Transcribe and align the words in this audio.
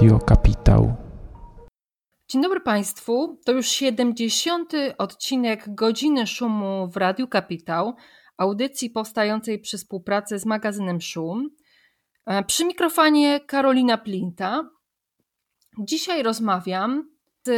Radio 0.00 0.18
Kapitał. 0.18 0.94
Dzień 2.28 2.42
dobry 2.42 2.60
Państwu. 2.60 3.38
To 3.44 3.52
już 3.52 3.68
70. 3.68 4.72
odcinek 4.98 5.74
Godziny 5.74 6.26
Szumu 6.26 6.88
w 6.88 6.96
Radiu 6.96 7.28
Kapitał, 7.28 7.94
audycji 8.36 8.90
powstającej 8.90 9.58
przy 9.58 9.78
współpracy 9.78 10.38
z 10.38 10.46
magazynem 10.46 11.00
Szum. 11.00 11.50
E, 12.26 12.44
przy 12.44 12.64
mikrofonie 12.64 13.40
Karolina 13.40 13.98
Plinta. 13.98 14.70
Dzisiaj 15.78 16.22
rozmawiam 16.22 17.10
z 17.46 17.50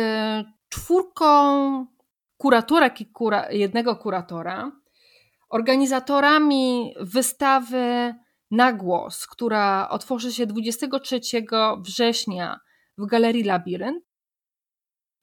czwórką 0.68 1.86
kuratorek 2.36 3.00
i 3.00 3.06
kura, 3.06 3.50
jednego 3.50 3.96
kuratora, 3.96 4.72
organizatorami 5.48 6.95
wystawy 7.01 8.15
na 8.52 8.73
głos, 8.73 9.27
która 9.27 9.88
otworzy 9.88 10.33
się 10.33 10.47
23 10.47 11.20
września 11.79 12.60
w 12.98 13.06
Galerii 13.06 13.45
Labirynt. 13.45 14.05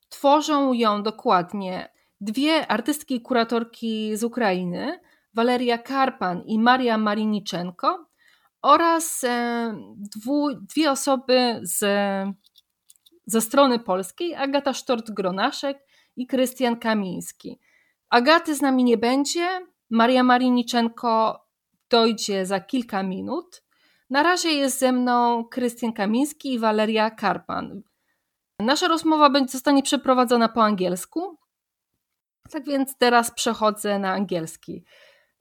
Tworzą 0.10 0.74
ją 0.74 1.04
dokładnie 1.04 1.92
dwie 2.22 2.68
artystki 2.68 3.16
i 3.16 3.22
kuratorki 3.22 4.18
z 4.18 4.24
Ukrainy, 4.24 5.00
Waleria 5.34 5.78
Karpan 5.78 6.42
i 6.46 6.60
Maria 6.60 6.98
Mariniczenko 6.98 8.06
oraz 8.62 9.24
e, 9.24 9.74
dwu, 9.96 10.56
dwie 10.56 10.92
osoby 10.92 11.60
z, 11.64 11.80
ze 13.26 13.42
strony 13.42 13.80
polskiej, 13.80 14.36
Agata 14.36 14.72
Sztort-Gronaszek 14.72 15.76
i 16.16 16.28
Krystian 16.28 16.80
Kamiński. 16.80 17.60
Agaty 18.10 18.56
z 18.56 18.62
nami 18.62 18.84
nie 18.84 18.98
będzie, 18.98 19.48
Maria 19.90 20.24
Mariniczenko 20.24 21.46
dojdzie 21.90 22.46
za 22.46 22.60
kilka 22.60 23.04
minut. 23.04 23.64
Na 24.10 24.24
razie 24.24 24.50
jest 24.50 24.80
ze 24.80 24.92
mną 24.92 25.46
Krystian 25.46 25.94
Kamiński 25.94 26.54
i 26.54 26.60
Waleria 26.60 27.10
Karpan. 27.12 27.82
Nasza 28.60 28.88
rozmowa 28.88 29.30
będzie, 29.30 29.52
zostanie 29.52 29.84
przeprowadzona 29.84 30.50
po 30.50 30.64
angielsku. 30.64 31.38
Tak 32.52 32.66
więc 32.66 32.98
teraz 32.98 33.32
przechodzę 33.32 34.00
na 34.00 34.12
angielski. 34.12 34.84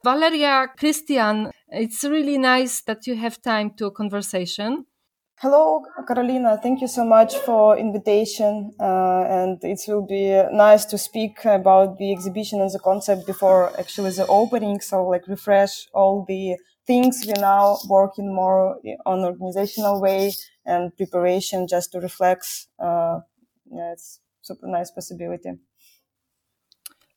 Valeria, 0.05 0.69
Christian, 0.79 1.51
it's 1.73 2.09
really 2.09 2.39
nice 2.39 2.85
that 2.85 3.07
you 3.07 3.17
have 3.17 3.37
time 3.45 3.71
to 3.79 3.91
conversation. 3.91 4.85
Hello, 5.41 5.84
Carolina. 6.08 6.58
Thank 6.61 6.81
you 6.81 6.89
so 6.89 7.05
much 7.05 7.36
for 7.36 7.78
invitation, 7.78 8.72
uh, 8.81 9.22
and 9.22 9.62
it 9.62 9.81
will 9.86 10.05
be 10.05 10.42
nice 10.50 10.84
to 10.86 10.98
speak 10.98 11.44
about 11.44 11.97
the 11.97 12.11
exhibition 12.11 12.61
and 12.61 12.72
the 12.72 12.81
concept 12.81 13.25
before 13.25 13.70
actually 13.78 14.11
the 14.11 14.27
opening. 14.27 14.81
So, 14.81 15.06
like, 15.06 15.28
refresh 15.28 15.86
all 15.94 16.25
the 16.27 16.56
things 16.89 17.22
we're 17.25 17.41
now 17.41 17.78
working 17.89 18.34
more 18.34 18.81
on 19.06 19.20
organizational 19.20 20.00
way 20.00 20.33
and 20.66 20.97
preparation, 20.97 21.69
just 21.69 21.92
to 21.92 22.00
reflect. 22.00 22.66
Uh, 22.77 23.20
yeah, 23.70 23.92
it's 23.92 24.19
super 24.42 24.66
nice 24.66 24.91
possibility. 24.91 25.53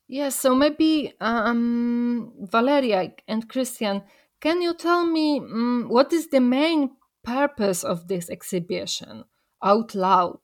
Yes. 0.06 0.36
So 0.36 0.54
maybe 0.54 1.12
um, 1.20 2.34
Valeria 2.38 3.14
and 3.26 3.48
Christian, 3.48 4.02
can 4.40 4.62
you 4.62 4.74
tell 4.74 5.04
me 5.04 5.38
um, 5.40 5.86
what 5.88 6.12
is 6.12 6.28
the 6.28 6.40
main 6.40 6.90
purpose 7.24 7.84
of 7.84 8.08
this 8.08 8.30
exhibition 8.30 9.24
out 9.62 9.94
loud? 9.94 10.40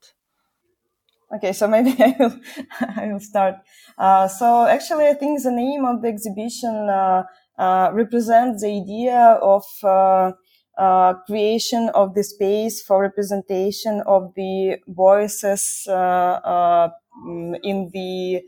Okay, 1.35 1.53
so 1.53 1.67
maybe 1.67 1.95
I 1.99 2.15
will, 2.19 2.39
I 2.81 3.07
will 3.11 3.19
start. 3.19 3.55
Uh, 3.97 4.27
so 4.27 4.65
actually, 4.65 5.07
I 5.07 5.13
think 5.13 5.41
the 5.43 5.51
name 5.51 5.85
of 5.85 6.01
the 6.01 6.07
exhibition 6.07 6.89
uh, 6.89 7.23
uh, 7.57 7.91
represents 7.93 8.63
the 8.63 8.81
idea 8.81 9.37
of 9.41 9.63
uh, 9.83 10.31
uh, 10.77 11.13
creation 11.27 11.89
of 11.93 12.15
the 12.15 12.23
space 12.23 12.81
for 12.81 13.01
representation 13.01 14.01
of 14.07 14.33
the 14.35 14.77
voices 14.87 15.85
uh, 15.89 16.89
mm, 17.27 17.59
in 17.63 17.89
the 17.93 18.41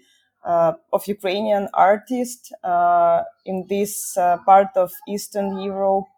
of 0.44 1.08
Ukrainian 1.08 1.68
artists 1.74 2.52
uh, 2.64 3.24
in 3.46 3.66
this 3.70 4.18
uh, 4.18 4.38
part 4.46 4.70
of 4.76 4.92
Eastern 5.08 5.60
Europe 5.60 6.10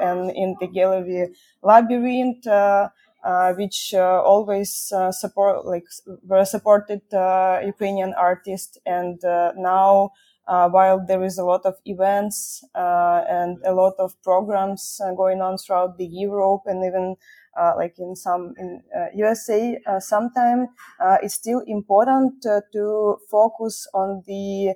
and 0.00 0.30
in 0.30 0.56
the 0.60 0.66
gallery 0.66 1.28
Labyrinth. 1.62 2.46
Uh, 3.26 3.52
which 3.54 3.92
uh, 3.92 4.22
always 4.22 4.92
uh, 4.94 5.10
support 5.10 5.66
like 5.66 5.82
were 6.28 6.44
supported 6.44 7.02
Ukrainian 7.10 8.14
artists, 8.14 8.78
and 8.86 9.18
now 9.56 10.12
while 10.46 11.04
there 11.04 11.24
is 11.24 11.36
a 11.36 11.44
lot 11.44 11.66
of 11.66 11.74
events 11.86 12.62
and 12.72 13.58
a 13.64 13.72
lot 13.72 13.94
of 13.98 14.14
programs 14.22 15.00
going 15.16 15.40
on 15.40 15.58
throughout 15.58 15.98
the 15.98 16.06
Europe 16.06 16.62
and 16.66 16.84
even 16.84 17.16
uh, 17.56 17.72
like 17.76 17.98
in 17.98 18.14
some 18.16 18.54
in 18.58 18.82
uh, 18.96 19.06
USA, 19.14 19.78
uh, 19.86 20.00
sometimes 20.00 20.68
it's 21.22 21.34
still 21.34 21.60
important 21.66 22.42
to 22.42 23.16
focus 23.30 23.88
on 23.94 24.22
the 24.26 24.74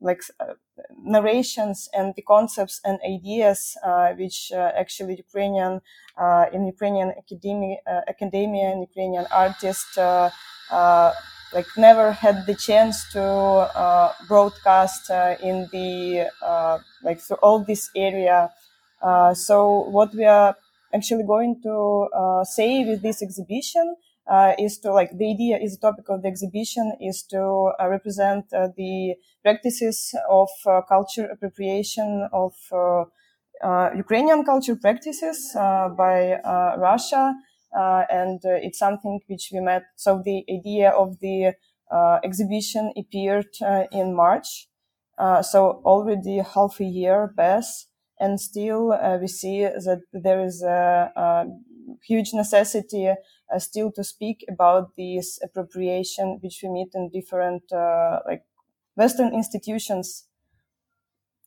like 0.00 0.22
narrations 1.04 1.88
and 1.92 2.14
the 2.14 2.22
concepts 2.22 2.80
and 2.84 2.98
ideas 3.04 3.76
which 4.16 4.52
actually 4.54 5.16
Ukrainian 5.16 5.80
in 6.52 6.66
Ukrainian 6.66 7.10
academia, 7.22 7.78
academia 8.08 8.70
and 8.72 8.80
Ukrainian 8.82 9.26
artists 9.30 9.98
like 11.52 11.66
never 11.76 12.12
had 12.12 12.46
the 12.46 12.54
chance 12.54 13.10
to 13.12 13.22
uh, 13.22 14.12
broadcast 14.28 15.10
uh, 15.10 15.34
in 15.42 15.68
the 15.72 16.28
uh, 16.42 16.78
like 17.02 17.18
through 17.20 17.38
all 17.42 17.64
this 17.64 17.90
area. 17.96 18.50
so 19.34 19.56
what 19.96 20.14
we 20.14 20.24
are 20.24 20.56
actually 20.94 21.24
going 21.24 21.60
to 21.62 22.08
uh, 22.14 22.44
say 22.44 22.84
with 22.84 23.02
this 23.02 23.22
exhibition 23.22 23.96
uh, 24.30 24.52
is 24.58 24.78
to 24.78 24.92
like 24.92 25.10
the 25.18 25.30
idea 25.30 25.58
is 25.58 25.76
the 25.76 25.88
topic 25.88 26.08
of 26.08 26.22
the 26.22 26.28
exhibition 26.28 26.92
is 27.00 27.22
to 27.22 27.72
uh, 27.80 27.88
represent 27.88 28.44
uh, 28.52 28.68
the 28.76 29.14
practices 29.42 30.14
of 30.30 30.48
uh, 30.66 30.80
culture 30.82 31.26
appropriation 31.26 32.28
of 32.32 32.54
uh, 32.72 33.90
Ukrainian 33.94 34.44
culture 34.44 34.76
practices 34.76 35.52
by 35.54 36.40
Russia, 36.78 37.34
and 37.74 38.40
it's 38.42 38.78
something 38.78 39.20
which 39.26 39.50
we 39.52 39.60
met. 39.60 39.82
So 39.96 40.22
the 40.24 40.46
idea 40.48 40.90
of 40.90 41.18
the 41.20 41.52
exhibition 42.24 42.90
appeared 42.96 43.52
in 43.92 44.14
March, 44.14 44.68
so 45.42 45.82
already 45.84 46.38
half 46.38 46.80
a 46.80 46.84
year 46.84 47.34
passed 47.36 47.89
and 48.20 48.40
still 48.40 48.92
uh, 48.92 49.18
we 49.20 49.26
see 49.28 49.62
that 49.62 50.02
there 50.12 50.40
is 50.44 50.62
a, 50.62 51.12
a 51.16 51.46
huge 52.04 52.32
necessity 52.34 53.08
uh, 53.08 53.58
still 53.58 53.90
to 53.92 54.04
speak 54.04 54.44
about 54.48 54.94
this 54.96 55.38
appropriation 55.42 56.38
which 56.42 56.60
we 56.62 56.68
meet 56.68 56.90
in 56.94 57.10
different 57.10 57.70
uh, 57.72 58.20
like 58.26 58.44
western 58.96 59.34
institutions. 59.34 60.26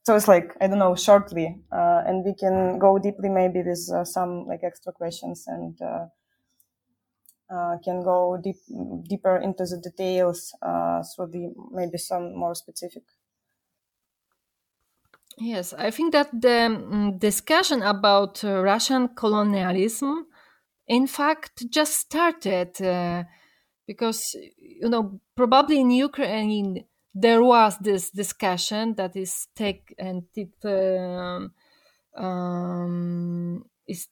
So 0.05 0.15
it's 0.15 0.27
like 0.29 0.55
i 0.61 0.67
don't 0.67 0.79
know 0.79 0.95
shortly 0.95 1.47
uh, 1.71 2.03
and 2.07 2.23
we 2.23 2.33
can 2.35 2.79
go 2.79 2.99
deeply 2.99 3.27
maybe 3.29 3.61
with 3.63 3.89
uh, 3.91 4.03
some 4.05 4.45
like 4.47 4.63
extra 4.63 4.91
questions 4.93 5.45
and 5.47 5.77
uh, 5.81 7.77
can 7.83 8.01
go 8.03 8.37
deep, 8.37 8.57
deeper 9.07 9.37
into 9.37 9.63
the 9.65 9.77
details 9.79 10.53
so 10.61 11.25
the 11.25 11.53
maybe 11.71 11.97
some 11.97 12.35
more 12.35 12.55
specific 12.55 13.03
Yes, 15.37 15.73
I 15.73 15.89
think 15.91 16.11
that 16.13 16.29
the 16.31 16.65
um, 16.65 17.17
discussion 17.17 17.81
about 17.81 18.43
uh, 18.43 18.61
Russian 18.61 19.09
colonialism, 19.09 20.27
in 20.87 21.07
fact, 21.07 21.69
just 21.69 21.95
started 21.97 22.79
uh, 22.81 23.23
because, 23.87 24.35
you 24.59 24.89
know, 24.89 25.19
probably 25.35 25.79
in 25.81 25.91
Ukraine 25.91 26.85
there 27.15 27.43
was 27.43 27.77
this 27.79 28.09
discussion 28.11 28.95
that 28.95 29.15
is 29.15 29.47
take 29.55 29.93
and 29.99 30.23
it 30.35 30.53
um, 30.65 31.53
um, 32.17 33.65
is 33.87 34.07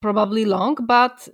probably 0.00 0.44
long, 0.44 0.76
but 0.86 1.28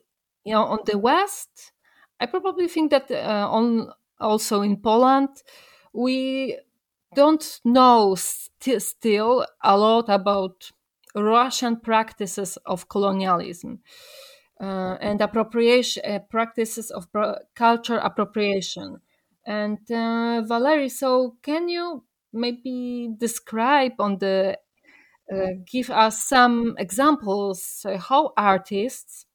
you 0.45 0.53
know, 0.53 0.65
on 0.65 0.79
the 0.87 0.99
West, 0.99 1.73
I 2.21 2.27
probably 2.27 2.69
think 2.69 2.91
that 2.91 3.11
uh, 3.11 3.49
on 3.51 3.91
also 4.21 4.63
in 4.63 4.77
Poland, 4.81 5.29
we 5.93 6.59
don't 7.17 7.61
know 7.65 8.15
st- 8.15 8.83
still 8.83 9.47
a 9.65 9.77
lot 9.77 10.09
about 10.09 10.71
Russian 11.17 11.81
practices 11.81 12.59
of 12.67 12.89
colonialism 12.89 13.81
uh, 14.61 14.97
and 15.01 15.21
appropriation 15.21 16.03
uh, 16.05 16.19
practices 16.31 16.91
of 16.91 17.11
pro- 17.11 17.39
culture 17.55 17.97
appropriation. 17.97 18.99
And 19.47 19.79
uh, 19.91 20.43
Valerie, 20.43 20.91
so 20.91 21.37
can 21.43 21.69
you 21.69 22.05
maybe 22.33 23.09
describe 23.19 23.93
on 23.99 24.19
the 24.19 24.59
uh, 25.33 25.53
give 25.67 25.91
us 25.91 26.23
some 26.23 26.75
examples 26.79 27.85
uh, 27.85 27.99
how 27.99 28.33
artists 28.37 29.27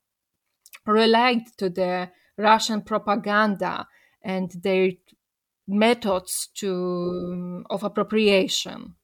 relate 0.86 1.50
to 1.58 1.70
the 1.70 2.10
Russian 2.38 2.82
propaganda 2.82 3.88
and 4.24 4.52
their 4.64 4.92
methods 5.72 6.50
to 6.56 7.64
of 7.70 7.84
appropriation. 7.84 8.96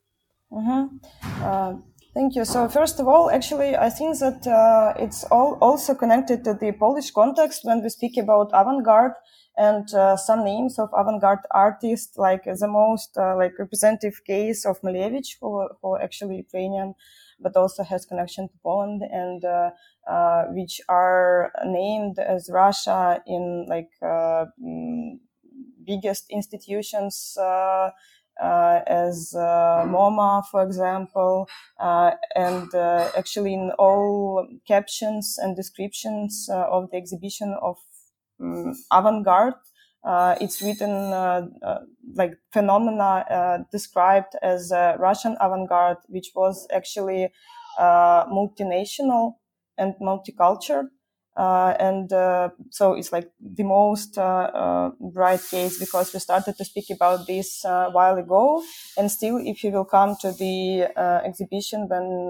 Mm-hmm. 0.51 0.97
Uh, 1.43 1.73
Thank 2.17 2.35
you. 2.35 2.45
So 2.45 2.67
first 2.67 2.99
of 2.99 3.07
all, 3.07 3.29
actually, 3.29 3.75
I 3.75 3.91
think 3.91 4.17
that 4.17 4.47
uh, 4.47 4.99
it's 4.99 5.23
all 5.25 5.59
also 5.61 5.93
connected 5.93 6.43
to 6.45 6.55
the 6.55 6.71
Polish 6.71 7.11
context 7.11 7.63
when 7.63 7.83
we 7.83 7.89
speak 7.89 8.17
about 8.17 8.49
avant-garde 8.53 9.11
and 9.55 9.93
uh, 9.93 10.17
some 10.17 10.43
names 10.43 10.79
of 10.79 10.89
avant-garde 10.97 11.45
artists, 11.51 12.17
like 12.17 12.45
the 12.45 12.67
most 12.67 13.15
uh, 13.17 13.35
like 13.37 13.59
representative 13.59 14.23
case 14.25 14.65
of 14.65 14.81
Malevich, 14.81 15.37
who, 15.39 15.69
who 15.83 15.95
actually 15.99 16.37
Ukrainian, 16.37 16.95
but 17.39 17.55
also 17.55 17.83
has 17.83 18.03
connection 18.07 18.47
to 18.47 18.55
Poland 18.63 19.03
and 19.03 19.45
uh, 19.45 19.69
uh, 20.09 20.45
which 20.45 20.81
are 20.89 21.51
named 21.65 22.17
as 22.17 22.49
Russia 22.51 23.21
in 23.27 23.67
like 23.69 23.91
mm, 24.01 25.19
biggest 25.87 26.25
institutions 26.29 27.37
uh, 28.39 28.81
as 28.85 29.33
uh, 29.35 29.83
MoMA, 29.85 30.45
for 30.51 30.61
example, 30.61 31.47
uh, 31.79 32.11
and 32.35 32.69
actually 33.17 33.53
in 33.53 33.71
all 33.79 34.47
captions 34.67 35.39
and 35.41 35.55
descriptions 35.55 36.47
of 36.51 36.91
the 36.91 36.97
exhibition 36.97 37.55
of 37.61 37.77
um, 38.39 38.75
avant-garde, 38.91 39.55
uh, 40.03 40.35
it's 40.39 40.61
written 40.61 40.89
uh, 40.89 41.47
uh, 41.63 41.79
like 42.15 42.37
phenomena 42.53 43.65
described 43.71 44.35
as 44.41 44.71
Russian 44.99 45.35
avant-garde, 45.41 45.97
which 46.07 46.31
was 46.35 46.67
actually 46.73 47.29
multinational 47.79 49.33
and 49.77 49.95
multicultural. 50.01 50.87
Uh, 51.37 51.75
and 51.79 52.11
uh, 52.11 52.49
so 52.71 52.93
it's 52.93 53.11
like 53.11 53.29
the 53.39 53.63
most 53.63 54.17
uh, 54.17 54.89
bright 54.99 55.41
case 55.51 55.77
because 55.77 56.11
we 56.11 56.19
started 56.19 56.57
to 56.57 56.65
speak 56.65 56.89
about 56.89 57.27
this 57.27 57.63
a 57.63 57.89
while 57.91 58.17
ago. 58.17 58.63
And 58.97 59.11
still, 59.11 59.37
if 59.37 59.63
you 59.63 59.71
will 59.71 59.85
come 59.85 60.15
to 60.21 60.31
the 60.31 60.87
exhibition 61.23 61.87
when 61.87 62.29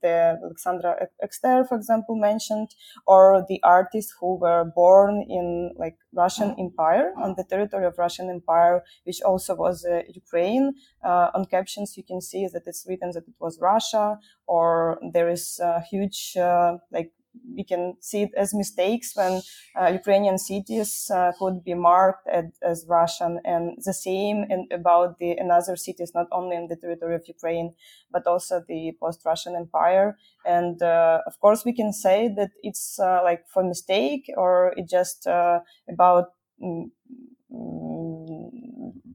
the 0.00 0.38
Alexandra 0.42 1.08
Exter, 1.22 1.64
for 1.68 1.76
example, 1.76 2.16
mentioned, 2.16 2.74
or 3.06 3.44
the 3.48 3.60
artists 3.62 4.14
who 4.18 4.36
were 4.36 4.64
born 4.74 5.26
in 5.28 5.72
like 5.76 5.98
Russian 6.14 6.54
Empire 6.58 7.12
on 7.22 7.34
the 7.36 7.44
territory 7.44 7.84
of 7.84 7.98
Russian 7.98 8.30
Empire, 8.30 8.82
which 9.04 9.20
also 9.22 9.54
was 9.54 9.84
uh, 9.84 10.02
Ukraine. 10.08 10.72
Uh, 11.04 11.30
on 11.34 11.44
captions, 11.44 11.96
you 11.96 12.02
can 12.02 12.20
see 12.20 12.48
that 12.52 12.62
it's 12.66 12.86
written 12.88 13.10
that 13.12 13.28
it 13.28 13.34
was 13.38 13.58
Russia, 13.60 14.18
or 14.46 14.98
there 15.12 15.28
is 15.28 15.60
a 15.62 15.82
huge 15.82 16.34
uh, 16.36 16.78
like 16.90 17.12
we 17.56 17.64
can 17.64 17.96
see 18.00 18.22
it 18.22 18.30
as 18.36 18.54
mistakes 18.54 19.14
when 19.16 19.42
uh, 19.80 19.86
Ukrainian 19.88 20.38
cities 20.38 21.10
uh, 21.14 21.32
could 21.38 21.64
be 21.64 21.74
marked 21.74 22.26
at, 22.28 22.46
as 22.62 22.86
Russian, 22.88 23.40
and 23.44 23.78
the 23.84 23.92
same 23.94 24.44
in, 24.50 24.66
about 24.72 25.18
the 25.18 25.32
another 25.32 25.76
cities, 25.76 26.12
not 26.14 26.26
only 26.32 26.56
in 26.56 26.68
the 26.68 26.76
territory 26.76 27.14
of 27.14 27.26
Ukraine, 27.26 27.74
but 28.10 28.26
also 28.26 28.62
the 28.68 28.92
post-Russian 29.00 29.54
Empire. 29.56 30.16
And 30.44 30.82
uh, 30.82 31.20
of 31.26 31.38
course, 31.40 31.64
we 31.64 31.72
can 31.72 31.92
say 31.92 32.28
that 32.36 32.50
it's 32.62 32.98
uh, 32.98 33.20
like 33.22 33.48
for 33.48 33.62
mistake, 33.64 34.30
or 34.36 34.72
it 34.76 34.88
just 34.88 35.26
uh, 35.26 35.60
about. 35.88 36.32
Mm, 36.62 36.90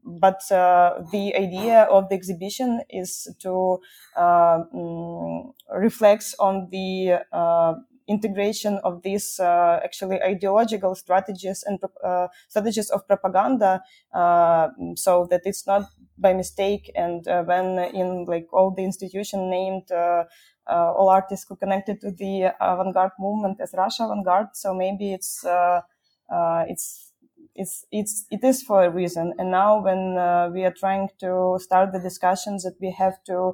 but 0.06 0.42
uh, 0.52 1.02
the 1.12 1.36
idea 1.36 1.84
of 1.84 2.10
the 2.10 2.16
exhibition 2.16 2.82
is 2.90 3.28
to 3.40 3.80
uh, 4.16 4.64
mm, 4.74 5.54
reflect 5.76 6.36
on 6.40 6.68
the 6.72 7.20
uh, 7.32 7.74
integration 8.08 8.80
of 8.84 9.02
these 9.04 9.40
uh, 9.40 9.80
actually 9.84 10.22
ideological 10.22 10.96
strategies 10.96 11.64
and 11.66 11.80
uh, 12.04 12.28
strategies 12.50 12.90
of 12.90 13.08
propaganda 13.08 13.82
uh, 14.14 14.70
so 14.96 15.26
that 15.30 15.42
it's 15.46 15.66
not 15.66 15.84
by 16.18 16.34
mistake. 16.34 16.92
And 16.96 17.28
uh, 17.28 17.44
when 17.44 17.80
in 17.80 18.26
like 18.26 18.48
all 18.52 18.72
the 18.72 18.84
institution 18.84 19.50
named 19.50 19.92
uh, 19.92 20.26
uh, 20.68 20.94
all 20.94 21.10
artists 21.10 21.46
who 21.48 21.56
connected 21.56 22.00
to 22.02 22.12
the 22.12 22.54
avant-garde 22.62 23.12
movement 23.20 23.60
as 23.60 23.74
Russia 23.78 24.04
avant-garde 24.06 24.48
so 24.54 24.74
maybe 24.74 25.14
it's 25.14 25.44
it's 26.68 27.12
it's 27.56 27.86
it's 27.92 28.26
it 28.32 28.44
is 28.44 28.64
for 28.64 28.84
a 28.84 28.90
reason. 28.90 29.34
And 29.38 29.52
now 29.52 29.82
when 29.82 30.16
we 30.54 30.64
are 30.66 30.74
trying 30.74 31.10
to 31.20 31.58
start 31.60 31.92
the 31.94 32.00
discussions 32.00 32.64
that 32.64 32.76
we 32.82 32.92
have 32.92 33.24
to 33.26 33.54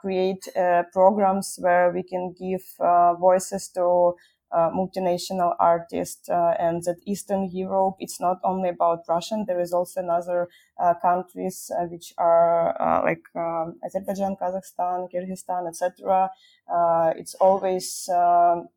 create 0.00 0.46
uh, 0.56 0.84
programs 0.92 1.58
where 1.60 1.90
we 1.92 2.02
can 2.02 2.32
give 2.38 2.62
uh, 2.80 3.14
voices 3.14 3.68
to 3.68 4.14
uh, 4.52 4.68
multinational 4.70 5.54
artists 5.60 6.28
uh, 6.28 6.54
and 6.58 6.82
that 6.82 6.96
Eastern 7.06 7.48
Europe, 7.52 7.94
it's 8.00 8.20
not 8.20 8.38
only 8.42 8.68
about 8.68 9.04
Russian. 9.08 9.44
There 9.46 9.60
is 9.60 9.72
also 9.72 10.00
another 10.00 10.48
uh, 10.78 10.94
countries 11.00 11.70
which 11.88 12.12
are 12.18 12.74
like 13.04 13.22
um, 13.36 13.78
Azerbaijan, 13.84 14.36
Kazakhstan, 14.36 15.08
Kyrgyzstan, 15.12 15.68
etc. 15.68 16.30
it's 17.16 17.34
always 17.34 18.08
um, 18.12 18.68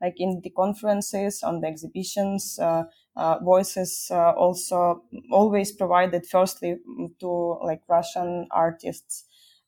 like 0.00 0.14
in 0.18 0.40
the 0.42 0.50
conferences, 0.50 1.42
on 1.42 1.60
the 1.60 1.66
exhibitions, 1.68 2.58
voices 3.42 4.10
also 4.12 5.02
always 5.30 5.72
provided 5.72 6.26
firstly 6.26 6.76
to 7.20 7.58
like 7.64 7.82
Russian 7.88 8.46
artists. 8.50 9.24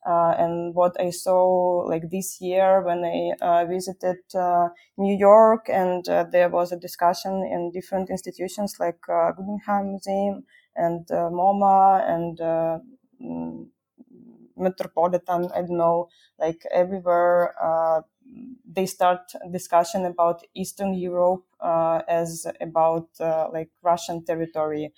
Uh, 0.07 0.35
and 0.39 0.75
what 0.75 0.99
I 1.01 1.11
saw 1.11 1.85
like 1.87 2.09
this 2.11 2.41
year 2.41 2.81
when 2.83 3.05
I 3.05 3.33
uh, 3.45 3.65
visited 3.67 4.19
uh, 4.35 4.69
New 4.97 5.17
York 5.17 5.67
and 5.69 6.09
uh, 6.09 6.25
there 6.31 6.49
was 6.49 6.73
a 6.73 6.79
discussion 6.79 7.45
in 7.45 7.71
different 7.73 8.09
institutions 8.09 8.77
like 8.81 9.01
uh, 9.09 9.33
Guggenheim 9.33 9.89
Museum 9.91 10.45
and 10.77 11.11
uh, 11.11 11.29
MoMA 11.31 12.09
and 12.09 12.39
mm, 13.21 13.67
Metropolitan, 14.57 15.51
I 15.55 15.61
don't 15.63 15.77
know, 15.79 16.09
like 16.39 16.63
everywhere, 16.73 17.55
they 18.67 18.87
start 18.87 19.33
discussion 19.51 20.05
about 20.05 20.43
Eastern 20.55 20.95
Europe 20.95 21.45
as 21.63 22.47
about 22.61 23.09
like 23.53 23.71
Russian 23.83 24.25
territory. 24.25 24.93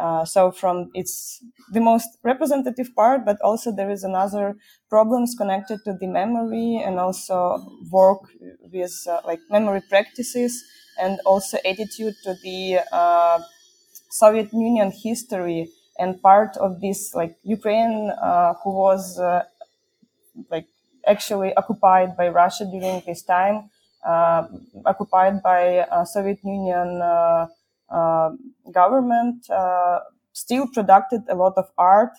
Uh, 0.00 0.24
so 0.24 0.50
from 0.50 0.90
it's 0.94 1.44
the 1.72 1.80
most 1.80 2.08
representative 2.22 2.88
part, 2.96 3.24
but 3.24 3.38
also 3.42 3.70
there 3.70 3.90
is 3.90 4.02
another 4.04 4.56
problems 4.88 5.34
connected 5.36 5.78
to 5.84 5.92
the 6.00 6.06
memory 6.06 6.82
and 6.84 6.98
also 6.98 7.36
work 7.90 8.20
with 8.72 8.94
uh, 9.08 9.20
like 9.26 9.40
memory 9.50 9.82
practices 9.88 10.52
and 11.00 11.20
also 11.26 11.58
attitude 11.64 12.14
to 12.24 12.34
the 12.42 12.80
uh, 12.92 13.38
Soviet 14.10 14.52
Union 14.52 14.90
history 14.92 15.70
and 15.98 16.20
part 16.22 16.56
of 16.58 16.80
this 16.80 17.14
like 17.14 17.36
Ukraine 17.44 18.10
uh, 18.22 18.54
who 18.64 18.70
was 18.74 19.18
uh, 19.18 19.44
like 20.50 20.66
actually 21.06 21.54
occupied 21.54 22.16
by 22.16 22.28
Russia 22.28 22.64
during 22.64 23.02
this 23.06 23.22
time, 23.22 23.70
occupied 24.84 25.42
by 25.42 25.86
Soviet 26.04 26.38
Union 26.44 27.00
uh, 27.02 27.46
government 28.72 29.48
uh, 29.50 30.00
still 30.32 30.66
produced 30.68 31.26
a 31.28 31.34
lot 31.34 31.54
of 31.56 31.66
art, 31.78 32.12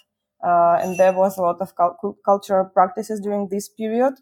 uh, 0.44 0.80
and 0.82 0.98
there 0.98 1.13
was 1.13 1.38
a 1.38 1.42
lot 1.42 1.58
of 1.62 1.74
cultural 2.25 2.66
practices 2.66 3.20
during 3.20 3.48
this 3.50 3.70
period, 3.70 4.13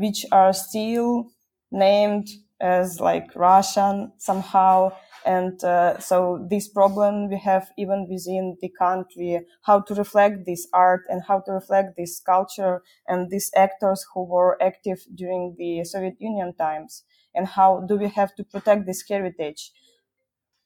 which 0.00 0.24
are 0.32 0.52
still 0.52 1.30
named 1.70 2.28
as 2.60 3.00
like 3.00 3.34
Russian 3.34 4.12
somehow. 4.18 4.92
And 5.24 5.62
uh, 5.62 5.98
so 5.98 6.46
this 6.50 6.68
problem 6.68 7.28
we 7.28 7.38
have 7.40 7.70
even 7.76 8.06
within 8.08 8.56
the 8.62 8.70
country, 8.78 9.40
how 9.62 9.80
to 9.80 9.94
reflect 9.94 10.46
this 10.46 10.66
art 10.72 11.02
and 11.08 11.22
how 11.28 11.40
to 11.40 11.52
reflect 11.52 11.96
this 11.96 12.20
culture 12.20 12.82
and 13.06 13.30
these 13.30 13.50
actors 13.54 14.06
who 14.14 14.24
were 14.24 14.60
active 14.62 15.00
during 15.14 15.56
the 15.58 15.84
Soviet 15.84 16.16
Union 16.18 16.54
times 16.54 17.04
and 17.34 17.46
how 17.46 17.80
do 17.88 17.96
we 17.96 18.08
have 18.08 18.34
to 18.36 18.44
protect 18.44 18.86
this 18.86 19.02
heritage. 19.08 19.72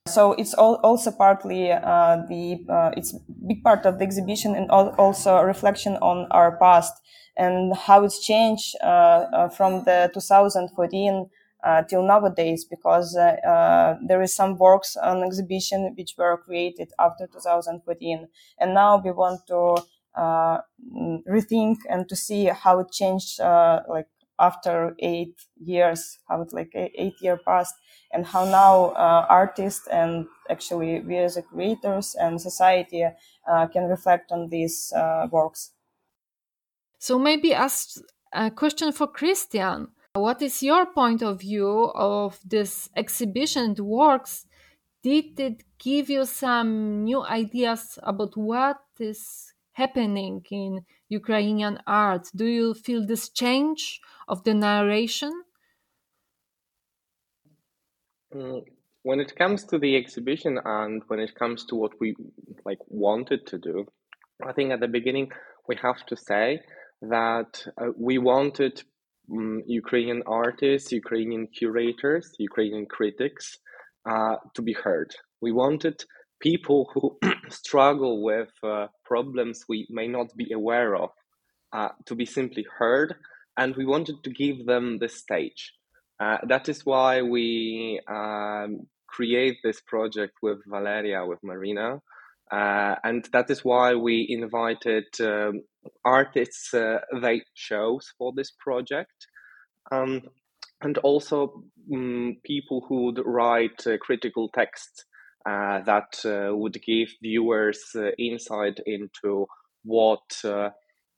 So 0.06 0.32
it's 0.32 0.52
all, 0.52 0.74
also 0.82 1.10
partly 1.10 1.72
uh, 1.72 2.18
the 2.28 2.62
uh, 2.68 2.90
it's 2.94 3.14
big 3.46 3.64
part 3.64 3.86
of 3.86 3.98
the 3.98 4.04
exhibition 4.04 4.54
and 4.54 4.70
also 4.70 5.36
a 5.36 5.46
reflection 5.46 5.96
on 6.02 6.26
our 6.30 6.58
past 6.58 6.92
and 7.38 7.74
how 7.74 8.04
it's 8.04 8.24
changed 8.24 8.76
uh, 8.82 9.24
uh 9.32 9.48
from 9.48 9.84
the 9.84 10.10
2014 10.12 11.30
uh, 11.64 11.82
till 11.84 12.02
nowadays 12.02 12.66
because 12.66 13.16
uh, 13.16 13.96
there 14.06 14.20
is 14.20 14.34
some 14.34 14.58
works 14.58 14.94
on 14.94 15.24
exhibition 15.24 15.94
which 15.96 16.14
were 16.18 16.36
created 16.36 16.92
after 16.98 17.26
2014 17.26 18.28
and 18.58 18.74
now 18.74 19.00
we 19.02 19.10
want 19.10 19.40
to 19.46 19.74
rethink 21.26 21.76
and 21.88 22.10
to 22.10 22.14
see 22.14 22.44
how 22.44 22.78
it 22.78 22.92
changed 22.92 23.40
like 23.40 24.08
after 24.38 24.94
eight 24.98 25.34
years, 25.56 26.18
how 26.28 26.42
it 26.42 26.52
like 26.52 26.72
eight 26.74 27.14
year 27.20 27.38
past, 27.44 27.74
and 28.12 28.26
how 28.26 28.44
now 28.44 28.86
uh, 28.96 29.26
artists 29.28 29.86
and 29.88 30.26
actually 30.50 31.00
we 31.00 31.18
as 31.18 31.38
creators 31.50 32.14
and 32.14 32.40
society 32.40 33.04
uh, 33.04 33.66
can 33.68 33.84
reflect 33.84 34.32
on 34.32 34.48
these 34.48 34.92
uh, 34.96 35.26
works. 35.30 35.72
So 36.98 37.18
maybe 37.18 37.54
ask 37.54 38.00
a 38.32 38.50
question 38.50 38.92
for 38.92 39.06
Christian. 39.06 39.88
What 40.14 40.42
is 40.42 40.62
your 40.62 40.86
point 40.86 41.22
of 41.22 41.40
view 41.40 41.90
of 41.94 42.38
this 42.44 42.88
exhibition 42.96 43.74
works? 43.78 44.46
Did 45.02 45.38
it 45.38 45.64
give 45.78 46.08
you 46.08 46.24
some 46.24 47.04
new 47.04 47.22
ideas 47.22 47.98
about 48.02 48.36
what 48.36 48.78
is 48.98 49.53
happening 49.74 50.42
in 50.50 50.84
Ukrainian 51.08 51.78
art? 51.86 52.28
Do 52.34 52.46
you 52.46 52.74
feel 52.74 53.06
this 53.06 53.28
change 53.28 54.00
of 54.26 54.44
the 54.44 54.54
narration? 54.54 55.32
Mm, 58.34 58.64
when 59.02 59.20
it 59.20 59.36
comes 59.36 59.64
to 59.64 59.78
the 59.78 59.96
exhibition 59.96 60.58
and 60.64 61.02
when 61.08 61.20
it 61.20 61.34
comes 61.34 61.64
to 61.66 61.76
what 61.76 61.92
we 62.00 62.16
like 62.64 62.80
wanted 62.88 63.46
to 63.46 63.58
do, 63.58 63.86
I 64.44 64.52
think 64.52 64.72
at 64.72 64.80
the 64.80 64.88
beginning 64.88 65.30
we 65.68 65.76
have 65.82 66.04
to 66.06 66.16
say 66.16 66.60
that 67.02 67.66
uh, 67.80 67.90
we 67.96 68.18
wanted 68.18 68.82
um, 69.30 69.62
Ukrainian 69.66 70.22
artists, 70.26 70.92
Ukrainian 70.92 71.46
curators, 71.46 72.34
Ukrainian 72.38 72.86
critics 72.86 73.58
uh, 74.08 74.36
to 74.54 74.62
be 74.62 74.72
heard. 74.72 75.14
We 75.40 75.52
wanted 75.52 76.04
people 76.40 76.90
who 76.92 77.18
struggle 77.50 78.22
with 78.22 78.50
uh, 78.62 78.86
problems 79.04 79.64
we 79.68 79.86
may 79.90 80.08
not 80.08 80.34
be 80.36 80.52
aware 80.52 80.96
of 80.96 81.10
uh, 81.72 81.88
to 82.06 82.14
be 82.14 82.26
simply 82.26 82.66
heard, 82.78 83.14
and 83.56 83.76
we 83.76 83.84
wanted 83.84 84.22
to 84.24 84.30
give 84.30 84.66
them 84.66 84.98
the 84.98 85.08
stage. 85.08 85.72
Uh, 86.20 86.38
that 86.46 86.68
is 86.68 86.86
why 86.86 87.22
we 87.22 88.00
um, 88.08 88.86
create 89.08 89.58
this 89.64 89.80
project 89.80 90.34
with 90.42 90.58
Valeria, 90.66 91.26
with 91.26 91.38
Marina, 91.42 92.00
uh, 92.52 92.94
and 93.02 93.28
that 93.32 93.50
is 93.50 93.64
why 93.64 93.94
we 93.94 94.26
invited 94.28 95.06
um, 95.20 95.62
artists 96.04 96.72
uh, 96.72 96.98
they 97.20 97.42
chose 97.54 98.12
for 98.18 98.32
this 98.36 98.52
project. 98.58 99.26
Um, 99.90 100.22
and 100.80 100.98
also 100.98 101.64
um, 101.92 102.36
people 102.44 102.84
who 102.88 103.06
would 103.06 103.20
write 103.24 103.86
uh, 103.86 103.96
critical 103.98 104.48
texts 104.48 105.04
uh, 105.46 105.80
that 105.82 106.20
uh, 106.24 106.54
would 106.56 106.80
give 106.82 107.08
viewers 107.22 107.80
uh, 107.96 108.10
insight 108.18 108.80
into 108.86 109.46
what 109.84 110.28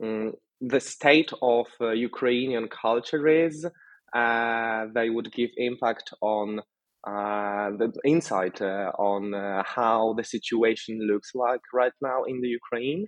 mm, 0.03 0.33
the 0.61 0.81
state 0.81 1.33
of 1.43 1.67
Ukrainian 1.81 2.69
culture 2.69 3.29
is. 3.29 3.67
they 4.15 5.11
would 5.11 5.33
give 5.33 5.51
impact 5.57 6.13
on 6.21 6.61
uh, 7.07 7.71
the 7.79 7.93
insight 8.05 8.61
uh, 8.61 8.91
on 8.99 9.33
uh, 9.33 9.63
how 9.65 10.13
the 10.17 10.25
situation 10.25 10.99
looks 11.07 11.37
like 11.37 11.61
right 11.73 11.93
now 12.03 12.25
in 12.25 12.41
the 12.41 12.49
Ukraine. 12.49 13.07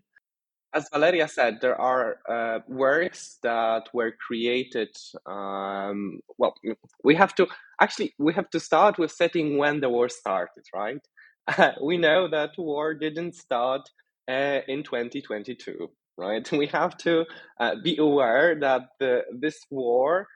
As 0.74 0.88
Valeria 0.92 1.28
said, 1.28 1.58
there 1.60 1.80
are 1.80 2.18
uh, 2.28 2.60
works 2.68 3.38
that 3.42 3.88
were 3.94 4.12
created. 4.12 4.94
Um, 5.26 6.20
well, 6.36 6.54
we 7.02 7.14
have 7.14 7.34
to 7.36 7.46
actually 7.80 8.14
we 8.18 8.34
have 8.34 8.50
to 8.50 8.60
start 8.60 8.98
with 8.98 9.10
setting 9.10 9.56
when 9.56 9.80
the 9.80 9.88
war 9.88 10.08
started, 10.08 10.64
right? 10.74 11.00
we 11.82 11.96
know 11.96 12.28
that 12.28 12.50
war 12.58 12.94
didn't 12.94 13.34
start 13.34 13.88
uh, 14.30 14.60
in 14.68 14.82
2022, 14.82 15.88
right? 16.18 16.52
We 16.62 16.66
have 16.66 16.96
to 16.98 17.24
be 17.82 17.96
aware 17.96 18.58
that 18.60 18.82
the, 19.00 19.22
this 19.32 19.64
war 19.70 20.26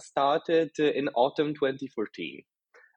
started 0.00 0.70
in 0.78 1.08
autumn 1.14 1.54
2014 1.54 2.42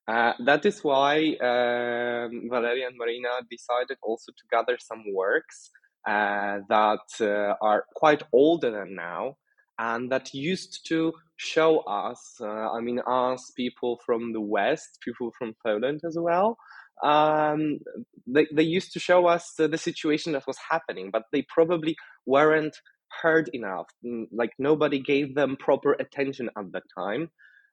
uh, 0.08 0.34
that 0.46 0.66
is 0.66 0.84
why 0.84 1.38
um, 1.42 2.50
Valeria 2.50 2.88
and 2.88 2.98
Marina 2.98 3.30
decided 3.50 3.98
also 4.02 4.32
to 4.32 4.44
gather 4.52 4.78
some 4.80 5.04
works 5.14 5.70
uh, 5.76 5.81
that 6.06 7.08
uh, 7.20 7.56
are 7.62 7.86
quite 7.96 8.24
older 8.34 8.72
than 8.72 8.96
now 8.96 9.38
and 9.82 10.12
that 10.12 10.34
used 10.34 10.86
to 10.88 11.12
show 11.38 11.80
us, 11.80 12.36
uh, 12.40 12.46
I 12.46 12.82
mean, 12.82 13.00
us 13.08 13.52
people 13.58 14.00
from 14.06 14.32
the 14.32 14.42
West, 14.42 15.00
people 15.04 15.32
from 15.38 15.56
Poland 15.66 16.02
as 16.06 16.16
well. 16.20 16.56
Um, 17.04 17.80
they, 18.28 18.46
they 18.54 18.62
used 18.64 18.94
to 18.94 19.00
show 19.00 19.26
us 19.26 19.54
the 19.58 19.78
situation 19.78 20.34
that 20.34 20.46
was 20.46 20.58
happening, 20.70 21.10
but 21.12 21.24
they 21.32 21.44
probably 21.50 21.96
weren't 22.28 22.78
heard 23.24 23.50
enough. 23.54 23.88
Mm, 24.06 24.26
like 24.32 24.52
nobody 24.60 25.00
gave 25.00 25.34
them 25.34 25.58
proper 25.58 25.94
attention 25.94 26.50
at 26.56 26.72
that 26.74 26.84
time. 26.96 27.32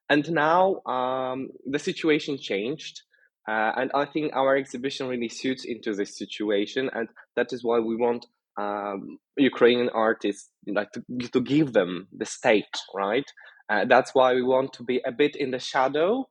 And 0.09 0.31
now 0.31 0.81
um, 0.87 1.49
the 1.69 1.77
situation 1.77 2.39
changed. 2.39 3.03
Uh, 3.49 3.71
and 3.77 3.91
I 3.95 4.05
think 4.05 4.35
our 4.35 4.55
exhibition 4.55 5.07
really 5.07 5.29
suits 5.29 5.65
into 5.65 5.95
this 5.95 6.15
situation. 6.15 6.89
And 6.93 7.09
that 7.35 7.51
is 7.51 7.63
why 7.63 7.79
we 7.79 7.95
want 7.95 8.27
um, 8.57 9.17
Ukrainian 9.37 9.89
artists 9.89 10.49
like 10.67 10.91
to, 10.91 11.03
to 11.33 11.41
give 11.41 11.73
them 11.73 12.07
the 12.15 12.25
state, 12.25 12.75
right? 12.93 13.25
Uh, 13.69 13.85
that's 13.85 14.13
why 14.13 14.35
we 14.35 14.43
want 14.43 14.73
to 14.73 14.83
be 14.83 15.01
a 15.03 15.11
bit 15.11 15.35
in 15.35 15.49
the 15.49 15.59
shadow 15.59 16.27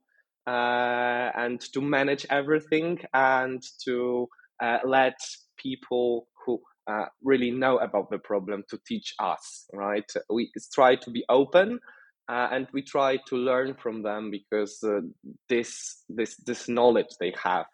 uh, 0.46 1.30
and 1.34 1.60
to 1.72 1.80
manage 1.80 2.24
everything 2.30 3.00
and 3.12 3.62
to 3.84 4.28
uh, 4.62 4.78
let 4.84 5.18
people 5.56 6.28
who 6.46 6.60
uh, 6.86 7.06
really 7.24 7.50
know 7.50 7.78
about 7.78 8.10
the 8.10 8.18
problem 8.18 8.62
to 8.70 8.78
teach 8.86 9.14
us, 9.18 9.66
right? 9.72 10.10
We 10.30 10.52
try 10.72 10.94
to 10.96 11.10
be 11.10 11.24
open 11.28 11.80
uh, 12.28 12.48
and 12.52 12.66
we 12.72 12.82
try 12.82 13.18
to 13.28 13.36
learn 13.36 13.74
from 13.74 14.02
them 14.02 14.30
because 14.30 14.78
uh, 14.84 15.00
this 15.48 16.02
this 16.08 16.36
this 16.46 16.68
knowledge 16.68 17.08
they 17.20 17.32
have 17.42 17.66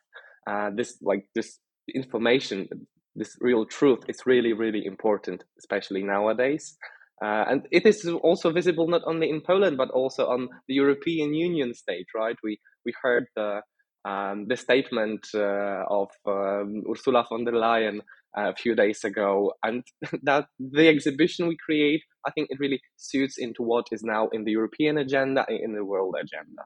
uh, 0.46 0.70
this 0.75 0.99
like 1.02 1.26
this 1.34 1.58
information 1.94 2.68
this 3.16 3.37
real 3.40 3.64
truth 3.66 4.00
is 4.08 4.26
really 4.26 4.52
really 4.52 4.84
important 4.84 5.44
especially 5.58 6.02
nowadays. 6.02 6.76
Uh, 7.25 7.44
and 7.49 7.68
it 7.70 7.87
is 7.87 8.04
also 8.23 8.50
visible 8.50 8.88
not 8.88 9.02
only 9.06 9.30
in 9.30 9.40
Poland 9.40 9.76
but 9.76 9.90
also 9.90 10.26
on 10.26 10.49
the 10.68 10.75
European 10.75 11.32
Union 11.32 11.73
stage 11.73 12.06
right? 12.14 12.37
We 12.42 12.58
we 12.84 12.92
heard 13.02 13.26
the 13.37 13.62
um, 14.04 14.46
the 14.49 14.56
statement 14.56 15.26
uh, 15.34 15.84
of 15.88 16.11
um, 16.26 16.84
Ursula 16.90 17.25
von 17.28 17.44
der 17.44 17.52
Leyen 17.52 18.00
a 18.37 18.54
few 18.54 18.75
days 18.75 19.04
ago, 19.04 19.52
and 19.62 19.84
that 20.23 20.46
the 20.58 20.88
exhibition 20.88 21.46
we 21.46 21.56
create, 21.56 22.02
I 22.26 22.31
think 22.33 22.49
it 22.50 22.59
really 22.61 22.81
suits 22.97 23.38
into 23.38 23.62
what 23.62 23.87
is 23.93 24.02
now 24.02 24.28
in 24.28 24.45
the 24.45 24.52
European 24.52 24.99
agenda 24.99 25.45
and 25.49 25.61
in 25.61 25.75
the 25.75 25.85
world 25.85 26.14
agenda. 26.21 26.64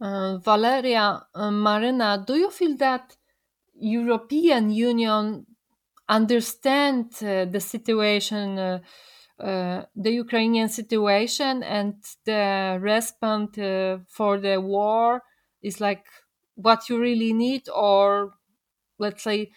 Uh, 0.00 0.38
Valeria, 0.38 1.26
uh, 1.34 1.50
Marina, 1.50 2.22
do 2.26 2.34
you 2.34 2.50
feel 2.50 2.76
that 2.76 3.16
European 3.74 4.70
Union 4.70 5.46
understand 6.08 7.12
uh, 7.22 7.44
the 7.46 7.60
situation 7.60 8.58
uh, 8.58 8.80
uh, 9.40 9.84
the 9.96 10.10
Ukrainian 10.12 10.68
situation 10.68 11.62
and 11.62 11.94
the 12.26 12.78
response 12.80 13.58
uh, 13.58 13.98
for 14.08 14.38
the 14.38 14.60
war 14.60 15.22
is 15.62 15.80
like 15.80 16.06
what 16.56 16.88
you 16.88 17.00
really 17.00 17.32
need, 17.32 17.68
or 17.68 18.34
let's 18.98 19.22
say, 19.24 19.52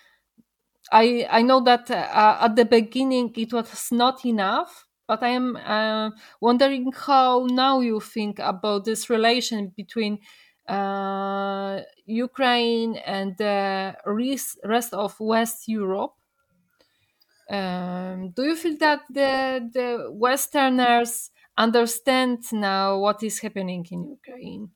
I 0.92 1.28
I 1.30 1.42
know 1.42 1.62
that 1.64 1.90
uh, 1.92 2.38
at 2.42 2.56
the 2.56 2.66
beginning 2.66 3.34
it 3.36 3.52
was 3.54 3.92
not 3.92 4.26
enough, 4.26 4.88
but 5.08 5.24
I 5.24 5.30
am 5.30 5.56
uh, 5.58 6.12
wondering 6.42 6.92
how 6.94 7.48
now 7.50 7.80
you 7.80 8.00
think 8.00 8.40
about 8.40 8.86
this 8.86 9.10
relation 9.10 9.74
between 9.76 10.20
uh, 10.68 11.82
Ukraine 12.06 12.96
and 12.98 13.36
the 13.38 13.96
rest 14.64 14.94
of 14.94 15.20
West 15.20 15.68
Europe 15.68 16.14
um, 17.50 18.32
do 18.32 18.44
you 18.44 18.56
feel 18.56 18.78
that 18.78 19.02
the 19.10 19.70
the 19.74 20.10
Westerners 20.12 21.30
understand 21.58 22.40
now 22.52 22.98
what 23.00 23.22
is 23.24 23.40
happening 23.40 23.86
in 23.92 24.10
Ukraine? 24.18 24.72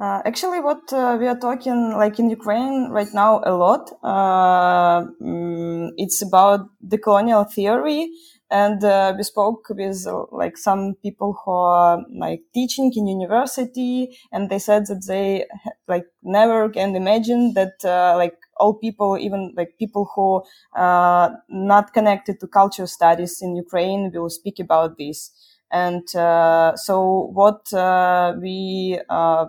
Uh, 0.00 0.22
actually, 0.24 0.60
what 0.60 0.90
uh, 0.94 1.16
we 1.20 1.26
are 1.26 1.38
talking 1.38 1.92
like 1.92 2.18
in 2.18 2.30
Ukraine 2.30 2.88
right 2.88 3.12
now 3.12 3.42
a 3.44 3.52
lot, 3.52 3.90
uh, 4.02 5.04
mm, 5.20 5.90
it's 5.98 6.22
about 6.22 6.70
the 6.80 6.96
colonial 6.96 7.44
theory. 7.44 8.10
And 8.50 8.82
uh, 8.82 9.12
we 9.16 9.22
spoke 9.22 9.68
with 9.68 10.06
uh, 10.08 10.24
like 10.32 10.56
some 10.56 10.94
people 11.02 11.38
who 11.44 11.52
are 11.52 12.02
like 12.18 12.40
teaching 12.54 12.90
in 12.96 13.06
university, 13.06 14.16
and 14.32 14.48
they 14.50 14.58
said 14.58 14.86
that 14.86 15.04
they 15.06 15.44
like 15.86 16.06
never 16.22 16.68
can 16.70 16.96
imagine 16.96 17.52
that 17.54 17.84
uh, 17.84 18.16
like 18.16 18.36
all 18.56 18.74
people, 18.74 19.18
even 19.18 19.52
like 19.56 19.76
people 19.78 20.10
who 20.16 20.42
are 20.74 21.36
not 21.48 21.92
connected 21.92 22.40
to 22.40 22.48
culture 22.48 22.86
studies 22.86 23.40
in 23.42 23.54
Ukraine 23.54 24.10
will 24.14 24.30
speak 24.30 24.58
about 24.58 24.96
this. 24.98 25.30
And 25.72 26.14
uh, 26.16 26.76
so 26.76 27.30
what 27.32 27.72
uh, 27.72 28.34
we 28.40 29.00
uh, 29.08 29.46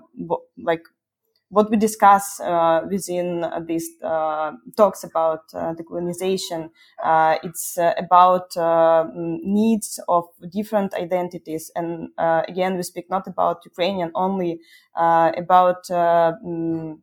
like 0.58 0.84
what 1.50 1.70
we 1.70 1.75
discuss 1.78 2.40
uh, 2.40 2.82
within 2.90 3.46
these 3.68 3.90
uh, 4.04 4.54
talks 4.78 5.04
about 5.04 5.44
uh, 5.54 5.74
decolonization, 5.74 6.70
it's 7.44 7.78
about 7.98 8.51
needs 9.44 10.00
of 10.08 10.25
different 10.50 10.94
identities. 10.94 11.70
And 11.75 12.10
again, 12.18 12.78
we 12.78 12.84
speak 12.84 13.10
not 13.10 13.28
about 13.28 13.66
Ukrainian 13.66 14.12
only, 14.16 14.62
about 14.96 15.84
mm, 15.90 17.00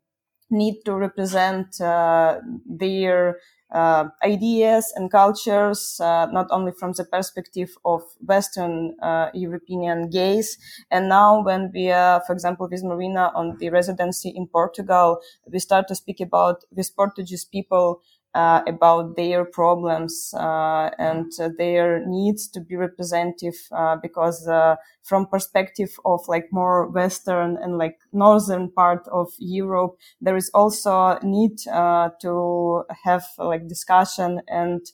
need 0.50 0.76
to 0.86 0.94
represent 0.94 1.76
their 1.78 3.38
uh, 3.70 4.08
ideas 4.24 4.92
and 4.96 5.10
cultures, 5.10 6.00
uh, 6.00 6.26
not 6.32 6.46
only 6.50 6.72
from 6.72 6.92
the 6.92 7.04
perspective 7.04 7.76
of 7.84 8.02
Western 8.24 8.96
uh, 9.02 9.28
European 9.34 10.08
gaze. 10.10 10.56
And 10.90 11.08
now, 11.08 11.42
when 11.42 11.70
we, 11.74 11.90
uh, 11.90 12.20
for 12.26 12.32
example, 12.32 12.68
with 12.70 12.82
Marina 12.82 13.30
on 13.34 13.56
the 13.58 13.70
residency 13.70 14.30
in 14.30 14.46
Portugal, 14.46 15.20
we 15.50 15.58
start 15.58 15.86
to 15.88 15.94
speak 15.94 16.20
about 16.20 16.64
with 16.74 16.94
Portuguese 16.96 17.44
people 17.44 18.00
uh, 18.34 18.62
about 18.66 19.16
their 19.16 19.44
problems 19.44 20.32
uh, 20.36 20.90
and 20.98 21.32
uh, 21.40 21.48
their 21.58 22.04
needs 22.06 22.46
to 22.48 22.60
be 22.60 22.76
representative 22.76 23.54
uh, 23.72 23.96
because 23.96 24.46
uh, 24.46 24.76
from 25.02 25.26
perspective 25.26 25.90
of 26.04 26.20
like 26.28 26.46
more 26.52 26.86
western 26.88 27.56
and 27.62 27.78
like 27.78 27.98
northern 28.12 28.70
part 28.70 29.06
of 29.08 29.28
europe 29.38 29.96
there 30.20 30.36
is 30.36 30.50
also 30.54 31.18
need 31.22 31.52
uh, 31.72 32.10
to 32.20 32.84
have 33.04 33.24
like 33.38 33.66
discussion 33.66 34.40
and 34.48 34.86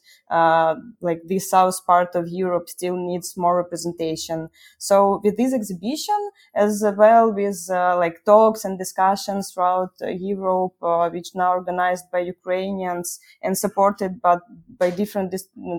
like 1.01 1.21
the 1.27 1.39
south 1.39 1.85
part 1.87 2.15
of 2.15 2.29
europe 2.29 2.69
still 2.69 2.97
needs 2.97 3.37
more 3.37 3.57
representation. 3.57 4.49
So 4.79 5.21
with 5.23 5.37
this 5.37 5.55
exhibition 5.55 6.31
as 6.55 6.85
well 6.97 7.33
with 7.33 7.67
like 7.71 8.25
talks 8.25 8.65
and 8.65 8.79
discussions 8.79 9.53
throughout 9.53 9.93
europe 10.01 10.75
which 11.13 11.35
now 11.35 11.51
organized 11.53 12.11
by 12.13 12.21
ukrainians 12.21 13.21
and 13.43 13.57
supported 13.57 14.21
by, 14.21 14.37
by 14.79 14.91
different 14.91 15.35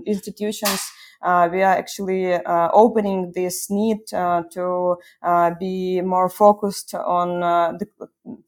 institutions, 0.06 0.92
uh, 1.22 1.50
we 1.52 1.64
are 1.64 1.74
actually 1.76 2.34
uh, 2.34 2.70
opening 2.74 3.32
this 3.34 3.70
need 3.70 3.98
uh, 4.14 4.44
to 4.52 4.98
uh, 5.24 5.52
be 5.60 6.02
more 6.02 6.30
focused 6.30 6.94
on 6.94 7.42
uh, 7.42 7.72
the 7.80 7.88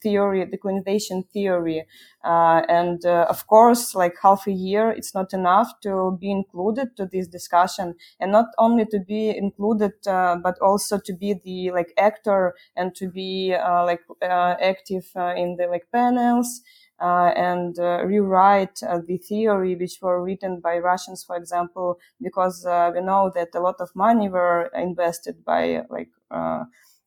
theory, 0.02 0.46
decolonization 0.46 1.28
theory. 1.30 1.86
Uh, 2.24 2.62
and 2.68 3.06
of 3.06 3.48
course, 3.48 3.96
like 3.96 4.14
half 4.22 4.48
a 4.48 4.52
year, 4.52 4.90
it's 4.92 5.14
not 5.14 5.34
enough 5.34 5.72
to 5.82 6.18
be 6.20 6.30
included 6.30 6.96
to 6.98 7.06
this 7.06 7.28
discussion 7.28 7.96
and 8.20 8.32
not 8.32 8.48
only 8.58 8.86
to 8.86 9.00
be 9.00 9.30
included, 9.36 9.94
but 10.04 10.58
also 10.62 11.00
to 11.00 11.14
be 11.14 11.34
the 11.46 11.72
like 11.72 11.94
actor 11.98 12.54
and 12.76 12.94
to 12.96 13.10
be 13.10 13.56
like 13.58 14.02
active 14.22 15.10
in 15.16 15.56
the 15.58 15.68
like 15.70 15.88
panels 15.92 16.62
uh, 17.00 17.32
and 17.36 17.78
uh, 17.80 18.04
rewrite 18.06 18.82
uh, 18.84 19.00
the 19.08 19.18
theory 19.18 19.76
which 19.76 20.00
were 20.02 20.24
written 20.24 20.60
by 20.60 20.78
Russians, 20.80 21.24
for 21.24 21.36
example, 21.36 22.00
because 22.22 22.66
uh, 22.66 22.92
we 22.94 23.02
know 23.02 23.32
that 23.36 23.50
a 23.54 23.60
lot 23.60 23.76
of 23.80 23.90
money 23.96 24.30
were 24.30 24.70
invested 24.76 25.44
by 25.46 25.84
like 25.90 26.10
uh, 26.32 26.64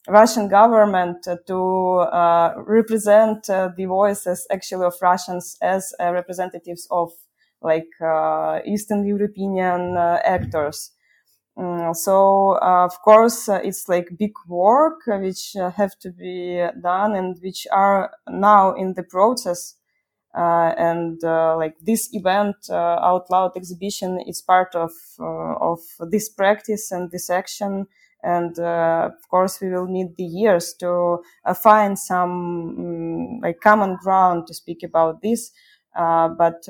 Russian 0.08 0.48
government 0.48 1.26
to 1.46 1.58
uh, 1.98 2.54
represent 2.56 3.44
the 3.46 3.84
voices 3.86 4.46
actually 4.50 4.86
of 4.86 4.94
Russians 5.02 5.56
as 5.60 5.92
representatives 6.00 6.86
of 6.90 7.10
like 7.62 7.88
Eastern 8.64 9.04
European 9.06 9.96
actors. 9.96 10.92
Mm, 11.58 11.94
so 11.96 12.52
uh, 12.62 12.84
of 12.86 13.00
course 13.02 13.48
uh, 13.48 13.60
it's 13.62 13.88
like 13.88 14.16
big 14.18 14.32
work 14.48 15.00
uh, 15.08 15.18
which 15.18 15.54
have 15.76 15.98
to 15.98 16.10
be 16.12 16.64
done 16.80 17.14
and 17.16 17.36
which 17.42 17.66
are 17.72 18.12
now 18.28 18.72
in 18.74 18.94
the 18.94 19.02
process 19.02 19.74
uh, 20.36 20.72
and 20.78 21.22
uh, 21.24 21.56
like 21.56 21.76
this 21.80 22.08
event 22.12 22.56
uh, 22.68 22.74
out 22.74 23.30
loud 23.30 23.52
exhibition 23.56 24.20
is 24.26 24.40
part 24.42 24.74
of 24.74 24.92
of 25.18 25.80
this 26.10 26.28
practice 26.28 26.90
and 26.92 27.10
this 27.10 27.30
action. 27.30 27.86
And 28.22 28.58
uh, 28.58 29.10
of 29.16 29.28
course 29.30 29.60
we 29.60 29.70
will 29.70 29.86
need 29.86 30.16
the 30.16 30.24
years 30.24 30.74
to 30.80 31.18
uh, 31.44 31.54
find 31.54 31.98
some 31.98 32.30
um, 32.78 33.40
like 33.40 33.60
common 33.60 33.96
ground 33.96 34.46
to 34.48 34.54
speak 34.54 34.82
about 34.82 35.22
this. 35.22 35.50
Uh, 35.96 36.28
but 36.28 36.62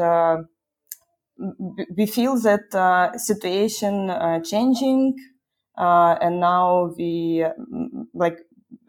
we 1.96 2.06
feel 2.06 2.38
that 2.40 3.12
situation 3.16 4.10
changing 4.44 5.14
and 5.76 6.40
now 6.40 6.92
we 6.96 7.44
like 8.14 8.38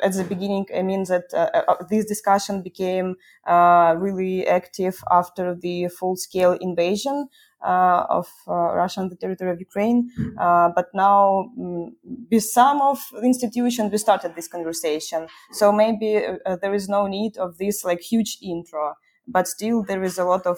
at 0.02 0.14
the 0.14 0.24
beginning, 0.24 0.66
I 0.76 0.82
mean 0.82 1.04
that 1.06 1.26
uh, 1.34 1.50
uh, 1.68 1.84
this 1.90 2.06
discussion 2.06 2.62
became 2.62 3.16
uh, 3.48 3.96
really 3.98 4.48
active 4.48 5.04
after 5.12 5.56
the 5.56 5.88
full-scale 5.88 6.54
invasion 6.62 7.28
uh, 7.64 8.06
of 8.10 8.28
uh, 8.48 8.54
Russia 8.54 9.02
on 9.02 9.10
the 9.10 9.16
territory 9.16 9.52
of 9.52 9.60
Ukraine. 9.60 10.10
Uh, 10.40 10.70
but 10.76 10.88
now, 10.94 11.52
um, 11.60 11.96
with 12.32 12.44
some 12.44 12.82
of 12.82 13.00
the 13.12 13.22
institutions, 13.24 13.92
we 13.92 13.98
started 13.98 14.36
this 14.36 14.48
conversation. 14.48 15.28
So 15.52 15.72
maybe 15.72 16.20
there 16.62 16.74
is 16.74 16.90
no 16.90 17.08
need 17.08 17.38
of 17.38 17.58
this 17.58 17.84
like 17.84 18.02
huge 18.02 18.38
intro. 18.42 18.96
But 19.28 19.48
still, 19.48 19.84
there 19.84 20.04
is 20.04 20.18
a 20.18 20.26
lot 20.26 20.46
of 20.48 20.58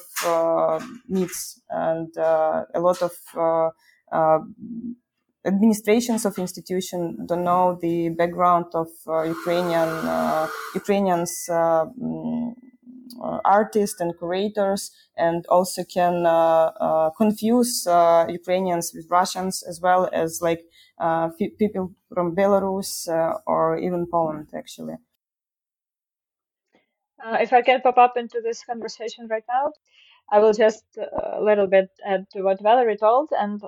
needs 1.07 1.61
and 1.69 2.15
a 2.17 2.79
lot 2.79 3.01
of 3.01 3.11
administrations 5.45 6.25
of 6.25 6.37
institutions 6.37 7.19
don't 7.27 7.43
know 7.43 7.77
the 7.81 8.09
background 8.09 8.65
of 8.73 8.87
uh, 9.07 9.23
Ukrainian 9.23 9.89
uh, 9.89 10.47
Ukrainians 10.73 11.31
uh, 11.49 11.85
mm, 12.01 12.53
uh, 13.21 13.39
artists 13.45 14.01
and 14.01 14.17
curators, 14.17 14.91
and 15.17 15.45
also 15.47 15.83
can 15.83 16.25
uh, 16.25 16.71
uh, 16.79 17.09
confuse 17.11 17.85
Ukrainians 18.27 18.91
with 18.95 19.05
Russians 19.09 19.63
as 19.63 19.79
well 19.81 20.09
as 20.11 20.41
like 20.41 20.61
people 21.59 21.93
from 22.13 22.35
Belarus 22.35 23.07
or 23.45 23.77
even 23.77 24.07
Poland, 24.09 24.49
actually. 24.55 24.95
if 27.45 27.53
I 27.53 27.61
can 27.61 27.81
pop 27.81 27.97
up 27.97 28.17
into 28.17 28.41
this 28.41 28.63
conversation 28.63 29.27
right 29.29 29.45
now, 29.47 29.71
I 30.31 30.39
will 30.39 30.53
just 30.53 30.85
a 30.97 31.41
little 31.41 31.67
bit 31.67 31.89
add 32.05 32.25
to 32.31 32.41
what 32.41 32.61
Valerie 32.61 32.97
told, 32.97 33.29
and 33.31 33.61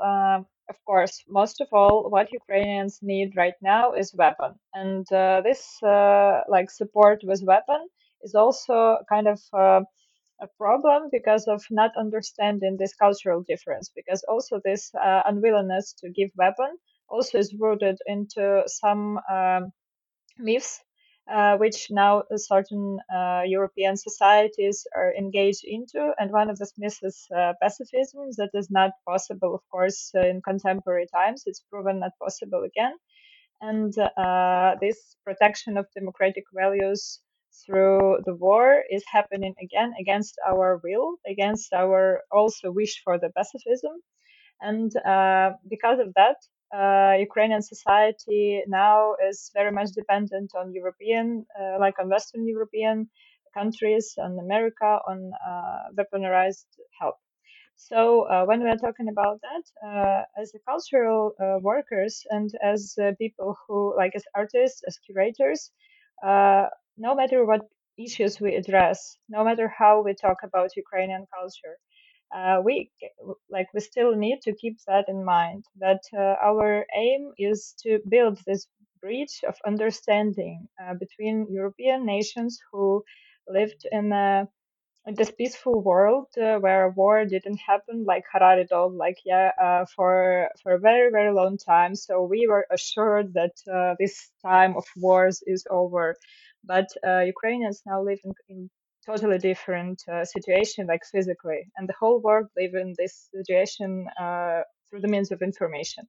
of 0.70 0.78
course, 0.86 1.24
most 1.28 1.62
of 1.62 1.68
all, 1.72 2.10
what 2.10 2.32
Ukrainians 2.34 3.00
need 3.02 3.36
right 3.36 3.56
now 3.62 3.94
is 3.94 4.16
weapon, 4.16 4.52
and 4.74 5.06
uh, 5.14 5.42
this 5.42 5.62
uh, 5.84 6.42
like 6.50 6.70
support 6.72 7.20
with 7.24 7.44
weapon 7.44 7.82
is 8.24 8.34
also 8.36 8.98
kind 9.10 9.28
of 9.28 9.40
uh, 9.54 9.82
a 10.42 10.48
problem 10.58 11.10
because 11.12 11.48
of 11.48 11.64
not 11.72 11.92
understanding 11.98 12.78
this 12.78 12.94
cultural 12.96 13.44
difference. 13.44 13.92
Because 13.96 14.24
also 14.24 14.60
this 14.64 14.94
uh, 14.96 15.22
unwillingness 15.26 15.94
to 16.00 16.10
give 16.10 16.32
weapon 16.38 16.78
also 17.10 17.38
is 17.38 17.54
rooted 17.60 17.98
into 18.08 18.64
some 18.68 19.20
um, 19.32 19.72
myths 20.40 20.84
uh, 21.32 21.58
which 21.58 21.88
now 21.90 22.24
certain 22.36 23.00
uh, 23.14 23.42
European 23.46 23.98
societies 23.98 24.86
are 24.96 25.14
engaged 25.14 25.64
into. 25.64 26.12
And 26.20 26.32
one 26.32 26.50
of 26.50 26.58
the 26.58 26.70
myths 26.78 27.00
is 27.02 27.28
uh, 27.36 27.54
pacifism. 27.62 28.30
That 28.38 28.52
is 28.54 28.70
not 28.70 28.92
possible, 29.08 29.56
of 29.56 29.62
course, 29.72 30.12
in 30.14 30.42
contemporary 30.42 31.08
times. 31.14 31.44
It's 31.46 31.62
proven 31.72 32.00
not 32.00 32.12
possible 32.22 32.64
again. 32.64 32.94
And 33.62 33.94
uh, 33.98 34.76
this 34.82 35.16
protection 35.26 35.78
of 35.78 35.88
democratic 35.96 36.44
values 36.54 37.22
through 37.66 38.20
the 38.26 38.36
war 38.36 38.84
is 38.92 39.04
happening 39.12 39.56
again 39.62 39.94
against 40.00 40.38
our 40.46 40.80
will, 40.84 41.16
against 41.26 41.74
our 41.74 42.22
also 42.32 42.72
wish 42.72 43.02
for 43.04 43.18
the 43.18 43.30
pacifism. 43.36 43.94
And 44.62 44.96
uh, 44.98 45.52
because 45.70 46.00
of 46.00 46.14
that, 46.16 46.36
uh, 46.36 46.55
Ukrainian 46.74 47.62
society 47.62 48.64
now 48.68 49.16
is 49.30 49.52
very 49.54 49.72
much 49.72 49.92
dependent 49.92 50.52
on 50.56 50.74
European, 50.74 51.46
uh, 51.60 51.80
like 51.80 51.98
on 52.00 52.10
Western 52.10 52.48
European 52.48 53.10
countries, 53.54 54.16
on 54.18 54.38
America, 54.40 55.00
on 55.08 55.32
uh, 55.48 55.84
weaponized 55.98 56.68
help. 57.00 57.16
So 57.78 58.24
uh, 58.24 58.46
when 58.46 58.64
we 58.64 58.70
are 58.70 58.78
talking 58.78 59.10
about 59.10 59.42
that, 59.42 59.64
uh, 59.88 60.24
as 60.42 60.54
cultural 60.68 61.34
uh, 61.40 61.60
workers 61.62 62.24
and 62.30 62.50
as 62.64 62.96
people 63.18 63.58
who, 63.68 63.96
like 63.98 64.14
as 64.16 64.24
artists, 64.34 64.82
as 64.88 64.98
curators, 65.06 65.72
no 66.24 67.16
matter 67.16 67.46
what 67.46 67.62
issues 67.98 68.40
we 68.40 68.56
address, 68.56 69.18
no 69.30 69.44
matter 69.44 69.68
how 69.68 70.02
we 70.04 70.14
talk 70.14 70.38
about 70.44 70.76
Ukrainian 70.76 71.26
culture, 71.34 71.78
uh, 72.36 72.62
we 72.64 72.92
like 73.50 73.68
we 73.74 73.80
still 73.80 74.16
need 74.16 74.40
to 74.42 74.54
keep 74.56 74.78
that 74.88 75.06
in 75.08 75.24
mind 75.24 75.64
that 75.80 76.02
uh, 76.14 76.36
our 76.50 76.86
aim 76.96 77.32
is 77.40 77.74
to 77.84 78.00
build 78.10 78.40
this 78.46 78.68
bridge 79.02 79.42
of 79.48 79.56
understanding 79.66 80.68
uh, 80.82 80.94
between 81.00 81.48
European 81.50 82.06
nations 82.06 82.60
who 82.72 83.04
lived 83.48 83.88
in 83.92 84.12
a 84.12 84.48
in 85.08 85.16
this 85.16 85.32
peaceful 85.32 85.82
world 85.84 86.28
uh, 86.42 86.58
where 86.60 86.90
war 86.90 87.26
didn't 87.26 87.58
happen, 87.58 88.06
like 88.06 88.24
Harari 88.34 88.68
told, 88.68 88.96
like 88.96 89.18
yeah, 89.26 89.52
uh, 89.62 89.86
for 89.96 90.50
for 90.64 90.74
a 90.74 90.80
very 90.80 91.12
very 91.12 91.34
long 91.34 91.58
time. 91.58 91.96
So 91.96 92.24
we 92.24 92.48
were 92.48 92.66
assured 92.72 93.34
that 93.36 93.56
uh, 93.72 93.96
this 94.00 94.32
time 94.42 94.76
of 94.78 94.86
wars 94.98 95.44
is 95.48 95.66
over, 95.70 96.16
but 96.64 96.88
Ukrainians 97.36 97.82
now 97.86 98.02
live 98.04 98.20
in, 98.26 98.34
in 98.50 98.70
totally 99.06 99.38
different 99.38 100.04
uh, 100.12 100.26
situation, 100.26 100.88
like 100.88 101.04
physically, 101.06 101.62
and 101.78 101.88
the 101.88 101.94
whole 102.00 102.20
world 102.20 102.48
live 102.58 102.74
in 102.74 102.94
this 102.98 103.30
situation 103.34 104.08
uh, 104.20 104.62
through 104.90 105.02
the 105.02 105.08
means 105.08 105.32
of 105.32 105.42
information. 105.42 106.08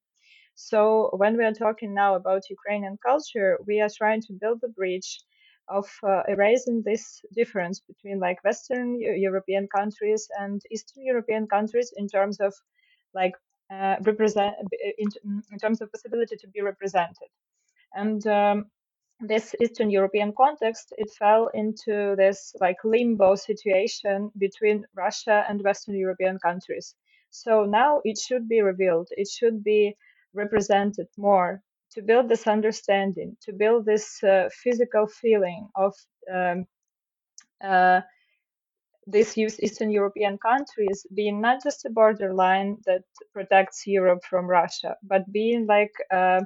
So 0.55 1.11
when 1.13 1.37
we 1.37 1.45
are 1.45 1.53
talking 1.53 1.93
now 1.93 2.15
about 2.15 2.49
Ukrainian 2.49 2.97
culture, 3.05 3.59
we 3.67 3.81
are 3.81 3.91
trying 3.91 4.23
to 4.23 4.33
build 4.41 4.61
a 4.65 4.69
bridge 4.69 5.21
of 5.69 5.87
uh, 6.03 6.23
erasing 6.29 6.83
this 6.83 7.21
difference 7.35 7.81
between 7.81 8.21
like 8.21 8.43
Western 8.45 9.01
European 9.01 9.69
countries 9.69 10.29
and 10.39 10.63
Eastern 10.71 11.05
European 11.05 11.47
countries 11.47 11.93
in 11.97 12.09
terms 12.09 12.41
of 12.41 12.55
like 13.15 13.35
uh, 13.71 13.97
represent 14.03 14.55
in, 14.99 15.09
in, 15.53 15.59
terms 15.59 15.81
of 15.81 15.91
possibility 15.91 16.37
to 16.37 16.49
be 16.49 16.63
represented. 16.63 17.29
And 17.95 18.25
um, 18.27 18.67
this 19.21 19.55
Eastern 19.63 19.91
European 19.91 20.33
context, 20.37 20.93
it 20.99 21.11
fell 21.19 21.49
into 21.55 22.15
this 22.17 22.55
like 22.61 22.77
limbo 22.85 23.35
situation 23.35 24.31
between 24.39 24.85
Russia 24.95 25.45
and 25.49 25.63
Western 25.63 25.97
European 25.97 26.39
countries. 26.39 26.95
So 27.31 27.65
now 27.65 28.01
it 28.05 28.19
should 28.19 28.49
be 28.49 28.61
revealed. 28.61 29.09
It 29.17 29.29
should 29.29 29.65
be 29.65 29.97
represented 30.35 31.09
more 31.17 31.63
to 31.93 32.03
build 32.03 32.29
this 32.29 32.47
understanding, 32.47 33.37
to 33.43 33.53
build 33.53 33.87
this 33.87 34.23
uh, 34.23 34.49
physical 34.53 35.07
feeling 35.07 35.69
of 35.75 35.95
um, 36.33 36.67
uh, 37.63 38.01
Eastern 39.15 39.91
European 39.91 40.37
countries 40.39 41.07
being 41.15 41.41
not 41.41 41.63
just 41.63 41.87
a 41.87 41.91
borderline 41.91 42.77
that 42.87 43.05
protects 43.33 43.87
Europe 43.87 44.25
from 44.25 44.47
Russia, 44.47 44.97
but 45.03 45.31
being 45.33 45.67
like 45.67 45.93
uh, 46.11 46.41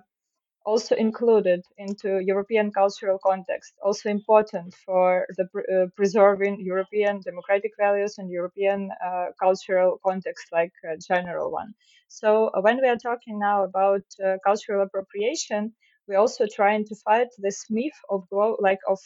also 0.64 0.94
included 0.94 1.62
into 1.78 2.20
European 2.20 2.70
cultural 2.70 3.18
context, 3.24 3.72
also 3.82 4.08
important 4.08 4.74
for 4.74 5.26
the 5.36 5.44
uh, 5.44 5.86
preserving 5.96 6.60
European 6.60 7.20
democratic 7.20 7.72
values 7.78 8.18
and 8.18 8.30
European 8.30 8.90
uh, 9.04 9.26
cultural 9.40 9.98
context, 10.04 10.46
like 10.52 10.72
general 11.08 11.50
one. 11.50 11.74
So 12.08 12.48
uh, 12.48 12.60
when 12.60 12.80
we 12.80 12.88
are 12.88 12.96
talking 12.96 13.38
now 13.38 13.64
about 13.64 14.02
uh, 14.24 14.36
cultural 14.44 14.82
appropriation, 14.82 15.72
we're 16.06 16.18
also 16.18 16.46
trying 16.52 16.84
to 16.86 16.94
fight 16.96 17.28
this 17.38 17.66
myth 17.70 17.98
of 18.10 18.26
like 18.60 18.80
of 18.88 18.98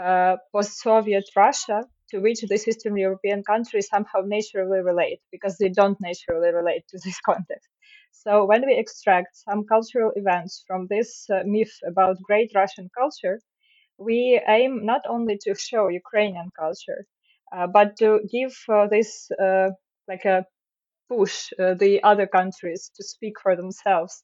uh, 0.00 0.36
post-Soviet 0.52 1.24
Russia, 1.36 1.84
to 2.10 2.18
which 2.20 2.40
these 2.42 2.66
Eastern 2.66 2.96
European 2.96 3.42
countries 3.42 3.88
somehow 3.88 4.20
naturally 4.24 4.80
relate, 4.80 5.20
because 5.30 5.58
they 5.58 5.68
don't 5.68 6.00
naturally 6.00 6.52
relate 6.52 6.84
to 6.88 6.98
this 7.04 7.20
context. 7.24 7.68
So 8.12 8.44
when 8.44 8.64
we 8.66 8.74
extract 8.76 9.36
some 9.36 9.64
cultural 9.66 10.12
events 10.16 10.64
from 10.66 10.86
this 10.88 11.28
uh, 11.30 11.42
myth 11.44 11.74
about 11.86 12.22
great 12.22 12.52
Russian 12.54 12.90
culture, 12.96 13.40
we 13.98 14.40
aim 14.48 14.84
not 14.86 15.02
only 15.08 15.38
to 15.44 15.54
show 15.54 15.88
Ukrainian 15.88 16.50
culture, 16.58 17.06
uh, 17.54 17.66
but 17.66 17.96
to 17.98 18.20
give 18.30 18.54
uh, 18.68 18.86
this 18.88 19.30
uh, 19.32 19.70
like 20.08 20.24
a 20.24 20.46
push 21.08 21.52
uh, 21.58 21.74
the 21.74 22.02
other 22.02 22.26
countries 22.26 22.90
to 22.96 23.04
speak 23.04 23.34
for 23.42 23.56
themselves, 23.56 24.22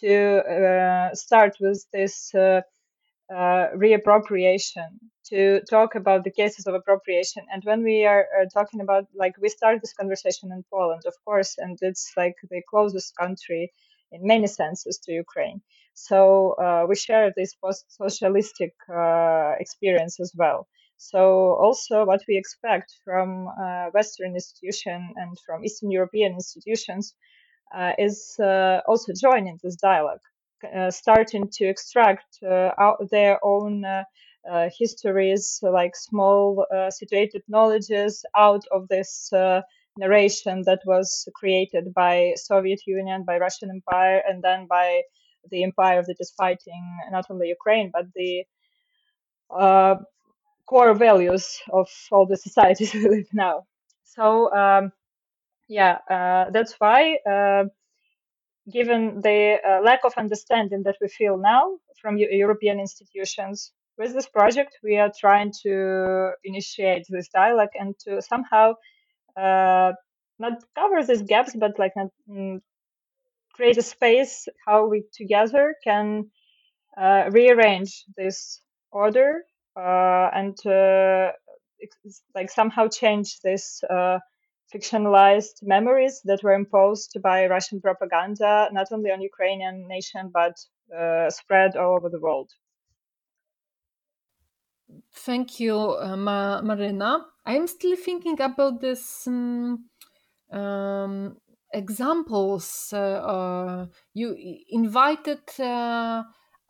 to 0.00 0.12
uh, 0.56 1.14
start 1.14 1.56
with 1.60 1.84
this 1.92 2.32
uh, 3.32 3.68
reappropriation 3.74 4.98
to 5.26 5.60
talk 5.70 5.94
about 5.94 6.24
the 6.24 6.30
cases 6.30 6.66
of 6.66 6.74
appropriation. 6.74 7.42
And 7.50 7.62
when 7.64 7.82
we 7.82 8.04
are, 8.04 8.26
are, 8.36 8.46
talking 8.52 8.80
about 8.80 9.06
like 9.14 9.34
we 9.40 9.48
start 9.48 9.80
this 9.80 9.94
conversation 9.94 10.52
in 10.52 10.62
poland 10.70 11.02
of 11.06 11.14
course 11.24 11.54
and 11.56 11.78
it's 11.80 12.12
like 12.16 12.34
the 12.50 12.60
closest 12.68 13.16
country 13.16 13.72
in 14.12 14.26
many 14.26 14.46
senses 14.46 14.98
to 15.04 15.12
ukraine. 15.12 15.62
So 15.94 16.52
uh, 16.64 16.84
we 16.88 16.96
share 16.96 17.32
this 17.34 17.54
post-socialistic 17.54 18.74
uh, 18.94 19.52
experience 19.58 20.20
as 20.20 20.32
well. 20.36 20.66
So 20.96 21.54
also 21.64 22.04
what 22.04 22.22
we 22.28 22.36
expect 22.36 22.92
from 23.04 23.48
uh, 23.48 23.86
western 23.94 24.34
institution 24.34 25.14
and 25.16 25.36
from 25.46 25.64
eastern 25.64 25.90
european 25.90 26.32
institutions 26.34 27.14
uh, 27.74 27.92
is 27.98 28.36
uh, 28.38 28.80
also 28.86 29.12
joining 29.18 29.58
this 29.62 29.76
dialogue 29.76 30.24
starting 30.90 31.48
to 31.52 31.64
extract 31.64 32.42
uh, 32.42 32.70
their 33.10 33.38
own 33.44 33.84
uh, 33.84 34.04
histories, 34.78 35.60
like 35.62 35.96
small 35.96 36.66
situated 36.90 37.42
knowledges, 37.48 38.24
out 38.36 38.64
of 38.70 38.88
this 38.88 39.30
narration 39.96 40.62
that 40.66 40.80
was 40.86 41.28
created 41.34 41.94
by 41.94 42.32
Soviet 42.36 42.80
Union, 42.86 43.24
by 43.24 43.38
Russian 43.38 43.70
Empire, 43.70 44.22
and 44.28 44.42
then 44.42 44.66
by 44.66 45.02
the 45.50 45.62
empire 45.62 46.02
that 46.06 46.16
is 46.20 46.32
fighting 46.36 46.98
not 47.10 47.26
only 47.30 47.48
Ukraine 47.48 47.90
but 47.92 48.06
the 48.14 48.44
uh, 49.50 49.96
core 50.66 50.94
values 50.94 51.60
of 51.72 51.88
all 52.10 52.26
the 52.26 52.36
societies 52.36 52.94
we 52.94 53.08
live 53.08 53.26
now. 53.32 53.66
So 54.04 54.52
um, 54.54 54.92
yeah, 55.68 55.98
uh, 56.10 56.50
that's 56.50 56.74
why 56.78 57.18
uh, 57.28 57.64
given 58.70 59.20
the 59.20 59.58
uh, 59.66 59.82
lack 59.82 60.04
of 60.04 60.14
understanding 60.16 60.82
that 60.84 60.96
we 61.00 61.08
feel 61.08 61.36
now 61.36 61.78
from 62.00 62.16
European 62.16 62.80
institutions. 62.80 63.72
With 63.96 64.12
this 64.12 64.26
project, 64.26 64.78
we 64.82 64.96
are 64.98 65.12
trying 65.16 65.52
to 65.62 66.32
initiate 66.42 67.06
this 67.08 67.28
dialogue 67.28 67.74
and 67.74 67.94
to 68.00 68.20
somehow 68.20 68.74
uh, 69.36 69.92
not 70.38 70.64
cover 70.74 71.02
these 71.04 71.22
gaps, 71.22 71.54
but 71.54 71.78
like 71.78 71.92
not, 71.94 72.08
mm, 72.28 72.60
create 73.52 73.78
a 73.78 73.82
space 73.82 74.48
how 74.66 74.86
we 74.86 75.04
together 75.12 75.76
can 75.84 76.30
uh, 76.96 77.30
rearrange 77.30 78.04
this 78.16 78.60
order 78.90 79.44
uh, 79.76 80.28
and 80.32 80.58
uh, 80.66 81.30
like 82.34 82.50
somehow 82.50 82.88
change 82.88 83.38
this 83.40 83.82
uh, 83.88 84.18
fictionalized 84.74 85.62
memories 85.62 86.20
that 86.24 86.42
were 86.42 86.54
imposed 86.54 87.16
by 87.22 87.46
Russian 87.46 87.80
propaganda, 87.80 88.68
not 88.72 88.88
only 88.90 89.10
on 89.10 89.20
Ukrainian 89.20 89.86
nation, 89.86 90.30
but 90.32 90.56
uh, 90.96 91.30
spread 91.30 91.76
all 91.76 91.96
over 91.96 92.08
the 92.08 92.20
world. 92.20 92.50
Thank 95.12 95.60
you, 95.60 95.76
uh, 95.76 96.16
Ma- 96.16 96.60
Marina. 96.62 97.26
I'm 97.46 97.66
still 97.66 97.96
thinking 97.96 98.40
about 98.40 98.80
this 98.80 99.26
um, 99.26 99.84
um, 100.52 101.36
examples. 101.72 102.90
Uh, 102.92 103.20
uh 103.34 103.86
you 104.12 104.36
invited 104.70 105.42
uh, 105.58 106.22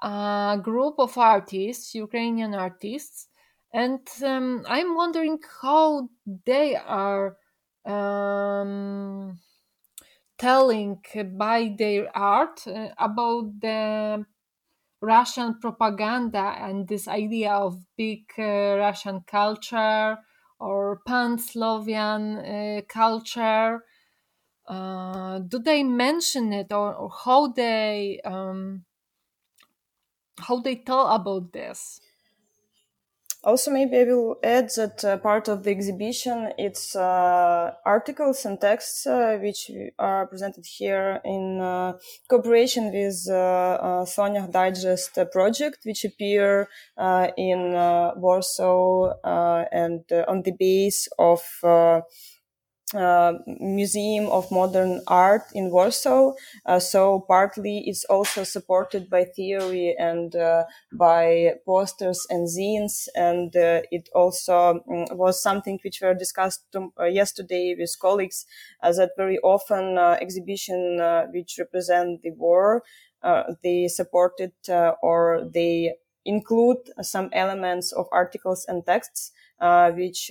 a 0.02 0.58
group 0.62 0.94
of 0.98 1.16
artists, 1.18 1.94
Ukrainian 1.94 2.54
artists, 2.54 3.28
and 3.72 4.06
um, 4.22 4.64
I'm 4.68 4.94
wondering 4.94 5.38
how 5.62 6.08
they 6.46 6.76
are 6.76 7.36
um, 7.86 9.40
telling 10.38 11.00
by 11.36 11.74
their 11.78 12.16
art 12.16 12.66
uh, 12.66 12.88
about 12.98 13.60
the 13.60 14.24
Russian 15.02 15.60
propaganda 15.60 16.56
and 16.58 16.88
this 16.88 17.08
idea 17.08 17.52
of 17.52 17.84
big 17.96 18.24
uh, 18.38 18.76
Russian 18.78 19.22
culture 19.26 20.18
or 20.60 21.00
pan 21.06 21.38
Slavian 21.38 22.38
uh, 22.38 22.82
culture. 22.88 23.84
Uh, 24.66 25.40
do 25.40 25.58
they 25.60 25.82
mention 25.84 26.52
it 26.52 26.72
or, 26.72 26.94
or 26.94 27.10
how 27.10 27.48
they 27.48 28.20
um, 28.24 28.84
how 30.38 30.60
they 30.60 30.76
tell 30.76 31.08
about 31.08 31.52
this? 31.52 32.00
Also, 33.44 33.70
maybe 33.70 33.98
I 33.98 34.04
will 34.04 34.38
add 34.42 34.70
that 34.76 35.04
uh, 35.04 35.18
part 35.18 35.48
of 35.48 35.64
the 35.64 35.70
exhibition 35.70 36.50
it's 36.56 36.96
uh, 36.96 37.72
articles 37.84 38.46
and 38.46 38.58
texts 38.58 39.06
uh, 39.06 39.36
which 39.38 39.70
are 39.98 40.26
presented 40.26 40.64
here 40.64 41.20
in 41.26 41.60
uh, 41.60 41.92
cooperation 42.26 42.90
with 42.90 43.26
uh, 43.28 43.34
uh, 43.34 44.04
Sonia 44.06 44.48
Digest 44.50 45.18
project, 45.30 45.80
which 45.84 46.06
appear 46.06 46.68
in 47.36 47.72
Warsaw 48.16 49.12
and 49.22 50.04
on 50.26 50.42
the 50.42 50.52
base 50.58 51.06
of 51.18 51.42
uh, 52.94 53.34
Museum 53.46 54.26
of 54.26 54.50
Modern 54.50 55.00
Art 55.06 55.42
in 55.54 55.70
Warsaw. 55.70 56.32
Uh, 56.66 56.78
so 56.78 57.20
partly 57.26 57.84
it's 57.86 58.04
also 58.04 58.44
supported 58.44 59.10
by 59.10 59.24
theory 59.24 59.94
and 59.98 60.34
uh, 60.36 60.64
by 60.92 61.54
posters 61.66 62.26
and 62.30 62.46
zines. 62.48 63.08
And 63.14 63.54
uh, 63.56 63.82
it 63.90 64.08
also 64.14 64.80
um, 64.88 65.06
was 65.16 65.42
something 65.42 65.78
which 65.84 66.00
were 66.00 66.14
discussed 66.14 66.70
to, 66.72 66.92
uh, 67.00 67.04
yesterday 67.04 67.74
with 67.78 67.96
colleagues 68.00 68.46
that 68.82 69.10
very 69.16 69.38
often 69.38 69.98
exhibition 69.98 70.98
which 71.32 71.56
represent 71.58 72.22
the 72.22 72.30
war, 72.32 72.82
they 73.62 73.88
supported 73.88 74.52
or 75.02 75.48
they 75.52 75.94
include 76.24 76.78
some 77.02 77.28
elements 77.32 77.92
of 77.92 78.06
articles 78.12 78.64
and 78.68 78.84
texts 78.86 79.32
which 79.60 80.30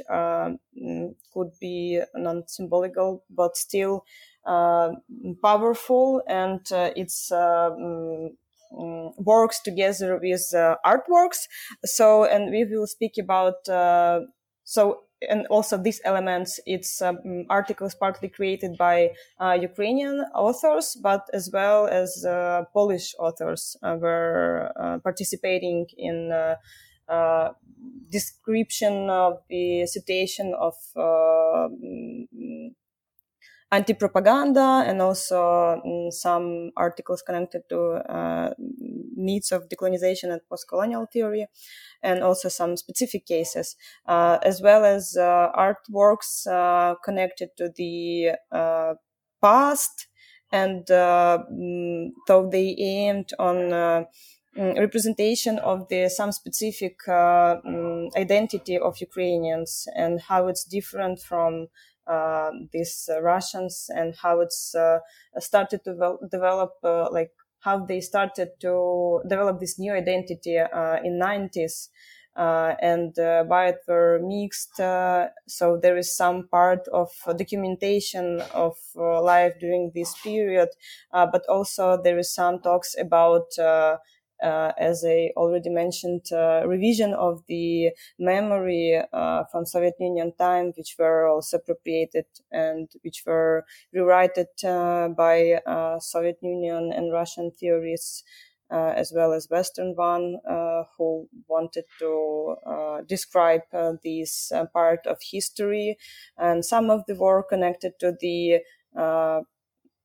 could 1.34 1.52
be 1.60 2.02
non-symbolical, 2.16 3.24
but 3.30 3.58
still 3.58 4.06
powerful, 4.46 6.22
and 6.28 6.62
it's 6.72 7.32
works 9.18 9.60
together 9.62 10.18
with 10.18 10.54
artworks. 10.86 11.48
So, 11.86 12.26
and 12.26 12.52
we 12.52 12.66
will 12.66 12.88
speak 12.88 13.18
about 13.18 13.68
so 14.64 15.04
and 15.30 15.48
also 15.48 15.78
these 15.78 16.02
elements 16.06 16.60
it's 16.66 17.02
um, 17.02 17.46
articles 17.50 17.96
partly 17.96 18.30
created 18.30 18.78
by 18.78 19.10
uh, 19.40 19.58
ukrainian 19.60 20.20
authors 20.36 20.98
but 21.02 21.30
as 21.34 21.50
well 21.52 21.88
as 21.88 22.26
uh, 22.26 22.64
polish 22.74 23.14
authors 23.20 23.76
uh, 23.84 23.96
were 24.00 24.72
participating 25.04 25.86
in 25.98 26.32
description 28.10 29.10
of 29.10 29.42
the 29.50 29.86
situation 29.88 30.54
of 30.60 30.76
uh, 30.96 31.68
anti-propaganda 33.72 34.84
and 34.86 35.02
also 35.02 35.82
mm, 35.86 36.12
some 36.14 36.72
articles 36.78 37.22
connected 37.24 37.64
to 37.70 37.80
uh, 38.08 38.54
needs 39.16 39.52
of 39.52 39.68
decolonization 39.68 40.32
and 40.32 40.42
post-colonial 40.48 41.08
theory 41.12 41.48
and 42.04 42.22
also 42.22 42.50
some 42.50 42.78
specific 42.78 43.26
cases 43.26 43.76
uh, 44.08 44.38
as 44.44 44.62
well 44.62 44.86
as 44.86 45.18
uh, 45.18 45.50
artworks 45.58 46.46
uh, 46.48 46.96
connected 47.04 47.50
to 47.58 47.70
the 47.76 48.32
uh, 48.52 48.94
past 49.42 50.08
and 50.52 50.86
mm, 50.88 52.12
though 52.28 52.48
they 52.50 52.76
aimed 52.80 53.32
on 53.40 53.56
mm, 53.56 54.06
representation 54.56 55.60
of 55.60 55.88
the 55.90 56.10
some 56.10 56.32
specific 56.32 57.08
uh, 57.08 57.56
identity 58.16 58.78
of 58.78 58.98
Ukrainians 59.00 59.88
and 59.96 60.22
how 60.22 60.48
it's 60.48 60.64
different 60.64 61.20
from 61.20 61.68
uh, 62.06 62.52
these 62.72 63.10
uh, 63.12 63.22
Russians 63.22 63.90
and 63.96 64.14
how 64.22 64.42
it's 64.42 64.76
uh, 64.76 65.00
started 65.40 65.84
to 65.86 66.18
develop 66.30 66.72
like 66.84 67.32
how 67.60 67.86
they 67.86 68.02
started 68.02 68.50
to 68.60 69.22
develop 69.28 69.60
this 69.60 69.80
new 69.80 69.94
identity 69.94 70.58
in 70.58 71.20
90s. 71.20 71.90
Uh, 72.36 72.74
and 72.82 73.18
uh, 73.20 73.46
it 73.48 73.78
were 73.88 74.20
mixed. 74.22 74.80
Uh, 74.80 75.28
so 75.48 75.78
there 75.82 75.96
is 75.96 76.18
some 76.18 76.48
part 76.50 76.82
of 76.92 77.10
documentation 77.38 78.42
of 78.54 78.76
life 78.96 79.54
during 79.60 79.92
this 79.94 80.16
period, 80.24 80.70
but 81.12 81.44
also 81.48 82.02
there 82.02 82.18
is 82.18 82.34
some 82.34 82.60
talks 82.60 82.96
about 83.00 83.58
uh, 83.60 83.98
as 84.44 85.04
I 85.08 85.32
already 85.38 85.70
mentioned, 85.70 86.26
uh, 86.32 86.64
revision 86.68 87.14
of 87.14 87.44
the 87.48 87.92
memory 88.20 89.02
uh, 89.12 89.44
from 89.52 89.66
Soviet 89.66 89.96
Union 90.00 90.34
time, 90.38 90.74
which 90.78 90.96
were 91.00 91.28
also 91.28 91.58
appropriated 91.58 92.26
and 92.52 92.90
which 93.04 93.24
were 93.26 93.66
rewritten 93.94 95.14
by 95.16 95.60
Soviet 96.00 96.38
Union 96.42 96.92
and 96.94 97.12
Russian 97.14 97.52
theorists. 97.52 98.24
Uh, 98.72 98.92
as 98.96 99.14
well 99.16 99.34
as 99.34 99.50
Western 99.52 99.94
one, 99.96 100.38
uh, 100.50 100.84
who 100.98 101.30
wanted 101.48 101.84
to 102.00 102.56
uh, 102.66 103.02
describe 103.02 103.62
this 104.04 104.52
part 104.74 105.06
of 105.06 105.20
history. 105.22 105.96
And 106.40 106.66
some 106.66 106.90
of 106.90 107.06
the 107.06 107.14
work 107.14 107.50
connected 107.50 108.00
to 108.00 108.14
the 108.20 108.62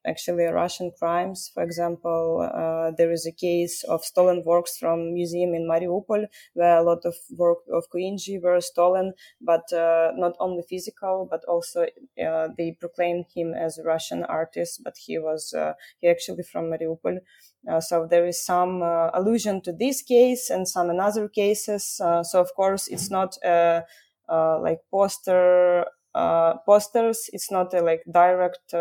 actually 0.09 0.45
Russian 0.47 0.91
crimes. 0.99 1.51
For 1.53 1.63
example, 1.63 2.49
uh, 2.53 2.91
there 2.97 3.13
is 3.13 3.27
a 3.27 3.33
case 3.33 3.85
of 3.85 4.05
stolen 4.05 4.43
works 4.45 4.77
from 4.79 5.13
museum 5.15 5.55
in 5.55 5.69
Mariupol 5.69 6.27
where 6.55 6.79
a 6.79 6.83
lot 6.83 7.05
of 7.05 7.15
work 7.37 7.59
of 7.73 7.85
Kuinji 7.95 8.41
were 8.43 8.61
stolen, 8.61 9.13
but 9.41 9.73
uh, 9.73 10.13
not 10.17 10.35
only 10.41 10.63
physical, 10.69 11.29
but 11.31 11.45
also 11.47 11.87
uh, 12.25 12.49
they 12.57 12.77
proclaimed 12.81 13.27
him 13.35 13.55
as 13.55 13.79
a 13.79 13.83
Russian 13.85 14.25
artist, 14.25 14.81
but 14.85 14.97
he 14.97 15.19
was 15.19 15.53
uh, 15.55 15.75
he 16.01 16.09
actually 16.09 16.43
from 16.43 16.71
Mariupol. 16.71 17.19
Uh, 17.69 17.81
so 17.81 18.07
there 18.07 18.27
is 18.27 18.43
some 18.45 18.83
uh, 18.83 19.11
allusion 19.13 19.61
to 19.63 19.73
this 19.73 20.03
case 20.03 20.49
and 20.51 20.67
some 20.69 20.91
in 20.91 21.01
other 21.01 21.29
cases. 21.29 21.85
so 21.97 22.41
of 22.41 22.55
course 22.55 22.89
it's 22.89 23.11
not 23.11 23.37
like 24.63 24.81
poster 24.91 25.85
posters. 26.67 27.29
It's 27.33 27.51
not 27.51 27.75
a 27.75 27.81
like 27.83 28.03
direct 28.11 28.73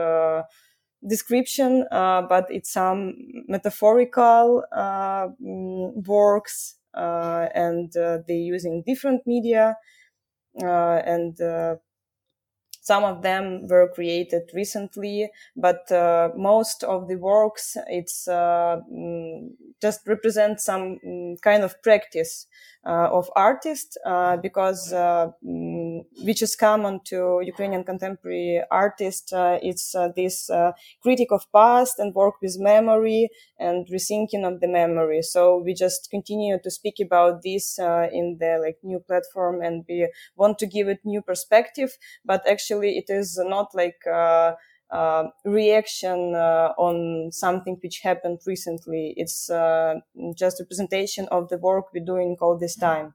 description, 1.08 1.86
uh, 1.92 2.22
but 2.24 2.46
it's 2.50 2.72
some 2.72 3.14
metaphorical 3.48 4.64
uh, 4.72 5.28
mm, 5.44 6.06
works, 6.08 6.76
uh, 6.94 7.48
and 7.56 7.96
uh, 7.98 8.20
they're 8.28 8.38
using 8.38 8.84
different 8.86 9.22
media, 9.28 9.78
uh, 10.64 11.02
and 11.06 11.40
uh, 11.42 11.76
some 12.82 13.04
of 13.04 13.22
them 13.22 13.68
were 13.68 13.90
created 13.94 14.50
recently, 14.54 15.30
but 15.58 15.86
most 16.38 16.84
of 16.84 17.08
the 17.10 17.16
works 17.16 17.76
it's 17.88 18.28
mm, 18.30 19.50
just 19.82 20.08
represent 20.08 20.60
some 20.62 20.98
mm, 21.06 21.36
kind 21.42 21.64
of 21.64 21.82
practice. 21.84 22.48
uh, 22.77 22.77
of 22.86 23.30
artists 23.36 23.98
uh, 24.06 24.38
because 24.38 24.94
uh, 24.94 25.28
mm, 25.46 26.06
which 26.24 26.42
is 26.42 26.56
common 26.56 27.00
to 27.06 27.42
Ukrainian 27.44 27.84
contemporary 27.84 28.62
artists. 28.72 29.34
it's 29.36 29.96
this 30.16 30.50
critic 31.02 31.30
of 31.32 31.46
past 31.52 32.00
and 32.00 32.14
work 32.16 32.36
with 32.42 32.56
memory 32.60 33.30
and 33.60 33.88
rethinking 33.88 34.44
of 34.48 34.60
the 34.62 34.68
memory. 34.68 35.22
So 35.22 35.58
we 35.58 35.74
just 35.74 36.10
continue 36.10 36.58
to 36.64 36.72
speak 36.72 36.96
about 37.00 37.42
this 37.44 37.78
in 37.80 38.38
the 38.40 38.60
like 38.62 38.78
new 38.84 39.00
platform 39.00 39.62
and 39.62 39.84
we 39.88 40.10
want 40.36 40.58
to 40.60 40.68
give 40.68 40.88
it 40.88 41.00
new 41.04 41.22
perspective, 41.22 41.98
but 42.26 42.48
actually 42.48 42.98
it 42.98 43.10
is 43.10 43.38
not 43.44 43.74
like 43.74 44.00
uh, 44.90 45.26
reaction 45.44 46.34
uh, 46.34 46.74
on 46.78 47.32
something 47.32 47.78
which 47.84 48.00
happened 48.00 48.40
recently. 48.46 49.14
It's 49.18 49.50
uh, 49.50 49.96
just 50.36 50.60
representation 50.60 51.28
of 51.30 51.50
the 51.50 51.58
work 51.58 51.88
we're 51.94 52.06
doing 52.06 52.38
all 52.40 52.58
this 52.58 52.76
time. 52.76 53.14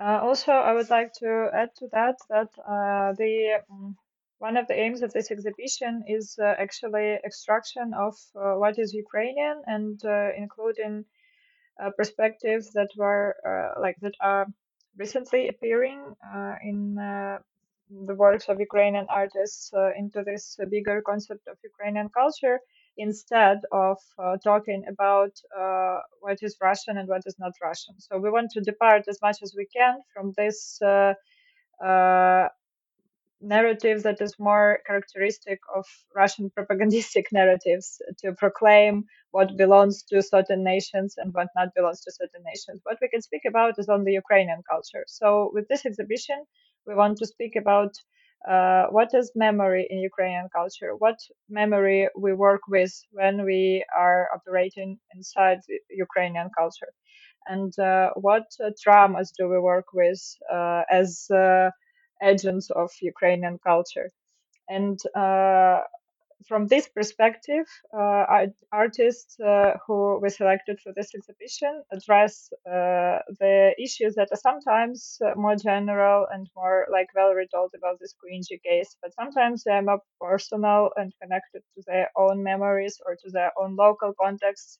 Uh, 0.00 0.20
also, 0.22 0.52
I 0.52 0.72
would 0.72 0.88
like 0.88 1.12
to 1.14 1.50
add 1.52 1.70
to 1.76 1.88
that 1.92 2.16
that 2.30 2.48
uh, 2.66 3.12
the 3.18 3.60
um, 3.70 3.96
one 4.38 4.56
of 4.56 4.66
the 4.66 4.74
aims 4.74 5.02
of 5.02 5.12
this 5.12 5.30
exhibition 5.30 6.04
is 6.08 6.38
uh, 6.42 6.54
actually 6.58 7.18
extraction 7.22 7.92
of 7.92 8.14
what 8.32 8.78
is 8.78 8.94
Ukrainian 8.94 9.60
and 9.66 10.00
including 10.38 11.04
perspectives 11.98 12.72
that 12.72 12.88
were 12.96 13.36
like 13.78 13.96
that 14.00 14.14
are 14.22 14.46
recently 14.96 15.48
appearing 15.48 16.14
in 16.62 16.96
the 17.90 18.14
works 18.14 18.48
of 18.48 18.60
Ukrainian 18.60 19.06
artists 19.08 19.72
uh, 19.74 19.90
into 19.96 20.22
this 20.24 20.56
bigger 20.70 21.02
concept 21.02 21.46
of 21.48 21.56
Ukrainian 21.64 22.08
culture 22.08 22.58
instead 22.96 23.58
of 23.72 23.98
uh, 24.18 24.36
talking 24.44 24.84
about 24.88 25.32
uh, 25.58 25.98
what 26.20 26.38
is 26.42 26.56
Russian 26.60 26.98
and 26.98 27.08
what 27.08 27.22
is 27.26 27.36
not 27.38 27.52
Russian. 27.62 27.94
So 27.98 28.18
we 28.18 28.30
want 28.30 28.50
to 28.52 28.60
depart 28.60 29.04
as 29.08 29.18
much 29.22 29.38
as 29.42 29.54
we 29.56 29.66
can 29.76 29.94
from 30.14 30.32
this 30.36 30.80
uh, 30.82 31.14
uh, 31.84 32.48
narrative 33.40 34.02
that 34.02 34.20
is 34.20 34.34
more 34.38 34.80
characteristic 34.86 35.60
of 35.74 35.86
Russian 36.14 36.50
propagandistic 36.56 37.26
narratives 37.32 38.00
to 38.18 38.32
proclaim 38.34 39.04
what 39.30 39.56
belongs 39.56 40.02
to 40.04 40.22
certain 40.22 40.62
nations 40.64 41.14
and 41.16 41.32
what 41.34 41.48
not 41.56 41.68
belongs 41.74 42.00
to 42.02 42.12
certain 42.12 42.42
nations. 42.44 42.80
What 42.84 42.98
we 43.00 43.08
can 43.08 43.22
speak 43.22 43.42
about 43.48 43.78
is 43.78 43.88
only 43.88 44.12
Ukrainian 44.12 44.62
culture. 44.68 45.04
So 45.06 45.50
with 45.54 45.68
this 45.68 45.86
exhibition, 45.86 46.44
we 46.86 46.94
want 46.94 47.18
to 47.18 47.26
speak 47.26 47.56
about 47.56 47.92
uh, 48.48 48.86
what 48.90 49.10
is 49.14 49.32
memory 49.34 49.86
in 49.90 49.98
Ukrainian 49.98 50.48
culture, 50.54 50.92
what 50.96 51.18
memory 51.48 52.08
we 52.16 52.32
work 52.32 52.62
with 52.68 52.92
when 53.12 53.44
we 53.44 53.84
are 53.96 54.28
operating 54.34 54.98
inside 55.14 55.60
Ukrainian 55.90 56.48
culture, 56.58 56.92
and 57.46 57.72
uh, 57.78 58.10
what 58.16 58.46
uh, 58.64 58.70
traumas 58.82 59.28
do 59.38 59.48
we 59.48 59.58
work 59.58 59.86
with 59.92 60.20
uh, 60.52 60.82
as 60.90 61.26
uh, 61.30 61.70
agents 62.22 62.70
of 62.70 62.90
Ukrainian 63.02 63.58
culture. 63.70 64.10
And 64.68 64.98
uh, 65.16 65.80
from 66.48 66.66
this 66.66 66.88
perspective, 66.88 67.66
uh, 67.96 68.46
artists 68.72 69.38
uh, 69.40 69.74
who 69.86 70.18
were 70.20 70.30
selected 70.30 70.80
for 70.80 70.92
this 70.96 71.14
exhibition 71.14 71.82
address 71.92 72.50
uh, 72.66 73.18
the 73.38 73.74
issues 73.78 74.14
that 74.14 74.28
are 74.32 74.36
sometimes 74.36 75.18
uh, 75.24 75.34
more 75.36 75.56
general 75.56 76.26
and 76.32 76.48
more 76.56 76.86
like 76.90 77.08
well 77.14 77.32
retold 77.34 77.72
about 77.76 77.98
this 78.00 78.14
Kuinji 78.14 78.62
case, 78.62 78.96
but 79.02 79.14
sometimes 79.14 79.64
they're 79.64 79.82
more 79.82 80.00
personal 80.20 80.90
and 80.96 81.12
connected 81.22 81.62
to 81.74 81.82
their 81.86 82.10
own 82.16 82.42
memories 82.42 82.98
or 83.06 83.16
to 83.16 83.30
their 83.30 83.52
own 83.60 83.76
local 83.76 84.12
contexts. 84.20 84.78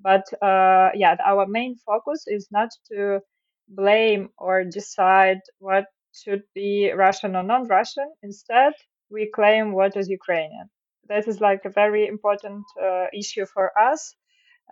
But 0.00 0.24
uh, 0.42 0.90
yeah, 0.94 1.16
our 1.24 1.46
main 1.46 1.76
focus 1.76 2.24
is 2.26 2.48
not 2.50 2.70
to 2.92 3.20
blame 3.68 4.30
or 4.38 4.64
decide 4.64 5.40
what 5.58 5.86
should 6.12 6.44
be 6.54 6.92
Russian 6.92 7.36
or 7.36 7.42
non-Russian. 7.42 8.10
Instead, 8.22 8.72
we 9.10 9.30
claim 9.34 9.72
what 9.72 9.96
is 9.96 10.08
Ukrainian 10.08 10.70
that 11.08 11.28
is 11.28 11.40
like 11.40 11.64
a 11.64 11.70
very 11.70 12.06
important 12.06 12.64
uh, 12.82 13.06
issue 13.12 13.46
for 13.46 13.70
us 13.78 14.14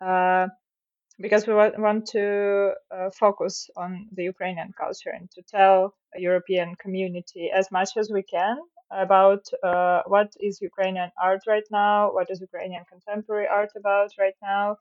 uh, 0.01 0.47
because 1.21 1.47
we 1.47 1.55
want 1.55 2.07
to 2.07 2.73
uh, 2.90 3.11
focus 3.11 3.68
on 3.77 4.09
the 4.12 4.25
Ukrainian 4.25 4.73
culture 4.79 5.11
and 5.11 5.31
to 5.33 5.42
tell 5.42 5.95
a 6.16 6.21
European 6.21 6.75
community 6.77 7.51
as 7.55 7.71
much 7.71 7.90
as 7.97 8.11
we 8.11 8.23
can 8.23 8.57
about 8.90 9.45
uh, 9.62 10.03
what 10.07 10.33
is 10.40 10.61
Ukrainian 10.61 11.11
art 11.21 11.40
right 11.47 11.68
now, 11.71 12.12
what 12.12 12.29
is 12.31 12.40
Ukrainian 12.40 12.85
contemporary 12.92 13.49
art 13.49 13.71
about 13.77 14.11
right 14.18 14.38
now, 14.42 14.77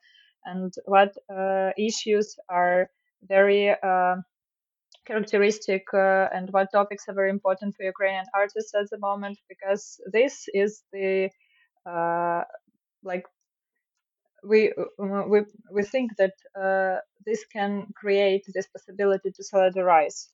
and 0.45 0.73
what 0.85 1.15
uh, 1.29 1.71
issues 1.77 2.35
are 2.49 2.89
very 3.23 3.69
uh, 3.69 4.15
characteristic 5.05 5.83
uh, 5.93 6.27
and 6.33 6.49
what 6.51 6.71
topics 6.71 7.05
are 7.07 7.13
very 7.13 7.29
important 7.29 7.75
for 7.75 7.83
Ukrainian 7.83 8.25
artists 8.33 8.73
at 8.75 8.89
the 8.89 8.99
moment 8.99 9.37
because 9.49 9.99
this 10.11 10.47
is 10.53 10.83
the 10.93 11.29
uh, 11.85 12.43
like 13.03 13.25
we 14.43 14.73
we 14.99 15.41
we 15.71 15.83
think 15.83 16.11
that 16.17 16.33
uh, 16.59 16.99
this 17.25 17.45
can 17.45 17.87
create 17.95 18.43
this 18.53 18.67
possibility 18.67 19.31
to 19.31 19.43
solidarize 19.43 20.27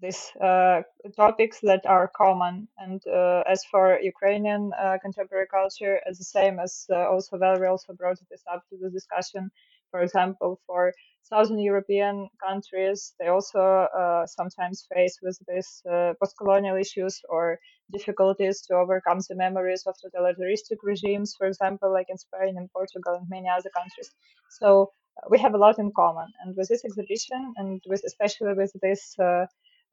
these 0.00 0.32
uh, 0.42 0.82
topics 1.16 1.60
that 1.62 1.86
are 1.86 2.10
common. 2.16 2.68
And 2.78 3.00
uh, 3.06 3.42
as 3.46 3.64
for 3.70 3.98
Ukrainian 4.00 4.72
uh, 4.78 4.98
contemporary 5.00 5.46
culture, 5.46 6.00
it's 6.06 6.18
the 6.18 6.24
same 6.24 6.58
as 6.58 6.86
also 6.90 7.38
Valerie 7.38 7.68
also 7.68 7.92
brought 7.92 8.18
this 8.30 8.42
up 8.52 8.62
to 8.70 8.76
the 8.76 8.90
discussion. 8.90 9.50
For 9.92 10.00
example, 10.00 10.60
for 10.66 10.92
Southern 11.22 11.60
European 11.60 12.28
countries, 12.44 13.14
they 13.20 13.28
also 13.28 13.60
uh, 14.00 14.26
sometimes 14.26 14.86
face 14.92 15.16
with 15.22 15.38
these 15.46 15.82
uh, 15.88 16.14
post-colonial 16.20 16.76
issues 16.76 17.20
or 17.28 17.58
difficulties 17.92 18.62
to 18.62 18.74
overcome 18.74 19.20
the 19.28 19.36
memories 19.36 19.84
of 19.86 19.94
totalitarianistic 20.04 20.78
regimes, 20.82 21.34
for 21.38 21.46
example, 21.46 21.92
like 21.92 22.08
in 22.08 22.18
Spain 22.18 22.54
and 22.58 22.72
Portugal 22.72 23.14
and 23.20 23.28
many 23.28 23.48
other 23.48 23.70
countries. 23.78 24.10
So 24.58 24.90
we 25.30 25.38
have 25.38 25.54
a 25.54 25.58
lot 25.58 25.78
in 25.78 25.92
common. 25.94 26.28
And 26.40 26.56
with 26.56 26.68
this 26.68 26.84
exhibition, 26.84 27.54
and 27.58 27.80
with 27.86 28.02
especially 28.04 28.54
with 28.54 28.72
this 28.82 29.16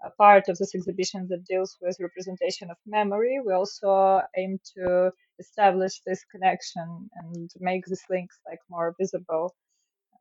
a 0.06 0.10
part 0.12 0.48
of 0.48 0.58
this 0.58 0.74
exhibition 0.76 1.28
that 1.30 1.46
deals 1.46 1.78
with 1.82 1.98
representation 2.00 2.72
of 2.72 2.78
memory. 2.86 3.40
We 3.46 3.54
also 3.54 4.22
aim 4.38 4.60
to 4.78 5.12
establish 5.40 6.02
this 6.06 6.24
connection 6.32 7.10
and 7.18 7.50
make 7.60 7.86
these 7.86 8.04
links 8.10 8.40
like 8.48 8.60
more 8.70 8.96
visible, 9.00 9.56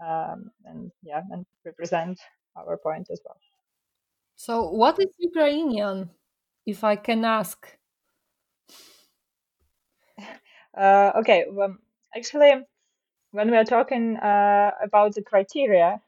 um, 0.01 0.51
and 0.65 0.91
yeah, 1.03 1.23
and 1.31 1.47
represent 1.65 2.19
our 2.57 2.77
point 2.77 3.09
as 3.11 3.21
well. 3.25 3.39
So, 4.37 4.71
what 4.71 4.99
is 5.01 5.09
Ukrainian, 5.19 6.11
if 6.67 6.85
I 6.85 6.97
can 6.97 7.25
ask? 7.25 7.59
Uh, 10.77 11.11
okay, 11.17 11.47
well, 11.51 11.77
actually, 12.15 12.53
when 13.33 13.51
we 13.51 13.57
are 13.57 13.65
talking 13.65 14.17
uh, 14.17 14.71
about 14.81 15.13
the 15.15 15.23
criteria 15.23 16.01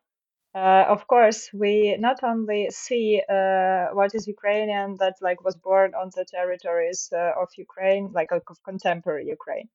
uh, 0.55 0.85
of 0.89 1.07
course, 1.07 1.49
we 1.53 1.97
not 1.99 2.25
only 2.25 2.71
see 2.71 3.23
uh, 3.29 3.87
what 3.93 4.15
is 4.15 4.27
Ukrainian 4.27 4.97
that 4.99 5.15
like 5.21 5.45
was 5.45 5.55
born 5.55 5.95
on 5.95 6.11
the 6.17 6.25
territories 6.25 7.09
uh, 7.13 7.33
of 7.41 7.49
Ukraine, 7.57 8.11
like 8.13 8.33
of 8.33 8.43
contemporary 8.65 9.27
Ukraine. 9.27 9.69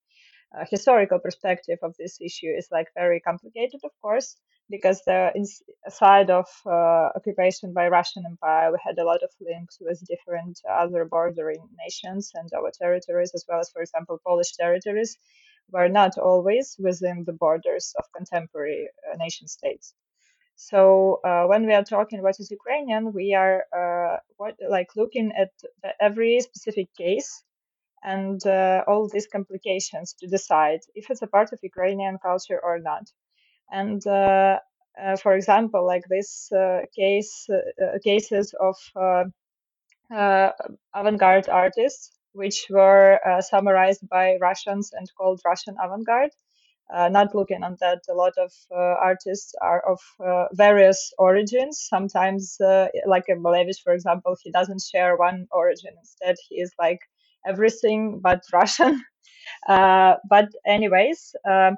Uh, 0.56 0.64
historical 0.70 1.20
perspective 1.20 1.80
of 1.82 1.94
this 1.98 2.18
issue 2.22 2.48
is 2.48 2.68
like 2.72 2.88
very 2.96 3.20
complicated, 3.20 3.82
of 3.84 3.92
course, 4.02 4.38
because 4.70 5.02
the 5.06 5.32
side 5.90 6.30
of 6.30 6.48
uh, 6.66 7.10
occupation 7.16 7.74
by 7.74 7.88
Russian 7.90 8.24
Empire, 8.26 8.72
we 8.72 8.78
had 8.82 8.98
a 8.98 9.04
lot 9.04 9.22
of 9.22 9.32
links 9.42 9.78
with 9.82 10.08
different 10.08 10.60
other 10.70 11.04
bordering 11.04 11.68
nations 11.84 12.32
and 12.36 12.50
our 12.54 12.72
territories, 12.72 13.32
as 13.36 13.44
well 13.50 13.60
as, 13.60 13.70
for 13.70 13.82
example, 13.82 14.20
Polish 14.26 14.54
territories, 14.54 15.18
were 15.72 15.90
not 15.90 16.18
always 16.18 16.78
within 16.80 17.24
the 17.26 17.34
borders 17.34 17.94
of 17.98 18.06
contemporary 18.16 18.88
uh, 19.12 19.18
nation 19.18 19.48
states. 19.48 19.94
So 20.56 21.20
uh, 21.26 21.46
when 21.48 21.66
we 21.66 21.74
are 21.74 21.84
talking 21.84 22.22
what 22.22 22.40
is 22.40 22.50
Ukrainian, 22.50 23.12
we 23.12 23.34
are 23.34 23.66
uh, 23.76 24.18
what, 24.38 24.56
like 24.70 24.96
looking 24.96 25.34
at 25.38 25.52
every 26.00 26.40
specific 26.40 26.88
case 26.96 27.44
and 28.06 28.46
uh, 28.48 28.84
all 28.88 29.10
these 29.10 29.28
complications 29.28 30.14
to 30.20 30.28
decide 30.28 30.82
if 30.96 31.10
it's 31.10 31.24
a 31.24 31.28
part 31.36 31.52
of 31.54 31.60
Ukrainian 31.64 32.18
culture 32.30 32.60
or 32.64 32.80
not. 32.80 33.06
And 33.72 34.06
uh, 34.08 34.60
uh, 35.04 35.18
for 35.18 35.34
example, 35.34 35.86
like 35.86 36.04
this 36.10 36.52
uh, 36.54 36.82
case, 36.96 37.48
cases 38.04 38.54
of 38.70 38.78
avant-garde 40.96 41.50
artists, 41.50 42.12
which 42.34 42.68
were 42.70 43.20
summarized 43.42 44.08
by 44.10 44.38
Russians 44.42 44.92
and 44.94 45.08
called 45.18 45.42
Russian 45.46 45.76
avant-garde. 45.84 46.32
Uh, 46.94 47.10
not 47.10 47.34
looking 47.34 47.64
at 47.64 47.80
that 47.80 48.02
a 48.10 48.14
lot 48.14 48.34
of 48.38 48.54
uh, 48.72 48.76
artists 48.78 49.56
are 49.60 49.82
of 49.90 50.00
uh, 50.20 50.46
various 50.54 51.12
origins. 51.18 51.80
Sometimes 51.90 52.62
uh, 52.62 52.88
like 53.08 53.26
Malevich 53.28 53.82
for 53.84 53.94
example 53.94 54.38
he 54.44 54.52
doesn't 54.52 54.84
share 54.84 55.18
one 55.18 55.48
origin. 55.52 55.94
Instead 56.00 56.36
he 56.48 56.62
is 56.62 56.72
like 56.78 57.00
everything 57.48 58.20
but 58.20 58.44
russian. 58.54 59.04
Uh, 59.70 60.16
but 60.28 60.50
anyways 60.66 61.36
um, 61.48 61.78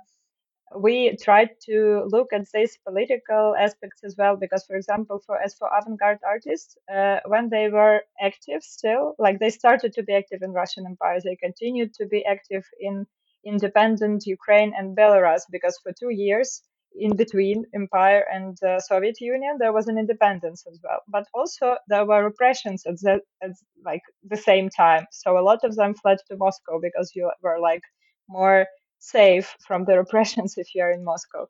we 0.75 1.15
tried 1.21 1.49
to 1.65 2.03
look 2.11 2.33
at 2.33 2.45
these 2.53 2.77
political 2.85 3.55
aspects 3.57 4.03
as 4.03 4.15
well 4.17 4.35
because 4.35 4.65
for 4.65 4.75
example 4.75 5.21
for 5.25 5.41
as 5.41 5.53
for 5.53 5.69
avant-garde 5.77 6.19
artists 6.25 6.77
uh, 6.93 7.19
when 7.25 7.49
they 7.49 7.69
were 7.69 8.01
active 8.21 8.61
still 8.63 9.15
like 9.17 9.39
they 9.39 9.49
started 9.49 9.93
to 9.93 10.03
be 10.03 10.13
active 10.13 10.41
in 10.41 10.51
russian 10.51 10.85
empire. 10.85 11.19
They 11.23 11.35
continued 11.35 11.93
to 11.95 12.05
be 12.05 12.25
active 12.25 12.65
in 12.79 13.05
independent 13.45 14.25
Ukraine 14.25 14.73
and 14.77 14.95
Belarus 14.97 15.43
because 15.49 15.77
for 15.81 15.91
two 15.93 16.09
years 16.09 16.61
in 16.95 17.15
between 17.15 17.65
empire 17.73 18.23
and 18.31 18.57
Soviet 18.79 19.19
Union 19.21 19.57
there 19.59 19.73
was 19.73 19.87
an 19.87 19.97
independence 19.97 20.65
as 20.69 20.79
well. 20.83 21.01
But 21.07 21.27
also 21.33 21.77
there 21.87 22.05
were 22.05 22.23
repressions 22.23 22.85
at, 22.85 22.99
the, 22.99 23.21
at 23.41 23.51
like 23.85 24.01
the 24.23 24.37
same 24.37 24.69
time. 24.69 25.05
So 25.11 25.37
a 25.37 25.45
lot 25.49 25.63
of 25.63 25.75
them 25.75 25.93
fled 25.93 26.17
to 26.27 26.37
Moscow 26.37 26.79
because 26.81 27.11
you 27.15 27.29
were 27.41 27.59
like 27.59 27.83
more 28.27 28.65
safe 28.99 29.55
from 29.65 29.85
the 29.85 29.97
repressions 30.03 30.55
if 30.57 30.73
you're 30.73 30.91
in 30.91 31.03
Moscow 31.03 31.47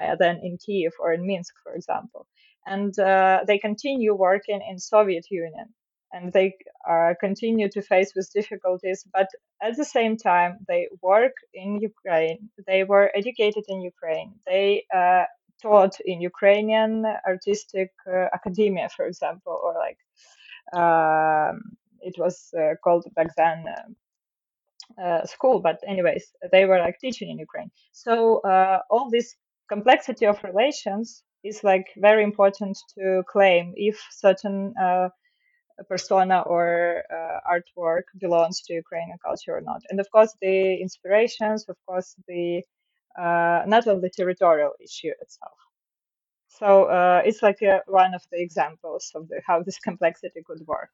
uh, 0.00 0.16
than 0.16 0.40
in 0.42 0.58
Kiev 0.58 0.92
or 1.00 1.12
in 1.12 1.26
Minsk 1.26 1.54
for 1.62 1.74
example. 1.74 2.26
And 2.66 2.98
uh, 2.98 3.40
they 3.46 3.58
continue 3.58 4.14
working 4.14 4.60
in 4.68 4.78
Soviet 4.78 5.26
Union 5.30 5.74
and 6.14 6.32
they 6.32 6.54
uh, 6.88 7.12
continue 7.20 7.68
to 7.68 7.82
face 7.82 8.12
with 8.14 8.32
difficulties 8.32 9.04
but 9.12 9.28
at 9.62 9.76
the 9.76 9.84
same 9.84 10.16
time 10.16 10.58
they 10.68 10.88
work 11.02 11.34
in 11.52 11.80
ukraine. 11.80 12.38
They 12.66 12.84
were 12.84 13.10
educated 13.14 13.64
in 13.68 13.80
ukraine. 13.80 14.30
They 14.46 14.84
uh, 14.94 15.24
taught 15.60 15.96
in 16.04 16.20
ukrainian 16.20 17.04
artistic 17.26 17.90
uh, 18.06 18.26
academia 18.38 18.88
for 18.96 19.04
example 19.06 19.56
or 19.64 19.72
like 19.86 20.00
um, 20.80 21.54
it 22.00 22.14
was 22.18 22.34
uh, 22.58 22.74
called 22.82 23.04
back 23.16 23.30
then 23.36 23.64
uh, 25.02 25.24
school 25.26 25.58
but 25.60 25.78
anyways 25.92 26.24
they 26.52 26.64
were 26.66 26.78
like 26.78 26.98
teaching 27.00 27.28
in 27.30 27.38
ukraine. 27.38 27.70
So 27.92 28.14
all 28.90 29.10
this 29.10 29.34
complexity 29.74 30.26
of 30.26 30.44
relations 30.44 31.24
is 31.42 31.64
like 31.64 31.88
very 31.96 32.22
important 32.22 32.76
to 32.94 33.22
claim 33.34 33.72
if 33.76 33.96
certain 34.24 34.74
persona 35.88 36.40
or 36.46 37.02
uh, 37.10 37.40
artwork 37.54 38.04
belongs 38.18 38.60
to 38.62 38.74
Ukrainian 38.74 39.18
culture 39.18 39.56
or 39.56 39.60
not. 39.60 39.82
And 39.90 39.98
of 40.00 40.08
course, 40.10 40.32
the 40.40 40.74
inspirations, 40.80 41.66
of 41.68 41.76
course, 41.86 42.14
the 42.28 42.62
uh, 43.18 43.62
not 43.66 43.86
only 43.86 44.10
territorial 44.10 44.72
issue 44.80 45.12
itself. 45.20 45.58
So 46.48 46.84
uh, 46.84 47.22
it's 47.24 47.42
like 47.42 47.60
a, 47.62 47.82
one 47.86 48.14
of 48.14 48.22
the 48.30 48.40
examples 48.40 49.10
of 49.14 49.28
the, 49.28 49.40
how 49.46 49.62
this 49.62 49.78
complexity 49.78 50.42
could 50.46 50.62
work. 50.66 50.90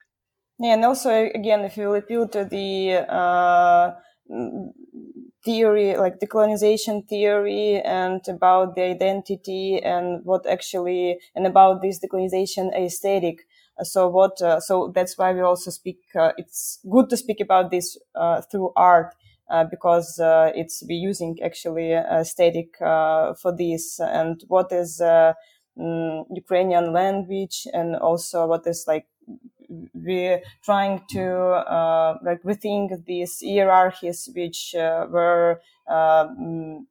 Yeah, 0.59 0.75
and 0.75 0.85
also 0.85 1.11
again, 1.35 1.61
if 1.65 1.77
you 1.77 1.95
appeal 1.95 2.29
to 2.29 2.45
the 2.45 3.07
uh, 3.09 3.93
theory, 5.45 5.97
like 5.97 6.19
decolonization 6.19 7.09
theory, 7.09 7.81
and 7.81 8.21
about 8.29 8.75
the 8.75 8.83
identity 8.83 9.81
and 9.83 10.21
what 10.25 10.47
actually, 10.47 11.19
and 11.35 11.47
about 11.47 11.81
this 11.83 11.99
decolonization 11.99 12.75
aesthetic, 12.75 13.47
so 13.83 14.09
what 14.09 14.41
uh, 14.43 14.61
so 14.61 14.93
that's 14.95 15.17
why 15.17 15.33
we 15.33 15.41
also 15.41 15.71
speak 15.71 15.99
uh, 16.15 16.33
it's 16.37 16.79
good 16.91 17.09
to 17.09 17.17
speak 17.17 17.41
about 17.41 17.71
this 17.71 17.97
uh, 18.15 18.41
through 18.51 18.73
art 18.77 19.15
uh, 19.51 19.65
because 19.65 20.19
uh, 20.21 20.51
it's 20.55 20.83
we 20.89 20.95
using 20.95 21.37
actually 21.43 21.93
aesthetic 21.93 22.77
for 22.79 23.53
this. 23.57 23.99
And 23.99 24.41
what 24.47 24.71
is 24.71 25.01
um, 25.01 25.35
Ukrainian 26.31 26.93
language 26.93 27.67
and 27.73 27.97
also 27.97 28.47
what 28.47 28.67
is 28.67 28.85
like 28.87 29.07
we're 29.95 30.41
trying 30.65 31.01
to 31.11 31.25
uh, 31.25 32.19
like 32.25 32.43
rethink 32.43 33.05
these 33.07 33.43
hierarchies 33.45 34.29
which 34.35 34.75
uh, 34.75 35.07
were 35.09 35.61
um, 35.89 36.87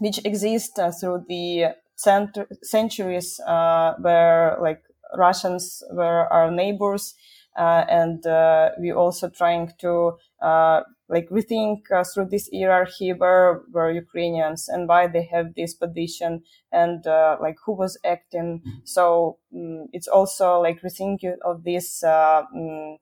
which 0.00 0.24
exist 0.24 0.78
uh, 0.78 0.90
through 0.90 1.24
the 1.28 1.66
cent- 1.96 2.38
centuries 2.62 3.40
where 3.46 4.58
like 4.60 4.82
Russians 5.16 5.82
were 5.92 6.26
our 6.32 6.50
neighbors. 6.50 7.14
Uh, 7.56 7.84
and 7.88 8.26
uh, 8.26 8.70
we 8.80 8.90
also 8.92 9.28
trying 9.28 9.70
to 9.78 10.12
uh, 10.42 10.80
like 11.08 11.28
rethink 11.28 11.82
uh, 11.94 12.02
through 12.02 12.24
this 12.28 12.50
hierarchy 12.52 13.12
where 13.12 13.62
were 13.70 13.92
Ukrainians 13.92 14.68
and 14.68 14.88
why 14.88 15.06
they 15.06 15.22
have 15.30 15.54
this 15.54 15.72
position 15.72 16.42
and 16.72 17.06
uh, 17.06 17.36
like 17.40 17.56
who 17.64 17.72
was 17.72 17.96
acting. 18.04 18.60
So 18.82 19.38
um, 19.54 19.86
it's 19.92 20.08
also 20.08 20.60
like 20.60 20.82
rethinking 20.82 21.36
of 21.44 21.62
this. 21.62 22.02
Um, 22.02 22.98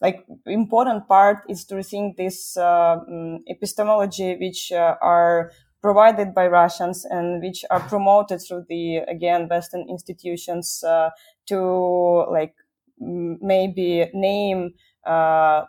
like 0.00 0.24
important 0.46 1.06
part 1.06 1.38
is 1.48 1.64
to 1.66 1.76
rethink 1.76 2.16
this 2.16 2.56
um, 2.56 3.44
epistemology 3.46 4.36
which 4.36 4.72
are 4.72 5.52
provided 5.80 6.34
by 6.34 6.46
Russians 6.46 7.04
and 7.04 7.42
which 7.42 7.64
are 7.70 7.80
promoted 7.80 8.40
through 8.40 8.66
the 8.68 8.98
again 9.08 9.48
Western 9.48 9.86
institutions 9.88 10.82
uh, 10.84 11.10
to 11.46 12.26
like 12.30 12.54
maybe 12.98 14.06
name 14.14 14.74
uh, 15.04 15.62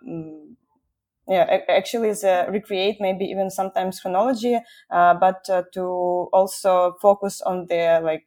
yeah, 1.26 1.60
actually 1.70 2.10
uh, 2.12 2.46
recreate 2.52 2.98
maybe 3.00 3.24
even 3.24 3.50
sometimes 3.50 4.02
chronology, 4.02 4.60
uh, 4.92 5.14
but 5.14 5.50
uh, 5.50 5.64
to 5.74 6.28
also 6.34 6.98
focus 7.02 7.42
on 7.42 7.66
the 7.68 8.02
like 8.04 8.26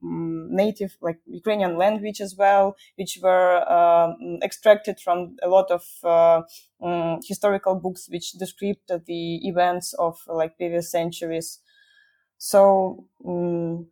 native 0.00 0.96
like 1.00 1.18
Ukrainian 1.26 1.76
language 1.76 2.20
as 2.20 2.36
well, 2.36 2.76
which 2.96 3.18
were 3.20 3.68
um, 3.68 4.38
extracted 4.42 5.00
from 5.00 5.36
a 5.42 5.48
lot 5.48 5.68
of 5.72 5.82
um, 6.80 7.18
historical 7.26 7.74
books 7.74 8.08
which 8.08 8.32
describe 8.34 8.76
the 8.88 9.40
events 9.48 9.92
of 9.94 10.20
like 10.28 10.56
previous 10.56 10.90
centuries. 10.90 11.58
So. 12.38 13.06
Um, 13.26 13.88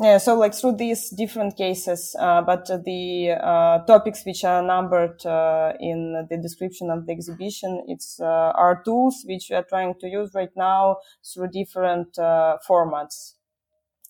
yeah, 0.00 0.18
so 0.18 0.38
like 0.38 0.54
through 0.54 0.76
these 0.76 1.10
different 1.10 1.56
cases, 1.56 2.14
uh, 2.20 2.40
but 2.42 2.66
the 2.84 3.30
uh, 3.32 3.84
topics 3.84 4.24
which 4.24 4.44
are 4.44 4.62
numbered 4.62 5.24
uh, 5.26 5.72
in 5.80 6.26
the 6.30 6.36
description 6.36 6.90
of 6.90 7.06
the 7.06 7.12
exhibition, 7.12 7.84
it's 7.88 8.20
uh, 8.20 8.52
our 8.54 8.80
tools 8.84 9.24
which 9.26 9.48
we 9.50 9.56
are 9.56 9.64
trying 9.68 9.94
to 10.00 10.06
use 10.06 10.30
right 10.34 10.54
now 10.56 10.98
through 11.24 11.48
different 11.48 12.16
uh, 12.16 12.58
formats, 12.68 13.34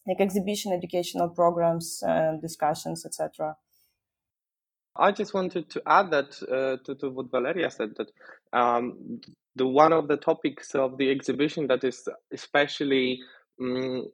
like 0.06 0.20
exhibition, 0.20 0.72
educational 0.72 1.30
programs, 1.30 2.02
discussions, 2.42 3.06
etc. 3.06 3.56
I 4.98 5.12
just 5.12 5.32
wanted 5.32 5.70
to 5.70 5.82
add 5.86 6.10
that 6.10 6.36
uh, 6.42 6.84
to, 6.84 6.94
to 6.96 7.08
what 7.08 7.30
Valeria 7.30 7.70
said 7.70 7.94
that 7.96 8.10
um, 8.52 9.20
the 9.54 9.66
one 9.66 9.92
of 9.92 10.08
the 10.08 10.16
topics 10.16 10.74
of 10.74 10.98
the 10.98 11.10
exhibition 11.10 11.68
that 11.68 11.84
is 11.84 12.06
especially 12.32 13.20
um, 13.60 14.08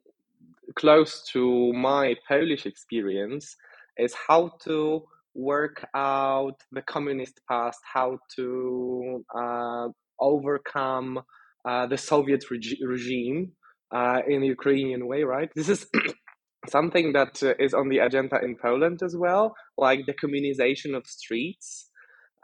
close 0.75 1.23
to 1.33 1.73
my 1.73 2.15
Polish 2.27 2.65
experience 2.65 3.55
is 3.97 4.13
how 4.27 4.51
to 4.63 5.03
work 5.35 5.85
out 5.93 6.55
the 6.71 6.81
communist 6.81 7.39
past, 7.49 7.79
how 7.93 8.17
to 8.35 9.23
uh, 9.37 9.87
overcome 10.19 11.19
uh, 11.67 11.85
the 11.87 11.97
Soviet 11.97 12.45
reg- 12.49 12.79
regime 12.81 13.51
uh, 13.93 14.21
in 14.27 14.41
the 14.41 14.47
Ukrainian 14.47 15.07
way, 15.07 15.23
right? 15.23 15.49
This 15.55 15.69
is 15.69 15.85
something 16.69 17.13
that 17.13 17.43
uh, 17.43 17.53
is 17.59 17.73
on 17.73 17.89
the 17.89 17.99
agenda 17.99 18.39
in 18.41 18.55
Poland 18.55 19.01
as 19.03 19.15
well, 19.17 19.55
like 19.77 20.01
decommunization 20.07 20.95
of 20.95 21.05
streets. 21.05 21.89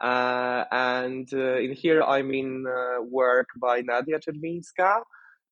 Uh, 0.00 0.64
and 0.72 1.28
uh, 1.32 1.58
in 1.58 1.72
here, 1.72 2.02
I 2.02 2.22
mean 2.22 2.64
work 3.02 3.46
by 3.60 3.82
Nadia 3.82 4.18
Czerwińska, 4.18 5.02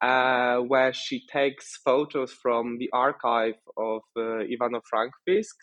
uh, 0.02 0.58
where 0.58 0.92
she 0.92 1.26
takes 1.26 1.76
photos 1.84 2.32
from 2.32 2.78
the 2.78 2.88
archive 2.92 3.58
of 3.76 4.02
uh, 4.16 4.44
Ivano 4.44 4.80
Frankivsk 4.92 5.56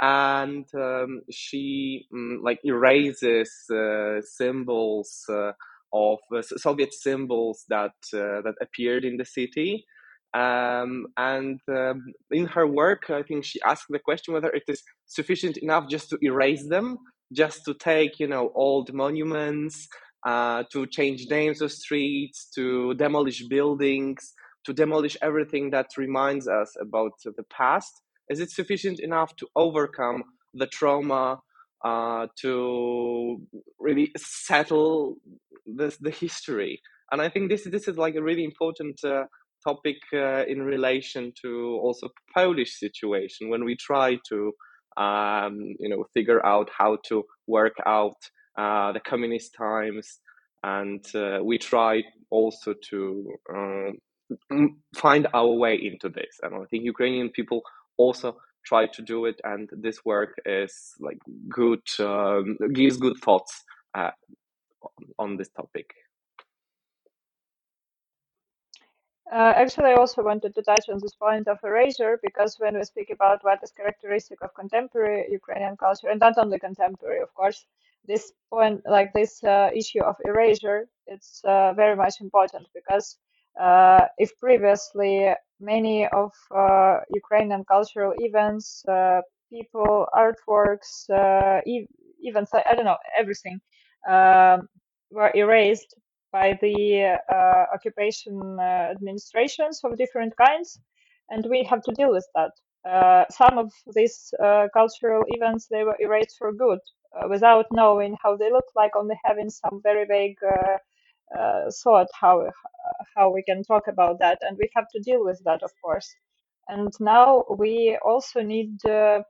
and 0.00 0.66
um, 0.74 1.22
she 1.30 2.06
um, 2.12 2.40
like 2.42 2.60
erases 2.64 3.50
uh, 3.70 4.20
symbols 4.22 5.24
uh, 5.28 5.52
of 5.92 6.18
uh, 6.34 6.42
Soviet 6.42 6.92
symbols 6.92 7.64
that 7.68 7.94
uh, 8.12 8.42
that 8.42 8.54
appeared 8.60 9.04
in 9.04 9.16
the 9.16 9.24
city. 9.24 9.86
Um, 10.34 11.06
and 11.16 11.60
um, 11.68 12.02
in 12.30 12.46
her 12.46 12.66
work, 12.66 13.08
I 13.08 13.22
think 13.22 13.44
she 13.44 13.60
asked 13.62 13.86
the 13.88 13.98
question 13.98 14.34
whether 14.34 14.50
it 14.50 14.64
is 14.68 14.82
sufficient 15.06 15.56
enough 15.58 15.88
just 15.88 16.10
to 16.10 16.18
erase 16.20 16.68
them, 16.68 16.98
just 17.32 17.64
to 17.64 17.74
take 17.74 18.20
you 18.20 18.26
know 18.26 18.52
old 18.54 18.92
monuments 18.92 19.88
uh, 20.24 20.64
to 20.72 20.86
change 20.86 21.26
names 21.30 21.60
of 21.60 21.72
streets, 21.72 22.50
to 22.54 22.94
demolish 22.94 23.42
buildings, 23.48 24.34
to 24.64 24.72
demolish 24.72 25.16
everything 25.22 25.70
that 25.70 25.86
reminds 25.96 26.48
us 26.48 26.74
about 26.80 27.12
the 27.24 27.44
past? 27.44 28.02
Is 28.28 28.40
it 28.40 28.50
sufficient 28.50 29.00
enough 29.00 29.36
to 29.36 29.46
overcome 29.54 30.24
the 30.54 30.66
trauma, 30.66 31.40
uh, 31.84 32.26
to 32.40 33.40
really 33.78 34.12
settle 34.16 35.16
this, 35.64 35.96
the 35.98 36.10
history? 36.10 36.80
And 37.12 37.22
I 37.22 37.28
think 37.28 37.50
this 37.50 37.64
this 37.64 37.86
is 37.86 37.96
like 37.96 38.16
a 38.16 38.22
really 38.22 38.44
important 38.44 39.02
uh, 39.04 39.24
topic 39.64 39.98
uh, 40.12 40.44
in 40.46 40.62
relation 40.62 41.32
to 41.42 41.78
also 41.82 42.08
Polish 42.34 42.78
situation 42.78 43.48
when 43.48 43.64
we 43.64 43.76
try 43.76 44.18
to 44.28 44.52
um, 44.96 45.74
you 45.78 45.88
know 45.88 46.04
figure 46.14 46.44
out 46.44 46.68
how 46.76 46.98
to 47.08 47.24
work 47.46 47.74
out 47.86 48.20
uh, 48.56 48.92
the 48.92 49.00
communist 49.00 49.54
times, 49.54 50.20
and 50.62 51.04
uh, 51.14 51.38
we 51.42 51.58
try 51.58 52.02
also 52.30 52.74
to 52.90 53.32
um, 53.54 53.98
find 54.94 55.26
our 55.34 55.48
way 55.48 55.74
into 55.76 56.08
this. 56.08 56.40
And 56.42 56.54
I 56.54 56.64
think 56.70 56.84
Ukrainian 56.84 57.30
people 57.30 57.62
also 57.96 58.36
try 58.64 58.86
to 58.86 59.02
do 59.02 59.26
it, 59.26 59.40
and 59.44 59.68
this 59.72 60.04
work 60.04 60.34
is 60.44 60.72
like 61.00 61.18
good, 61.48 61.82
um, 62.00 62.56
gives 62.72 62.96
good 62.96 63.16
thoughts 63.18 63.62
uh, 63.94 64.10
on 65.18 65.36
this 65.36 65.50
topic. 65.50 65.88
Uh, 69.32 69.52
actually, 69.56 69.86
I 69.86 69.94
also 69.94 70.22
wanted 70.22 70.54
to 70.54 70.62
touch 70.62 70.88
on 70.88 71.00
this 71.00 71.14
point 71.16 71.48
of 71.48 71.58
erasure 71.64 72.20
because 72.22 72.60
when 72.60 72.74
we 72.76 72.84
speak 72.84 73.10
about 73.10 73.42
what 73.42 73.58
is 73.62 73.72
characteristic 73.72 74.38
of 74.40 74.54
contemporary 74.54 75.26
Ukrainian 75.30 75.76
culture, 75.76 76.08
and 76.08 76.20
not 76.20 76.38
only 76.38 76.60
contemporary, 76.60 77.20
of 77.20 77.34
course, 77.34 77.66
this 78.06 78.32
point, 78.50 78.80
like 78.88 79.12
this 79.12 79.42
uh, 79.44 79.70
issue 79.74 80.02
of 80.02 80.16
erasure, 80.24 80.88
it's 81.06 81.40
uh, 81.44 81.72
very 81.74 81.96
much 81.96 82.14
important 82.20 82.66
because 82.74 83.18
uh, 83.60 84.06
if 84.18 84.30
previously 84.38 85.32
many 85.60 86.06
of 86.08 86.32
uh, 86.54 87.00
Ukrainian 87.14 87.64
cultural 87.64 88.12
events, 88.18 88.84
uh, 88.88 89.20
people, 89.50 90.06
artworks, 90.14 91.08
e- 91.66 91.86
even 92.20 92.44
I 92.52 92.74
don't 92.74 92.84
know 92.84 92.98
everything 93.18 93.60
um, 94.08 94.68
were 95.10 95.30
erased 95.34 95.94
by 96.32 96.58
the 96.60 97.18
uh, 97.32 97.64
occupation 97.74 98.38
uh, 98.58 98.62
administrations 98.94 99.80
of 99.84 99.96
different 99.96 100.34
kinds, 100.36 100.78
and 101.30 101.46
we 101.48 101.62
have 101.64 101.82
to 101.82 101.92
deal 101.92 102.10
with 102.10 102.26
that. 102.34 102.52
Uh, 102.88 103.24
some 103.30 103.58
of 103.58 103.72
these 103.94 104.32
cultural 104.72 105.22
events 105.28 105.66
they 105.68 105.82
were 105.82 105.96
erased 105.98 106.36
for 106.38 106.52
good 106.52 106.78
without 107.28 107.66
knowing 107.72 108.16
how 108.22 108.36
they 108.36 108.50
look 108.50 108.66
like, 108.74 108.96
only 108.96 109.18
having 109.24 109.50
some 109.50 109.80
very 109.82 110.04
vague 110.06 110.38
thought 111.82 112.08
how 112.20 112.50
how 113.16 113.30
we 113.30 113.42
can 113.42 113.62
talk 113.62 113.88
about 113.88 114.18
that, 114.20 114.38
and 114.42 114.56
we 114.58 114.68
have 114.74 114.86
to 114.94 115.00
deal 115.00 115.24
with 115.24 115.40
that, 115.44 115.62
of 115.62 115.70
course. 115.82 116.08
And 116.68 116.92
now 117.00 117.44
we 117.58 117.98
also 118.04 118.42
need. 118.42 118.78
Uh, 118.86 119.22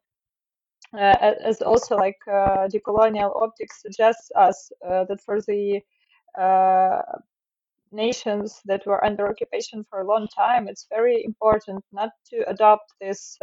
as 1.45 1.61
also 1.63 1.97
like 1.97 2.17
uh, 2.29 2.69
decolonial 2.69 3.35
optics 3.43 3.83
suggests 3.83 4.31
us 4.37 4.71
uh, 4.89 5.05
that 5.09 5.21
for 5.21 5.41
the 5.43 5.81
uh, 6.41 7.03
nations 7.91 8.61
that 8.67 8.87
were 8.87 9.05
under 9.05 9.29
occupation 9.29 9.85
for 9.91 10.01
a 10.01 10.07
long 10.07 10.29
time, 10.29 10.69
it's 10.69 10.87
very 10.89 11.25
important 11.25 11.85
not 11.93 12.11
to 12.31 12.49
adopt 12.49 12.93
this 13.01 13.37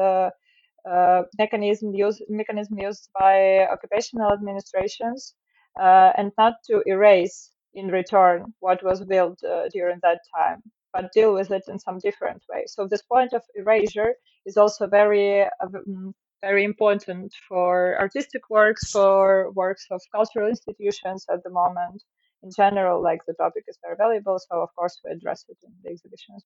uh, 0.89 1.23
mechanism 1.37 1.93
used 1.93 2.21
mechanism 2.29 2.77
used 2.79 3.09
by 3.19 3.65
occupational 3.71 4.31
administrations 4.31 5.33
uh, 5.79 6.11
and 6.17 6.31
not 6.37 6.55
to 6.65 6.83
erase 6.85 7.51
in 7.73 7.87
return 7.87 8.53
what 8.59 8.83
was 8.83 9.03
built 9.03 9.43
uh, 9.43 9.67
during 9.71 9.99
that 10.03 10.19
time, 10.35 10.61
but 10.93 11.11
deal 11.13 11.33
with 11.33 11.51
it 11.51 11.63
in 11.67 11.79
some 11.79 11.99
different 11.99 12.41
way. 12.49 12.63
So 12.67 12.87
this 12.87 13.01
point 13.01 13.33
of 13.33 13.41
erasure 13.55 14.13
is 14.45 14.57
also 14.57 14.87
very 14.87 15.43
um, 15.61 16.13
very 16.41 16.65
important 16.65 17.33
for 17.47 17.97
artistic 17.99 18.49
works, 18.49 18.91
for 18.91 19.51
works 19.51 19.87
of 19.89 20.01
cultural 20.13 20.49
institutions 20.49 21.25
at 21.33 21.41
the 21.43 21.49
moment 21.49 22.03
in 22.43 22.51
general, 22.55 23.01
like 23.01 23.21
the 23.25 23.33
topic 23.33 23.63
is 23.67 23.77
very 23.81 23.95
valuable. 23.95 24.37
So 24.37 24.61
of 24.61 24.69
course 24.75 24.99
we 25.03 25.11
address 25.11 25.45
it 25.47 25.57
in 25.63 25.71
the 25.81 25.89
exhibitions. 25.91 26.43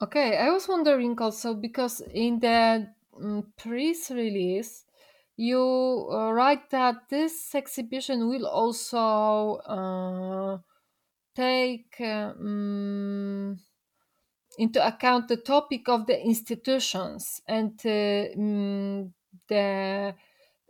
Okay, 0.00 0.36
I 0.36 0.50
was 0.50 0.68
wondering 0.68 1.18
also 1.18 1.54
because 1.54 2.00
in 2.14 2.38
the 2.38 2.88
um, 3.20 3.52
press 3.56 4.12
release, 4.12 4.84
you 5.36 6.08
uh, 6.12 6.30
write 6.30 6.70
that 6.70 7.08
this 7.10 7.52
exhibition 7.52 8.28
will 8.28 8.46
also 8.46 9.56
uh, 9.66 10.58
take 11.34 12.00
um, 12.00 13.58
into 14.56 14.86
account 14.86 15.26
the 15.26 15.36
topic 15.36 15.88
of 15.88 16.06
the 16.06 16.20
institutions 16.20 17.40
and 17.48 17.80
uh, 17.84 18.38
um, 18.38 19.12
the 19.48 20.14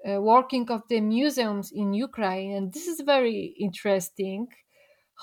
uh, 0.08 0.20
working 0.22 0.70
of 0.70 0.82
the 0.88 1.00
museums 1.02 1.70
in 1.70 1.92
Ukraine, 1.92 2.52
and 2.52 2.72
this 2.72 2.86
is 2.86 3.02
very 3.02 3.54
interesting. 3.60 4.48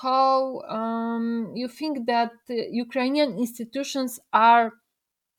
How 0.04 0.60
um, 0.62 1.54
you 1.56 1.68
think 1.68 2.06
that 2.08 2.34
Ukrainian 2.50 3.38
institutions 3.46 4.20
are 4.34 4.74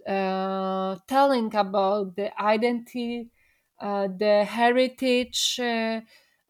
uh, 0.06 0.96
telling 1.08 1.54
about 1.54 2.16
the 2.16 2.28
identity, 2.40 3.30
uh, 3.80 4.08
the 4.08 4.44
heritage. 4.44 5.60
Uh, 5.60 6.00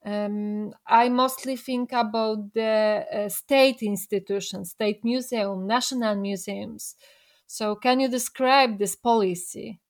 um, 0.05 0.73
I 0.87 1.09
mostly 1.09 1.57
think 1.57 1.93
about 1.93 2.55
the 2.55 3.07
uh, 3.13 3.29
state 3.29 3.83
institutions, 3.83 4.71
state 4.71 5.05
museum, 5.05 5.67
national 5.67 6.17
museums. 6.17 6.97
So, 7.47 7.77
can 7.77 8.01
you 8.01 8.09
describe 8.09 8.79
this 8.79 8.95
policy? 8.97 9.81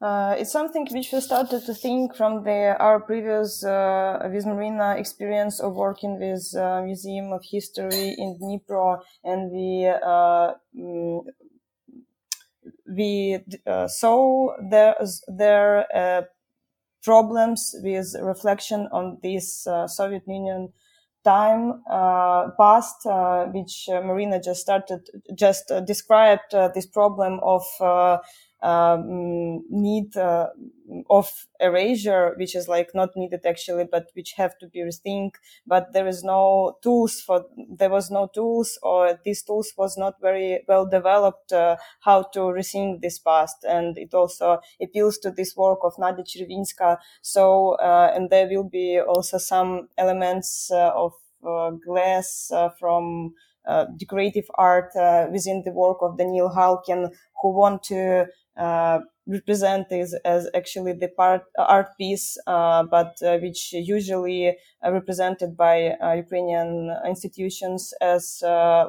Uh, 0.00 0.34
it's 0.38 0.50
something 0.50 0.86
which 0.92 1.12
we 1.12 1.20
started 1.20 1.62
to 1.66 1.74
think 1.74 2.16
from 2.16 2.42
the, 2.42 2.74
our 2.80 3.00
previous 3.00 3.62
uh, 3.62 4.30
with 4.32 4.46
Marina 4.46 4.96
experience 4.96 5.60
of 5.60 5.74
working 5.74 6.18
with 6.18 6.54
uh, 6.56 6.80
Museum 6.82 7.34
of 7.34 7.44
History 7.44 8.14
in 8.16 8.38
Dnipro, 8.40 9.02
and 9.24 9.50
we 9.52 9.86
uh, 9.86 10.52
mm, 10.74 11.20
we 12.88 13.40
uh, 13.66 13.88
saw 13.88 14.56
there 14.70 14.96
there 15.28 15.84
uh, 15.94 16.22
problems 17.04 17.74
with 17.82 18.14
reflection 18.22 18.88
on 18.92 19.18
this 19.22 19.68
Soviet 19.86 20.22
Union 20.26 20.72
time 21.24 21.82
past, 22.58 23.06
which 23.52 23.86
Marina 23.90 24.40
just 24.40 24.62
started 24.62 25.00
just 25.34 25.70
described 25.86 26.52
this 26.74 26.86
problem 26.86 27.38
of 27.42 27.62
um, 28.62 29.64
need 29.70 30.16
uh, 30.16 30.48
of 31.08 31.46
erasure, 31.60 32.34
which 32.36 32.54
is 32.54 32.68
like 32.68 32.90
not 32.94 33.10
needed 33.16 33.40
actually, 33.46 33.84
but 33.84 34.10
which 34.14 34.32
have 34.32 34.58
to 34.58 34.66
be 34.66 34.80
rethink. 34.80 35.32
But 35.66 35.92
there 35.92 36.06
is 36.06 36.24
no 36.24 36.76
tools 36.82 37.20
for, 37.20 37.46
there 37.68 37.90
was 37.90 38.10
no 38.10 38.28
tools 38.32 38.78
or 38.82 39.18
these 39.24 39.42
tools 39.42 39.72
was 39.76 39.96
not 39.96 40.14
very 40.20 40.64
well 40.68 40.86
developed 40.86 41.52
uh, 41.52 41.76
how 42.00 42.22
to 42.34 42.40
rethink 42.40 43.00
this 43.02 43.18
past. 43.18 43.64
And 43.64 43.96
it 43.98 44.14
also 44.14 44.60
appeals 44.82 45.18
to 45.18 45.30
this 45.30 45.56
work 45.56 45.78
of 45.84 45.94
Nadia 45.98 46.24
Chervinska. 46.24 46.98
So, 47.22 47.72
uh, 47.74 48.12
and 48.14 48.30
there 48.30 48.48
will 48.48 48.68
be 48.68 49.00
also 49.00 49.38
some 49.38 49.88
elements 49.96 50.70
uh, 50.70 50.90
of 50.94 51.12
uh, 51.46 51.70
glass 51.70 52.50
uh, 52.52 52.68
from 52.78 53.34
uh, 53.66 53.84
decorative 53.96 54.50
art 54.54 54.90
uh, 54.96 55.26
within 55.30 55.62
the 55.64 55.70
work 55.70 55.98
of 56.00 56.18
Daniel 56.18 56.50
Halkin, 56.50 57.10
who 57.42 57.52
want 57.52 57.82
to 57.84 58.26
uh, 58.60 59.00
represent 59.26 59.88
this 59.88 60.14
as 60.24 60.48
actually 60.54 60.92
the 60.92 61.08
part 61.08 61.42
art 61.58 61.88
piece, 61.98 62.36
uh, 62.46 62.82
but 62.84 63.16
uh, 63.22 63.38
which 63.38 63.72
usually 63.72 64.56
represented 64.84 65.56
by 65.56 65.96
Ukrainian 66.24 66.94
institutions 67.06 67.94
as 68.00 68.40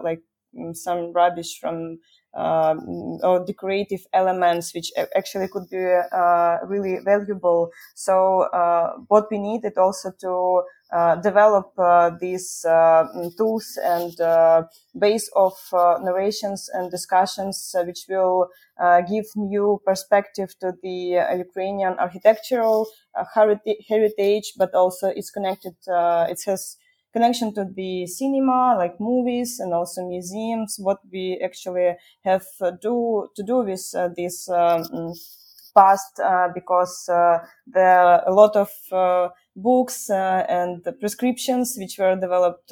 like 0.07 0.22
mm, 0.55 0.76
some 0.76 1.13
rubbish 1.13 1.59
from 1.59 1.99
uh, 2.34 2.76
or 3.24 3.45
decorative 3.45 4.01
elements, 4.13 4.74
which 4.74 4.91
actually 5.15 5.47
could 5.47 5.69
be 5.69 5.84
uh, 6.13 6.57
really 6.65 6.99
valuable. 7.03 7.69
So 7.95 8.43
uh, 8.53 8.93
what 9.07 9.28
we 9.32 9.38
needed 9.38 9.78
also 9.78 10.11
to 10.22 10.63
uh, 10.91 11.15
develop 11.22 11.72
uh, 11.78 12.11
these 12.19 12.65
uh, 12.65 13.05
tools 13.38 13.78
and 13.82 14.11
base 14.99 15.30
of 15.36 15.53
narrations 16.03 16.69
and 16.74 16.91
discussions, 16.91 17.76
which 17.86 18.05
will 18.09 18.49
give 19.07 19.25
new 19.36 19.79
perspective 19.86 20.49
to 20.59 20.73
the 20.82 20.97
Ukrainian 21.38 21.93
architectural 21.99 22.88
heritage, 23.89 24.53
but 24.57 24.73
also 24.73 25.07
it's 25.07 25.32
connected. 25.32 25.75
it 26.34 26.39
has 26.45 26.77
connection 27.13 27.53
to 27.53 27.65
the 27.65 28.07
cinema, 28.07 28.75
like 28.77 28.99
movies 28.99 29.59
and 29.59 29.73
also 29.73 30.07
museums, 30.07 30.77
what 30.79 30.99
we 31.11 31.39
actually 31.43 31.95
have 32.23 32.45
uh, 32.61 32.71
do 32.82 33.27
to 33.36 33.43
do 33.43 33.57
with 33.59 33.84
uh, 33.95 34.09
this 34.15 34.49
um, 34.49 35.13
past, 35.75 36.19
uh, 36.19 36.47
because 36.53 37.07
uh, 37.09 37.39
there 37.67 37.99
are 37.99 38.23
a 38.27 38.34
lot 38.34 38.55
of 38.55 38.69
uh, 38.91 39.29
books 39.55 40.09
uh, 40.09 40.45
and 40.49 40.86
prescriptions 40.99 41.75
which 41.77 41.97
were 41.97 42.15
developed 42.15 42.71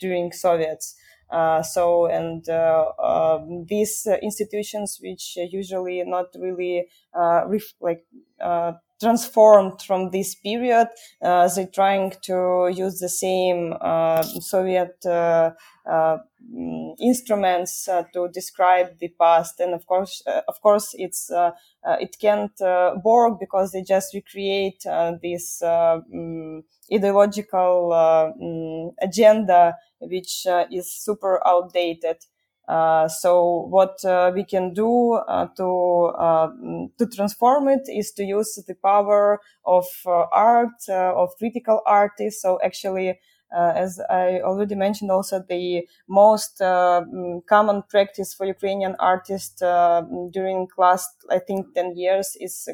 during 0.00 0.32
Soviets. 0.32 0.96
Uh, 1.34 1.62
so, 1.62 2.06
and 2.06 2.48
uh, 2.48 2.86
um, 3.02 3.66
these 3.68 4.06
institutions, 4.22 4.98
which 5.02 5.36
usually 5.36 6.02
not 6.04 6.26
really 6.38 6.86
uh, 7.12 7.42
ref- 7.48 7.74
like 7.80 8.06
transformed 9.00 9.82
from 9.82 10.10
this 10.10 10.34
period. 10.34 10.88
Uh, 11.22 11.48
they're 11.48 11.66
trying 11.66 12.12
to 12.22 12.70
use 12.74 12.98
the 12.98 13.08
same 13.08 13.74
uh, 13.80 14.22
Soviet 14.22 14.96
uh, 15.06 15.50
uh 15.86 16.18
instruments 17.00 17.88
uh, 17.88 18.02
to 18.12 18.28
describe 18.28 18.98
the 18.98 19.08
past, 19.18 19.60
and 19.60 19.72
of 19.72 19.86
course, 19.86 20.22
uh, 20.26 20.42
of 20.46 20.60
course, 20.60 20.94
it's 20.98 21.30
it 22.00 22.16
can't 22.20 22.60
work 23.02 23.40
because 23.40 23.72
they 23.72 23.82
just 23.82 24.14
recreate 24.14 24.84
this 25.22 25.62
um, 25.62 26.62
ideological 26.92 27.92
um, 27.92 28.90
agenda, 29.00 29.74
which 30.00 30.46
is 30.70 30.92
super 30.92 31.40
outdated. 31.46 32.18
Uh, 32.66 33.06
so 33.08 33.66
what 33.68 34.02
uh, 34.04 34.32
we 34.34 34.42
can 34.44 34.72
do 34.72 35.14
uh, 35.14 35.46
to 35.56 36.12
uh, 36.18 36.48
to 36.98 37.06
transform 37.14 37.68
it 37.68 37.82
is 37.88 38.12
to 38.12 38.24
use 38.24 38.54
the 38.66 38.74
power 38.76 39.38
of 39.66 39.84
uh, 40.06 40.24
art 40.32 40.88
of 40.88 41.30
critical 41.38 41.80
artists. 41.86 42.42
So 42.42 42.58
actually. 42.64 43.18
as 43.54 44.00
I 44.10 44.40
already 44.42 44.74
mentioned, 44.74 45.10
also 45.12 45.36
the 45.48 45.86
most 46.08 46.58
common 47.54 47.82
practice 47.88 48.34
for 48.34 48.46
Ukrainian 48.46 48.94
artists 48.98 49.60
during 50.36 50.66
last, 50.76 51.10
I 51.30 51.38
think, 51.38 51.74
10 51.74 51.96
years 51.96 52.36
is 52.40 52.68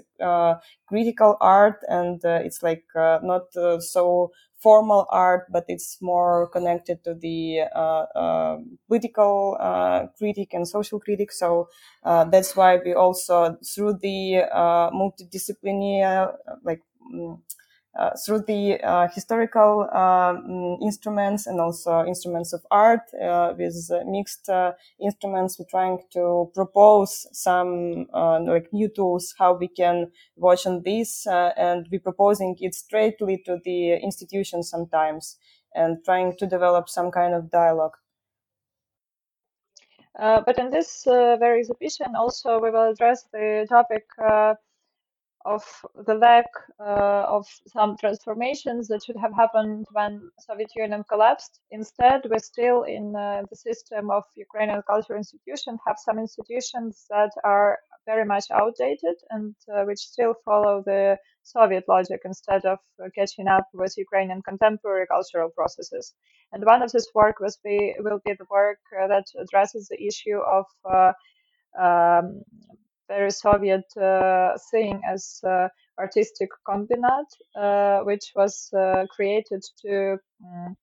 critical 0.89 1.37
art. 1.41 1.79
And 1.89 2.21
it's 2.25 2.63
like 2.63 2.85
not 2.95 3.53
so 3.81 4.33
formal 4.63 5.07
art, 5.11 5.47
but 5.51 5.65
it's 5.69 5.99
more 6.03 6.49
connected 6.49 7.03
to 7.05 7.15
the 7.15 7.61
uh, 7.75 8.05
uh, 8.15 8.59
political 8.89 9.57
uh, 9.61 10.07
critic 10.19 10.53
and 10.53 10.69
social 10.69 11.01
critic. 11.01 11.33
So 11.33 11.69
uh, 12.05 12.25
that's 12.25 12.55
why 12.57 12.77
we 12.85 12.95
also, 12.95 13.57
through 13.65 13.95
the 14.03 14.43
uh, 14.53 14.91
multidisciplinary, 14.91 16.35
like 16.65 16.83
uh, 17.15 17.35
through 18.25 18.41
the 18.47 18.81
uh, 18.83 19.09
historical 19.09 19.89
um, 19.93 20.79
instruments 20.83 21.47
and 21.47 21.61
also 21.61 22.05
instruments 22.05 22.53
of 22.53 22.63
art 22.71 23.01
uh, 23.21 23.53
with 23.59 23.75
mixed 24.07 24.49
uh, 24.49 24.73
instruments. 25.01 25.59
We're 25.59 25.67
trying 25.71 25.99
to 26.13 26.51
propose 26.55 27.27
some 27.33 28.07
like 28.13 28.73
new 28.73 28.89
tools 28.89 29.35
how 29.39 29.55
we 29.55 29.69
can 29.69 30.11
watch 30.37 30.67
on 30.67 30.83
this 30.85 31.27
and 31.27 31.87
we're 31.91 32.01
proposing 32.01 32.57
it 32.61 32.75
straightly 32.75 33.43
to 33.47 33.59
the 33.65 33.95
institution 33.95 34.63
sometimes 34.63 35.37
and 35.75 35.99
trying 36.05 36.37
to 36.37 36.47
develop 36.47 36.89
some 36.89 37.11
kind 37.11 37.35
of 37.35 37.51
dialogue. 37.51 37.97
Uh, 40.19 40.41
but 40.45 40.59
in 40.59 40.71
this 40.71 41.07
uh, 41.07 41.37
very 41.39 41.61
exhibition, 41.61 42.15
also 42.17 42.61
we 42.61 42.71
will 42.71 42.91
address 42.91 43.27
the 43.33 43.67
topic 43.69 44.05
uh, 44.23 44.55
of 45.45 45.63
the 46.07 46.15
lack 46.15 46.47
uh, 46.79 47.25
of 47.29 47.47
some 47.67 47.97
transformations 47.97 48.89
that 48.89 49.03
should 49.05 49.17
have 49.17 49.35
happened 49.35 49.87
when 49.93 50.31
Soviet 50.39 50.71
Union 50.77 51.05
collapsed. 51.09 51.61
Instead, 51.71 52.23
we're 52.29 52.39
still 52.39 52.83
in 52.83 53.17
uh, 53.17 53.43
the 53.49 53.57
system 53.57 54.11
of 54.11 54.25
Ukrainian 54.37 54.83
cultural 54.87 55.19
institutions, 55.19 55.81
have 55.87 55.97
some 55.99 56.19
institutions 56.19 57.07
that 57.09 57.31
are 57.45 57.79
very 58.07 58.25
much 58.25 58.45
outdated 58.51 59.17
and 59.31 59.55
uh, 59.73 59.85
which 59.85 59.99
still 59.99 60.35
follow 60.45 60.83
the 60.85 61.17
Soviet 61.43 61.85
logic 61.89 62.21
instead 62.25 62.65
of 62.65 62.79
uh, 63.03 63.09
catching 63.15 63.49
up 63.49 63.67
with 63.73 63.95
Ukrainian 63.97 64.43
contemporary 64.43 65.07
cultural 65.07 65.51
processes. 65.51 66.15
And 66.53 66.65
one 66.65 66.83
of 66.83 66.93
this 66.93 67.09
work 67.15 67.41
was 67.41 67.59
be, 67.65 67.95
will 67.99 68.21
be 68.25 68.35
the 68.35 68.47
work 68.51 68.79
uh, 68.99 69.07
that 69.09 69.27
addresses 69.43 69.89
the 69.89 70.03
issue 70.11 70.39
of 70.59 70.67
uh, 70.85 71.13
um, 71.79 72.43
very 73.11 73.31
Soviet 73.31 73.85
uh, 73.97 74.57
thing 74.71 75.01
as 75.05 75.41
uh, 75.45 75.69
artistic 75.99 76.51
combinat, 76.69 77.29
uh, 77.57 78.05
which 78.05 78.33
was 78.37 78.71
created 79.15 79.63
to 79.83 80.17
um, 80.45 80.77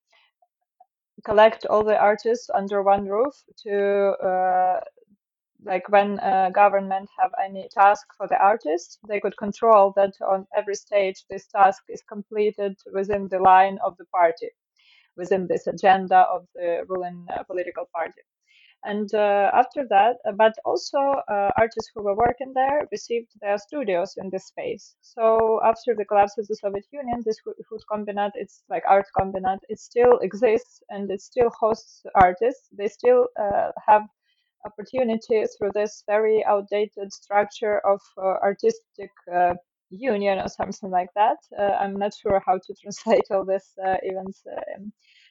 collect 1.25 1.65
all 1.65 1.84
the 1.84 1.97
artists 1.97 2.49
under 2.53 2.84
one 2.84 3.05
roof 3.07 3.36
to 3.63 4.13
like 5.65 5.89
when 5.89 6.19
uh, 6.19 6.49
government 6.51 7.09
have 7.19 7.32
any 7.43 7.67
task 7.73 8.05
for 8.15 8.28
the 8.28 8.38
artist 8.38 8.99
they 9.07 9.19
could 9.19 9.36
control 9.38 9.91
that 9.95 10.13
on 10.21 10.45
every 10.55 10.75
stage 10.75 11.23
this 11.30 11.47
task 11.47 11.82
is 11.89 12.01
completed 12.07 12.75
within 12.93 13.28
the 13.30 13.39
line 13.39 13.80
of 13.84 13.97
the 13.97 14.05
party 14.05 14.49
within 15.15 15.47
this 15.47 15.65
agenda 15.67 16.19
of 16.32 16.45
the 16.55 16.86
ruling 16.88 17.25
uh, 17.34 17.43
political 17.43 17.86
party 17.93 18.21
and 18.84 19.13
uh, 19.13 19.51
after 19.53 19.86
that, 19.89 20.17
uh, 20.28 20.32
but 20.34 20.53
also 20.65 20.97
uh, 20.99 21.49
artists 21.57 21.91
who 21.93 22.03
were 22.03 22.15
working 22.15 22.53
there 22.53 22.88
received 22.91 23.32
their 23.41 23.57
studios 23.57 24.15
in 24.17 24.30
this 24.30 24.45
space. 24.47 24.95
So 25.01 25.59
after 25.63 25.95
the 25.95 26.05
collapse 26.05 26.38
of 26.38 26.47
the 26.47 26.55
Soviet 26.55 26.86
Union, 26.91 27.21
this 27.25 27.39
food 27.43 27.82
combinat, 27.91 28.32
it's 28.36 28.63
like 28.69 28.84
art 28.88 29.05
combinat, 29.19 29.59
it 29.69 29.80
still 29.80 30.19
exists 30.19 30.82
and 30.89 31.09
it 31.11 31.21
still 31.21 31.49
hosts 31.59 32.03
artists. 32.15 32.69
They 32.78 32.88
still 32.88 33.28
uh, 33.39 33.71
have 33.88 34.03
opportunity 34.65 35.45
through 35.57 35.71
this 35.73 36.03
very 36.07 36.43
outdated 36.45 37.11
structure 37.13 37.80
of 37.86 38.01
uh, 38.17 38.36
artistic 38.43 39.11
uh, 39.34 39.53
union 39.89 40.39
or 40.39 40.47
something 40.47 40.91
like 40.91 41.09
that. 41.15 41.38
I'm 41.80 41.95
not 41.95 42.13
sure 42.13 42.41
how 42.45 42.57
to 42.57 42.73
translate 42.82 43.28
all 43.32 43.45
these 43.45 43.73
events. 43.78 44.43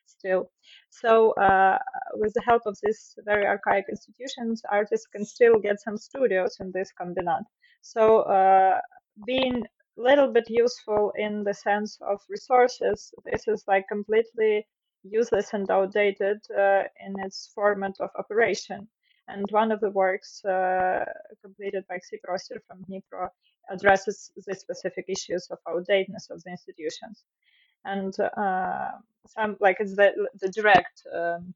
Still. 0.06 0.50
So 0.90 1.32
uh, 1.32 1.78
with 2.14 2.32
the 2.34 2.42
help 2.42 2.62
of 2.66 2.78
these 2.82 3.14
very 3.24 3.46
archaic 3.46 3.86
institutions, 3.90 4.62
artists 4.70 5.06
can 5.06 5.24
still 5.24 5.58
get 5.58 5.80
some 5.80 5.96
studios 5.96 6.56
in 6.60 6.70
this 6.72 6.92
combinat. 6.98 7.44
So 7.82 8.20
uh, 8.20 8.80
being 9.26 9.64
a 9.98 10.00
little 10.00 10.32
bit 10.32 10.48
useful 10.48 11.12
in 11.16 11.44
the 11.44 11.54
sense 11.54 11.98
of 12.00 12.20
resources, 12.28 13.12
this 13.24 13.48
is 13.48 13.64
like 13.66 13.88
completely 13.88 14.66
useless 15.02 15.52
and 15.52 15.70
outdated 15.70 16.38
uh, 16.50 16.84
in 17.04 17.14
its 17.24 17.50
format 17.54 17.94
of 18.00 18.10
operation. 18.18 18.88
And 19.28 19.44
one 19.50 19.72
of 19.72 19.80
the 19.80 19.90
works 19.90 20.44
uh, 20.44 21.04
completed 21.42 21.84
by 21.88 21.96
Xiproster 21.96 22.58
from 22.66 22.84
Dnipro 22.84 23.28
addresses 23.70 24.30
the 24.46 24.54
specific 24.54 25.06
issues 25.08 25.48
of 25.50 25.58
outdatedness 25.66 26.30
of 26.30 26.42
the 26.44 26.50
institutions. 26.50 27.24
And 27.86 28.12
uh, 28.20 28.90
some 29.28 29.56
like 29.60 29.76
it's 29.80 29.96
the, 29.96 30.10
the 30.40 30.50
direct 30.50 31.02
um, 31.14 31.54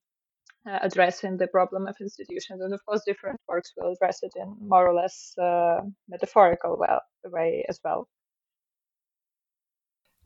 uh, 0.67 0.79
addressing 0.83 1.37
the 1.37 1.47
problem 1.49 1.87
of 1.87 1.97
institutions. 2.01 2.61
And 2.63 2.73
of 2.73 2.85
course, 2.87 3.03
different 3.07 3.41
works 3.49 3.73
will 3.77 3.93
address 3.93 4.19
it 4.23 4.33
in 4.37 4.57
more 4.61 4.87
or 4.89 4.95
less 4.95 5.35
uh, 5.39 5.81
metaphorical 6.09 6.77
well, 6.79 7.01
way 7.25 7.65
as 7.69 7.81
well. 7.85 8.09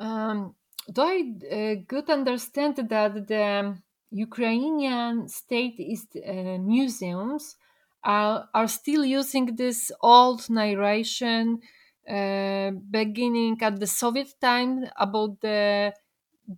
Um, 0.01 0.55
do 0.93 1.03
I 1.03 1.85
good 1.87 2.11
understand 2.11 2.77
that 2.77 3.27
the 3.29 3.79
Ukrainian 4.11 5.29
state 5.29 5.77
is, 5.79 6.07
uh, 6.17 6.59
museums 6.59 7.57
are, 8.05 8.49
are 8.53 8.69
still 8.69 9.05
using 9.05 9.57
this 9.57 9.91
old 10.03 10.51
narration 10.51 11.61
beginning 12.07 13.59
at 13.63 13.81
the 13.81 13.87
Soviet 13.87 14.35
time 14.41 14.87
about 14.97 15.41
the 15.41 15.93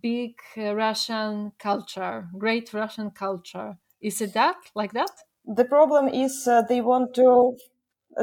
big 0.01 0.35
Russian 0.57 1.51
culture, 1.59 2.27
great 2.37 2.73
Russian 2.73 3.11
culture. 3.11 3.77
Is 4.01 4.21
it 4.21 4.33
that 4.33 4.57
like 4.75 4.93
that? 4.93 5.11
The 5.45 5.65
problem 5.65 6.07
is 6.09 6.47
uh, 6.47 6.61
they 6.63 6.81
want 6.81 7.13
to 7.15 7.57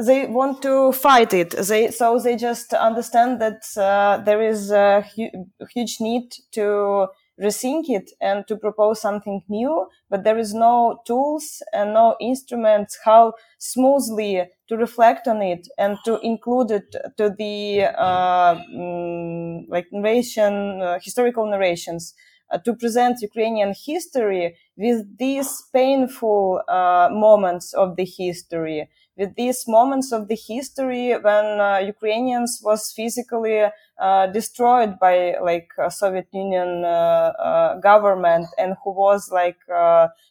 they 0.05 0.27
want 0.27 0.61
to 0.61 0.91
fight 0.91 1.33
it. 1.33 1.51
They 1.51 1.91
so 1.91 2.19
they 2.19 2.35
just 2.35 2.73
understand 2.73 3.41
that 3.41 3.63
uh, 3.77 4.23
there 4.23 4.41
is 4.41 4.71
a 4.71 5.01
hu- 5.01 5.47
huge 5.73 5.97
need 5.99 6.31
to 6.51 7.07
rethink 7.41 7.89
it 7.89 8.11
and 8.21 8.47
to 8.47 8.55
propose 8.55 9.01
something 9.01 9.43
new, 9.49 9.87
but 10.09 10.23
there 10.23 10.37
is 10.37 10.53
no 10.53 11.01
tools 11.05 11.61
and 11.73 11.93
no 11.93 12.15
instruments 12.21 12.97
how 13.03 13.33
smoothly 13.57 14.43
to 14.67 14.77
reflect 14.77 15.27
on 15.27 15.41
it 15.41 15.67
and 15.77 15.97
to 16.05 16.19
include 16.21 16.71
it 16.71 16.95
to 17.17 17.29
the 17.37 17.83
uh, 17.97 18.55
mm, 18.73 19.65
like 19.69 19.87
narration, 19.91 20.81
uh, 20.81 20.99
historical 20.99 21.45
narrations. 21.49 22.13
Uh, 22.51 22.59
to 22.59 22.75
present 22.75 23.19
Ukrainian 23.23 23.73
history 23.87 24.55
with 24.77 25.17
these 25.17 25.63
painful 25.73 26.61
uh, 26.69 27.09
moments 27.11 27.73
of 27.73 27.95
the 27.95 28.05
history, 28.05 28.87
with 29.17 29.35
these 29.35 29.65
moments 29.67 30.11
of 30.11 30.27
the 30.27 30.35
history 30.35 31.13
when 31.17 31.59
uh, 31.59 31.77
Ukrainians 31.77 32.59
was 32.63 32.91
physically 32.91 33.63
uh, 33.99 34.27
destroyed 34.27 34.99
by 34.99 35.35
like 35.41 35.69
Soviet 35.89 36.27
Union 36.33 36.83
uh, 36.83 36.87
uh, 37.39 37.79
government 37.79 38.47
and 38.57 38.75
who 38.83 38.91
was 38.91 39.31
like 39.31 39.57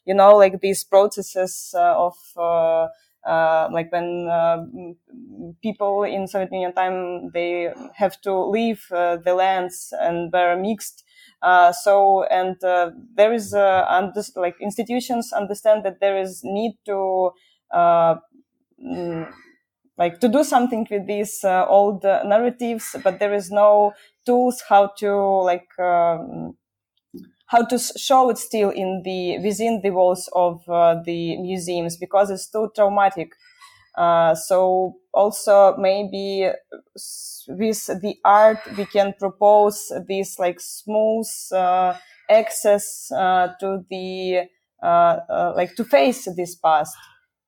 you 0.07 0.15
know 0.15 0.37
like 0.37 0.61
these 0.61 0.85
processes 0.85 1.75
of 1.77 2.15
like 3.73 3.91
when 3.93 4.29
people 5.63 6.03
in 6.05 6.27
Soviet 6.27 6.53
Union 6.53 6.73
time 6.73 7.31
they 7.33 7.73
have 7.95 8.21
to 8.23 8.33
leave 8.35 8.87
the 8.91 9.35
lands 9.37 9.93
and 10.01 10.33
were 10.33 10.57
mixed. 10.57 11.05
Uh, 11.43 11.73
so 11.73 12.25
and 12.25 12.63
uh, 12.65 12.91
there 13.17 13.33
is 13.33 13.53
uh, 13.53 13.85
under, 13.89 14.23
like 14.37 14.57
institutions 14.61 15.33
understand 15.33 15.85
that 15.85 16.01
there 16.01 16.19
is 16.19 16.41
need 16.43 16.73
to 16.87 17.31
mm, 18.85 19.33
like 19.99 20.21
to 20.21 20.29
do 20.29 20.45
something 20.45 20.87
with 20.91 21.07
these 21.07 21.45
uh, 21.45 21.67
old 21.69 22.05
uh, 22.05 22.23
narratives 22.25 22.97
but 23.05 23.19
there 23.21 23.35
is 23.35 23.51
no 23.51 23.93
tools 24.27 24.63
how 24.69 24.89
to 24.99 25.11
like 25.45 25.69
um, 25.79 26.57
how 27.47 27.65
to 27.65 27.79
show 27.79 28.31
it 28.31 28.39
still 28.39 28.71
in 28.71 29.03
the 29.05 29.39
within 29.39 29.81
the 29.83 29.91
walls 29.91 30.29
of 30.35 30.63
uh, 30.69 30.97
the 31.05 31.37
museums 31.39 31.97
because 31.97 32.31
it's 32.31 32.49
too 32.51 32.71
traumatic. 32.75 33.33
Uh, 33.97 34.35
so 34.35 34.97
also 35.13 35.77
maybe 35.77 36.51
with 37.49 37.87
the 38.03 38.17
art 38.25 38.59
we 38.77 38.85
can 38.87 39.15
propose 39.19 39.93
this 40.09 40.39
like 40.39 40.59
smooth 40.61 41.27
uh, 41.53 41.97
access 42.31 43.11
uh, 43.13 43.49
to 43.61 43.85
the 43.91 44.49
like 45.57 45.75
to 45.77 45.85
face 45.85 46.29
this 46.37 46.55
past 46.57 46.95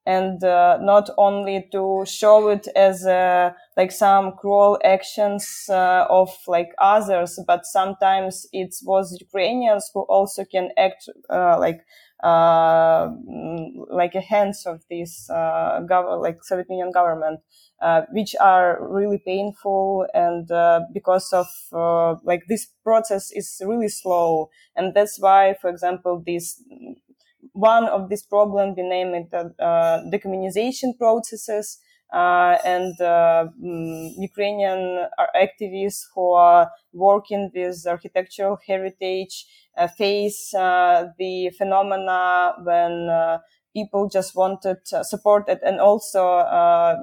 and 0.06 0.42
uh, 0.44 0.78
not 0.80 1.10
only 1.18 1.68
to 1.72 2.04
show 2.06 2.48
it 2.48 2.68
as 2.76 3.04
uh, 3.06 3.50
like 3.76 3.90
some 3.90 4.32
cruel 4.38 4.78
actions 4.84 5.66
uh, 5.68 6.06
of 6.08 6.30
like 6.46 6.70
others, 6.80 7.38
but 7.46 7.66
sometimes 7.66 8.46
it 8.52 8.74
was 8.84 9.18
Ukrainians 9.20 9.90
who 9.92 10.02
also 10.02 10.44
can 10.44 10.70
act 10.78 11.08
uh, 11.28 11.56
like 11.58 11.80
uh, 12.22 13.08
like 13.90 14.14
a 14.14 14.20
hands 14.20 14.64
of 14.66 14.82
this 14.90 15.28
uh, 15.30 15.80
gov- 15.90 16.20
like 16.22 16.38
Soviet 16.42 16.66
Union 16.70 16.90
government, 16.92 17.40
which 18.12 18.34
are 18.40 18.78
really 18.88 19.18
painful 19.24 20.06
and 20.14 20.48
because 20.92 21.32
of 21.32 21.46
like 22.24 22.42
this 22.48 22.66
process 22.84 23.30
is 23.32 23.60
really 23.64 23.88
slow, 23.88 24.50
and 24.74 24.94
that's 24.94 25.18
why, 25.20 25.54
for 25.60 25.68
example, 25.70 26.22
this 26.24 26.62
one 27.56 27.84
of 27.88 28.08
these 28.08 28.22
problems, 28.22 28.76
we 28.76 28.82
name 28.82 29.14
it 29.14 29.28
uh, 29.32 29.48
uh, 29.62 30.02
decommunization 30.12 30.96
processes. 30.98 31.78
Uh, 32.12 32.56
and 32.64 32.94
uh, 33.00 33.46
um, 33.48 34.14
Ukrainian 34.16 35.08
activists 35.34 36.02
who 36.14 36.30
are 36.34 36.70
working 36.92 37.50
with 37.52 37.84
architectural 37.84 38.58
heritage 38.64 39.44
uh, 39.76 39.88
face 39.88 40.54
uh, 40.54 41.06
the 41.18 41.50
phenomena 41.58 42.54
when 42.62 43.10
people 43.74 44.08
just 44.08 44.36
wanted 44.36 44.78
support 45.02 45.48
and 45.48 45.80
also 45.80 46.24
uh, 46.38 46.94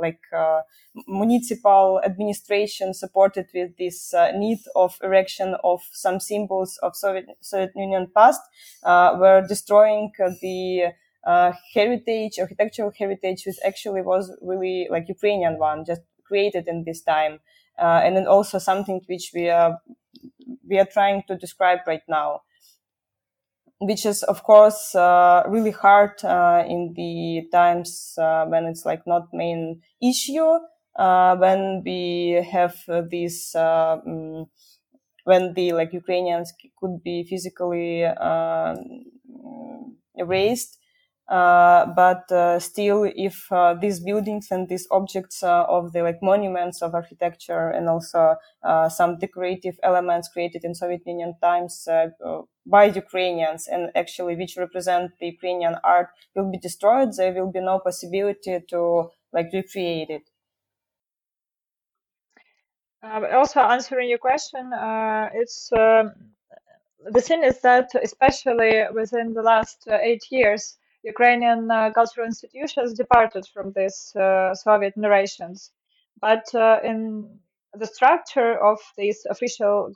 like 0.00 0.20
uh, 0.36 0.60
municipal 1.06 2.00
administration 2.04 2.94
supported 2.94 3.46
with 3.54 3.76
this 3.78 4.12
uh, 4.14 4.30
need 4.32 4.58
of 4.74 4.98
erection 5.02 5.56
of 5.64 5.80
some 5.92 6.20
symbols 6.20 6.78
of 6.82 6.96
Soviet, 6.96 7.26
Soviet 7.40 7.72
Union 7.76 8.10
past 8.14 8.40
were 8.84 9.44
destroying 9.48 10.12
the 10.40 10.92
uh, 11.26 11.52
heritage, 11.72 12.38
architectural 12.38 12.92
heritage, 12.98 13.44
which 13.46 13.56
actually 13.64 14.02
was 14.02 14.30
really 14.42 14.86
like 14.90 15.08
Ukrainian 15.08 15.58
one, 15.58 15.84
just 15.84 16.02
created 16.24 16.68
in 16.68 16.84
this 16.84 17.00
time, 17.02 17.40
uh, 17.78 18.00
and 18.04 18.16
then 18.16 18.26
also 18.26 18.58
something 18.58 19.00
which 19.06 19.30
we 19.34 19.48
are 19.48 19.80
we 20.68 20.78
are 20.78 20.86
trying 20.86 21.22
to 21.28 21.36
describe 21.36 21.80
right 21.86 22.02
now 22.08 22.42
which 23.86 24.06
is 24.06 24.22
of 24.24 24.42
course 24.42 24.94
uh, 24.94 25.42
really 25.48 25.70
hard 25.70 26.22
uh, 26.24 26.64
in 26.66 26.92
the 26.96 27.48
times 27.52 28.14
uh, 28.18 28.44
when 28.46 28.64
it's 28.64 28.84
like 28.84 29.02
not 29.06 29.28
main 29.32 29.80
issue 30.02 30.58
uh, 30.96 31.36
when 31.36 31.82
we 31.84 32.44
have 32.50 32.76
this 33.10 33.54
um, 33.54 34.46
when 35.24 35.54
the 35.54 35.72
like 35.72 35.92
Ukrainians 35.92 36.52
could 36.80 37.02
be 37.02 37.24
physically 37.24 38.04
uh, 38.04 38.74
erased 40.16 40.78
uh, 41.26 41.86
but 41.96 42.30
uh, 42.30 42.58
still, 42.58 43.10
if 43.16 43.50
uh, 43.50 43.74
these 43.74 44.00
buildings 44.00 44.48
and 44.50 44.68
these 44.68 44.86
objects 44.90 45.42
uh, 45.42 45.64
of 45.64 45.92
the 45.92 46.02
like 46.02 46.18
monuments 46.22 46.82
of 46.82 46.94
architecture 46.94 47.70
and 47.70 47.88
also 47.88 48.34
uh, 48.62 48.90
some 48.90 49.18
decorative 49.18 49.78
elements 49.82 50.28
created 50.28 50.64
in 50.64 50.74
Soviet 50.74 51.00
Union 51.06 51.34
times 51.42 51.88
by 52.66 52.84
Ukrainians 52.84 53.66
and 53.68 53.90
actually 53.94 54.36
which 54.36 54.56
represent 54.58 55.12
the 55.18 55.26
Ukrainian 55.26 55.76
art 55.82 56.08
will 56.34 56.50
be 56.50 56.58
destroyed, 56.58 57.10
there 57.16 57.32
will 57.32 57.50
be 57.50 57.60
no 57.60 57.78
possibility 57.78 58.58
to 58.68 59.10
like 59.32 59.48
recreate 59.52 60.10
it. 60.10 60.28
also 63.02 63.60
answering 63.60 64.10
your 64.10 64.18
question, 64.18 64.70
it's 65.34 65.70
um, 65.72 66.12
the 67.10 67.20
thing 67.22 67.44
is 67.44 67.60
that 67.62 67.88
especially 68.02 68.82
within 68.92 69.32
the 69.32 69.42
last 69.42 69.88
eight 69.88 70.24
years 70.30 70.76
Ukrainian 71.04 71.70
uh, 71.70 71.90
cultural 71.92 72.26
institutions 72.26 72.94
departed 72.94 73.44
from 73.52 73.72
these 73.76 74.14
uh, 74.16 74.54
Soviet 74.54 74.96
narrations. 74.96 75.70
But 76.20 76.44
uh, 76.54 76.78
in 76.82 77.38
the 77.74 77.86
structure 77.86 78.52
of 78.70 78.78
this 78.96 79.24
official 79.26 79.90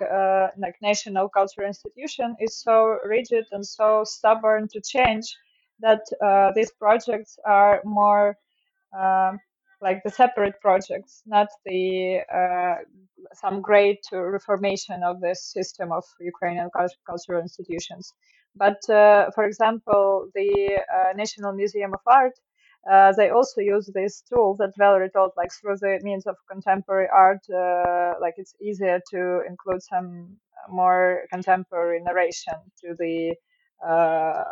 like 0.65 0.77
national 0.83 1.29
cultural 1.29 1.69
institution 1.69 2.35
is 2.41 2.61
so 2.61 2.99
rigid 3.05 3.47
and 3.53 3.65
so 3.65 4.03
stubborn 4.05 4.67
to 4.73 4.81
change 4.81 5.27
that 5.79 6.03
these 6.57 6.73
projects 6.73 7.39
are 7.47 7.81
more 7.85 8.37
like 9.81 10.03
the 10.05 10.11
separate 10.11 10.61
projects, 10.61 11.23
not 11.27 11.49
the 11.65 12.21
uh, 12.33 12.77
some 13.35 13.61
great 13.61 14.01
reformation 14.13 15.03
of 15.05 15.21
the 15.21 15.35
system 15.35 15.93
of 15.93 16.05
Ukrainian 16.21 16.69
cultural 17.07 17.41
institutions. 17.41 18.13
But 18.55 18.89
uh, 18.91 19.31
for 19.35 19.45
example, 19.45 20.29
the 20.35 20.81
uh, 20.93 21.13
National 21.17 21.53
Museum 21.53 21.95
of 21.95 22.01
Art, 22.07 22.33
uh, 22.91 23.13
they 23.13 23.31
also 23.31 23.61
use 23.61 23.91
this 23.95 24.23
tool 24.23 24.57
that 24.59 24.73
Valerie 24.79 25.11
told, 25.11 25.33
like 25.37 25.51
through 25.53 25.77
the 25.81 26.01
means 26.03 26.27
of 26.27 26.37
contemporary 26.51 27.09
art, 27.13 27.41
uh, 27.51 28.15
like 28.21 28.35
it's 28.37 28.55
easier 28.61 29.01
to 29.11 29.43
include 29.49 29.83
some 29.83 30.37
more 30.69 31.23
contemporary 31.33 32.01
narration 32.01 32.55
to 32.81 32.95
the 32.99 33.35
uh, 33.87 34.43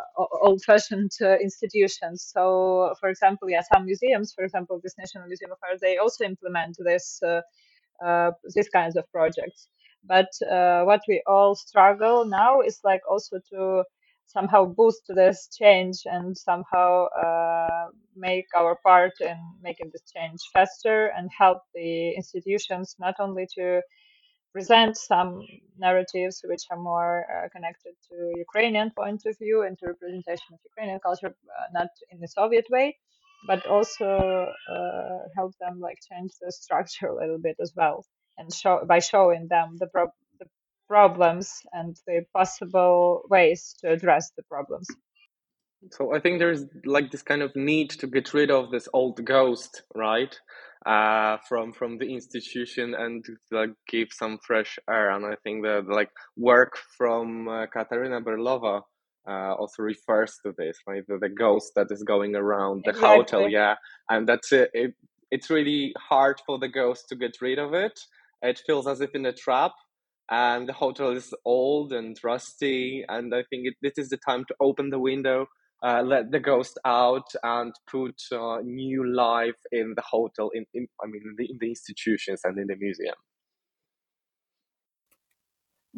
old-fashioned 0.41 1.11
uh, 1.21 1.35
institutions. 1.37 2.29
So, 2.33 2.93
for 2.99 3.09
example, 3.09 3.49
yeah, 3.49 3.61
some 3.73 3.85
museums, 3.85 4.33
for 4.33 4.43
example, 4.45 4.79
this 4.81 4.95
National 4.97 5.27
Museum 5.27 5.51
of 5.51 5.57
Art, 5.63 5.79
they 5.81 5.97
also 5.97 6.23
implement 6.23 6.77
this 6.79 7.21
these 8.55 8.69
kinds 8.69 8.95
of 8.95 9.11
projects. 9.11 9.67
But 10.07 10.29
uh, 10.49 10.83
what 10.83 11.01
we 11.07 11.21
all 11.27 11.55
struggle 11.55 12.25
now 12.25 12.61
is 12.61 12.79
like 12.83 13.01
also 13.09 13.39
to 13.51 13.83
somehow 14.25 14.65
boost 14.65 15.03
this 15.09 15.49
change 15.57 15.97
and 16.05 16.37
somehow 16.37 17.05
uh, 17.07 17.87
make 18.15 18.45
our 18.55 18.77
part 18.83 19.13
in 19.21 19.37
making 19.61 19.89
this 19.93 20.03
change 20.15 20.39
faster 20.53 21.07
and 21.17 21.29
help 21.37 21.59
the 21.73 22.11
institutions 22.11 22.95
not 22.99 23.15
only 23.19 23.47
to 23.57 23.81
present 24.53 24.97
some 24.97 25.41
narratives 25.77 26.41
which 26.45 26.63
are 26.71 26.77
more 26.79 27.25
uh, 27.33 27.47
connected 27.55 27.93
to 28.09 28.15
Ukrainian 28.47 28.89
point 28.91 29.21
of 29.25 29.37
view 29.37 29.63
and 29.65 29.77
to 29.79 29.87
representation 29.87 30.49
of 30.53 30.59
Ukrainian 30.71 30.99
culture, 30.99 31.31
uh, 31.57 31.67
not 31.79 31.89
in 32.11 32.19
the 32.19 32.27
Soviet 32.27 32.65
way, 32.69 32.97
but 33.47 33.65
also 33.67 34.07
uh, 34.75 35.19
help 35.35 35.53
them 35.61 35.79
like 35.79 35.99
change 36.09 36.31
the 36.41 36.51
structure 36.51 37.07
a 37.07 37.15
little 37.21 37.39
bit 37.47 37.57
as 37.61 37.71
well, 37.75 38.05
and 38.37 38.53
show 38.53 38.83
by 38.87 38.99
showing 38.99 39.47
them 39.49 39.77
the, 39.79 39.87
pro- 39.87 40.13
the 40.39 40.45
problems 40.87 41.61
and 41.73 41.97
the 42.05 42.23
possible 42.33 43.23
ways 43.29 43.75
to 43.81 43.91
address 43.91 44.31
the 44.37 44.43
problems. 44.43 44.87
So 45.91 46.15
I 46.15 46.19
think 46.19 46.39
there's 46.39 46.65
like 46.85 47.11
this 47.11 47.21
kind 47.21 47.41
of 47.41 47.55
need 47.55 47.91
to 47.91 48.07
get 48.07 48.33
rid 48.33 48.49
of 48.49 48.71
this 48.71 48.89
old 48.93 49.23
ghost, 49.23 49.83
right? 49.95 50.35
uh, 50.87 51.37
from 51.47 51.73
from 51.73 51.97
the 51.97 52.13
institution 52.13 52.95
and 52.97 53.25
like 53.51 53.71
give 53.89 54.09
some 54.11 54.39
fresh 54.45 54.79
air. 54.89 55.11
And 55.11 55.25
I 55.25 55.35
think 55.43 55.63
that 55.63 55.85
like 55.89 56.09
work 56.37 56.77
from 56.97 57.47
uh, 57.47 57.65
Katarina 57.67 58.21
Berlova 58.21 58.81
uh, 59.27 59.53
also 59.55 59.83
refers 59.83 60.39
to 60.45 60.53
this, 60.57 60.77
right? 60.87 61.03
The, 61.07 61.17
the, 61.17 61.29
ghost 61.29 61.73
that 61.75 61.87
is 61.91 62.03
going 62.03 62.35
around 62.35 62.83
the 62.85 62.91
exactly. 62.91 63.17
hotel, 63.17 63.49
yeah, 63.49 63.75
and 64.09 64.27
that's 64.27 64.53
it, 64.53 64.69
it. 64.73 64.93
It's 65.29 65.49
really 65.49 65.93
hard 65.97 66.39
for 66.45 66.57
the 66.57 66.69
ghost 66.69 67.09
to 67.09 67.17
get 67.17 67.35
rid 67.41 67.59
of 67.59 67.73
it. 67.73 67.99
It 68.41 68.61
feels 68.65 68.87
as 68.87 69.01
if 69.01 69.15
in 69.15 69.25
a 69.25 69.33
trap, 69.33 69.73
and 70.29 70.67
the 70.67 70.73
hotel 70.73 71.11
is 71.11 71.33
old 71.45 71.93
and 71.93 72.17
rusty. 72.23 73.05
And 73.07 73.33
I 73.33 73.43
think 73.49 73.67
it, 73.67 73.75
this 73.81 73.97
is 73.97 74.09
the 74.09 74.17
time 74.17 74.45
to 74.45 74.55
open 74.59 74.89
the 74.89 74.99
window 74.99 75.47
uh, 75.83 76.01
let 76.01 76.31
the 76.31 76.39
ghost 76.39 76.79
out 76.85 77.27
and 77.43 77.73
put 77.89 78.19
uh, 78.31 78.59
new 78.63 79.07
life 79.07 79.59
in 79.71 79.93
the 79.95 80.01
hotel, 80.01 80.49
in, 80.53 80.65
in 80.73 80.87
I 81.03 81.07
mean, 81.07 81.21
in 81.23 81.35
the, 81.37 81.51
in 81.51 81.57
the 81.59 81.69
institutions 81.69 82.41
and 82.43 82.57
in 82.57 82.67
the 82.67 82.75
museum. 82.75 83.15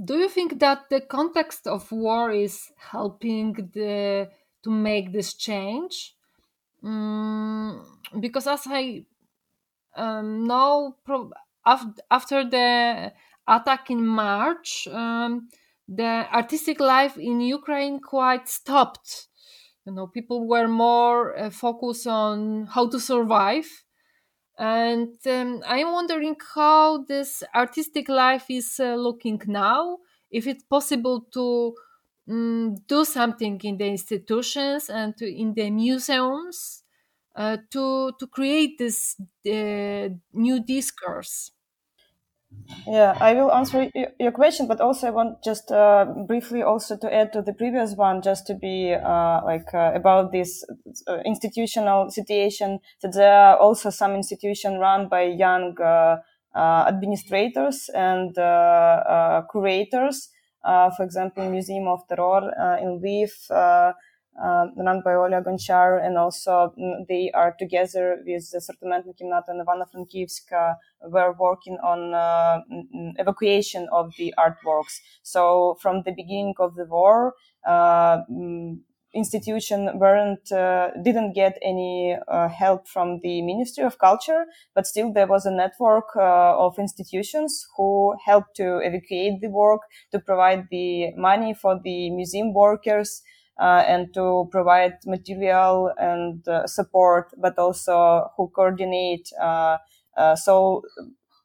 Do 0.02 0.18
you 0.18 0.30
think 0.30 0.60
that 0.60 0.90
the 0.90 1.02
context 1.02 1.68
of 1.68 1.92
war 1.92 2.32
is 2.32 2.72
helping 2.78 3.54
the 3.74 4.30
to 4.64 4.70
make 4.70 5.12
this 5.12 5.34
change? 5.34 6.16
Mm, 6.84 7.86
because 8.20 8.48
as 8.48 8.64
I 8.68 9.06
um, 9.96 10.46
know, 10.46 10.96
after 11.66 12.50
the 12.50 13.14
attack 13.48 13.90
in 13.90 14.06
March, 14.06 14.88
um, 14.92 15.50
the 15.88 16.28
artistic 16.34 16.80
life 16.80 17.18
in 17.18 17.42
Ukraine 17.42 18.00
quite 18.00 18.48
stopped. 18.48 19.28
You 19.86 19.94
know 19.94 20.08
people 20.08 20.48
were 20.48 20.68
more 20.68 21.38
uh, 21.38 21.50
focused 21.50 22.08
on 22.08 22.68
how 22.68 22.88
to 22.90 23.00
survive. 23.00 23.68
And 24.58 25.16
um, 25.26 25.64
i'm 25.66 25.94
wondering 25.94 26.36
how 26.54 27.06
this 27.06 27.44
artistic 27.56 28.10
life 28.10 28.46
is 28.50 28.78
uh, 28.80 28.96
looking 28.96 29.42
now. 29.48 30.00
If 30.30 30.48
it's 30.48 30.64
possible 30.64 31.26
to 31.34 31.76
um, 32.30 32.76
do 32.88 33.06
something 33.06 33.60
in 33.64 33.78
the 33.78 33.88
institutions 33.88 34.90
and 34.90 35.16
in 35.22 35.54
the 35.54 35.70
museums 35.72 36.84
uh, 37.40 37.58
to 37.72 38.12
to 38.20 38.28
create 38.28 38.78
this 38.78 39.16
uh, 39.48 40.10
new 40.34 40.60
discourse 40.64 41.52
yeah, 42.88 43.16
I 43.20 43.34
will 43.34 43.52
answer 43.52 43.90
your 44.20 44.32
question, 44.32 44.68
but 44.68 44.82
also 44.82 45.08
I 45.08 45.12
want 45.12 45.44
just 45.44 45.72
uh, 45.72 46.06
briefly 46.28 46.64
also 46.64 46.98
to 46.98 47.14
add 47.14 47.32
to 47.34 47.42
the 47.42 47.54
previous 47.54 47.96
one, 47.96 48.22
just 48.22 48.48
to 48.48 48.56
be 48.56 48.94
uh, 48.94 49.42
like 49.46 49.74
uh, 49.74 49.92
about 49.94 50.32
this 50.32 50.66
institutional 51.26 52.10
situation. 52.10 52.80
That 53.02 53.14
there 53.14 53.34
are 53.34 53.58
also 53.58 53.90
some 53.90 54.16
institutions 54.16 54.78
run 54.80 55.08
by 55.08 55.24
young 55.24 55.76
administrators 56.56 57.90
and 57.94 58.34
curators. 59.52 60.30
for 60.64 61.04
example, 61.04 61.50
Museum 61.50 61.88
of 61.88 62.08
Terror 62.08 62.52
in 62.82 63.00
Lviv 63.00 63.94
um, 64.42 64.74
run 64.78 65.02
by 65.04 65.12
Gonchar, 65.12 66.04
and 66.06 66.18
also 66.18 66.74
mm, 66.80 67.08
they 67.08 67.32
are 67.34 67.56
together 67.58 68.18
with 68.26 68.50
the 68.52 68.60
Sortimentna 68.60 69.14
Kimnata 69.20 69.50
and 69.50 69.66
Ivano-Frankivsk 69.66 70.78
were 71.08 71.34
working 71.40 71.78
on 71.84 72.14
uh, 72.14 72.62
evacuation 73.18 73.88
of 73.92 74.14
the 74.18 74.34
artworks. 74.38 75.00
So 75.24 75.78
from 75.82 76.04
the 76.04 76.12
beginning 76.12 76.56
of 76.60 76.76
the 76.76 76.86
war, 76.86 77.34
uh, 77.66 78.20
institution 79.14 79.98
weren't 79.98 80.52
uh, 80.52 80.90
didn't 81.04 81.34
get 81.34 81.58
any 81.64 82.16
uh, 82.28 82.48
help 82.48 82.88
from 82.88 83.20
the 83.24 83.42
Ministry 83.42 83.84
of 83.84 83.98
Culture, 83.98 84.46
but 84.76 84.86
still 84.86 85.12
there 85.12 85.28
was 85.28 85.46
a 85.46 85.52
network 85.52 86.16
uh, 86.16 86.58
of 86.58 86.78
institutions 86.78 87.66
who 87.76 88.16
helped 88.24 88.56
to 88.58 88.78
evacuate 88.78 89.42
the 89.42 89.50
work, 89.50 89.82
to 90.12 90.20
provide 90.20 90.68
the 90.70 91.12
money 91.16 91.54
for 91.54 91.80
the 91.84 92.10
museum 92.12 92.54
workers. 92.54 93.22
Uh, 93.60 93.84
and 93.88 94.14
to 94.14 94.48
provide 94.52 94.94
material 95.06 95.92
and 95.98 96.48
uh, 96.48 96.66
support, 96.66 97.30
but 97.38 97.58
also 97.60 98.32
who 98.38 98.48
coordinate. 98.56 99.30
Uh, 99.38 99.78
so 100.36 100.82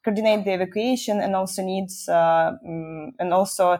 coordinate 0.03 0.45
the 0.45 0.53
evacuation 0.53 1.19
and 1.19 1.35
also 1.35 1.63
needs 1.63 2.07
um, 2.09 3.11
and 3.19 3.33
also 3.33 3.79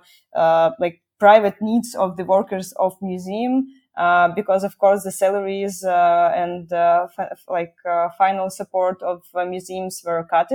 like 0.79 1.01
private 1.19 1.55
needs 1.61 1.95
of 1.95 2.17
the 2.17 2.25
workers 2.25 2.73
of 2.73 2.95
museum 3.01 3.67
uh, 3.97 4.27
because 4.35 4.63
of 4.63 4.77
course 4.77 5.03
the 5.03 5.11
salaries 5.11 5.83
uh, 5.83 6.31
and 6.35 6.73
uh, 6.73 7.07
like 7.47 7.75
final 8.17 8.49
support 8.49 9.01
of 9.01 9.23
museums 9.47 10.01
were 10.05 10.23
cut 10.29 10.51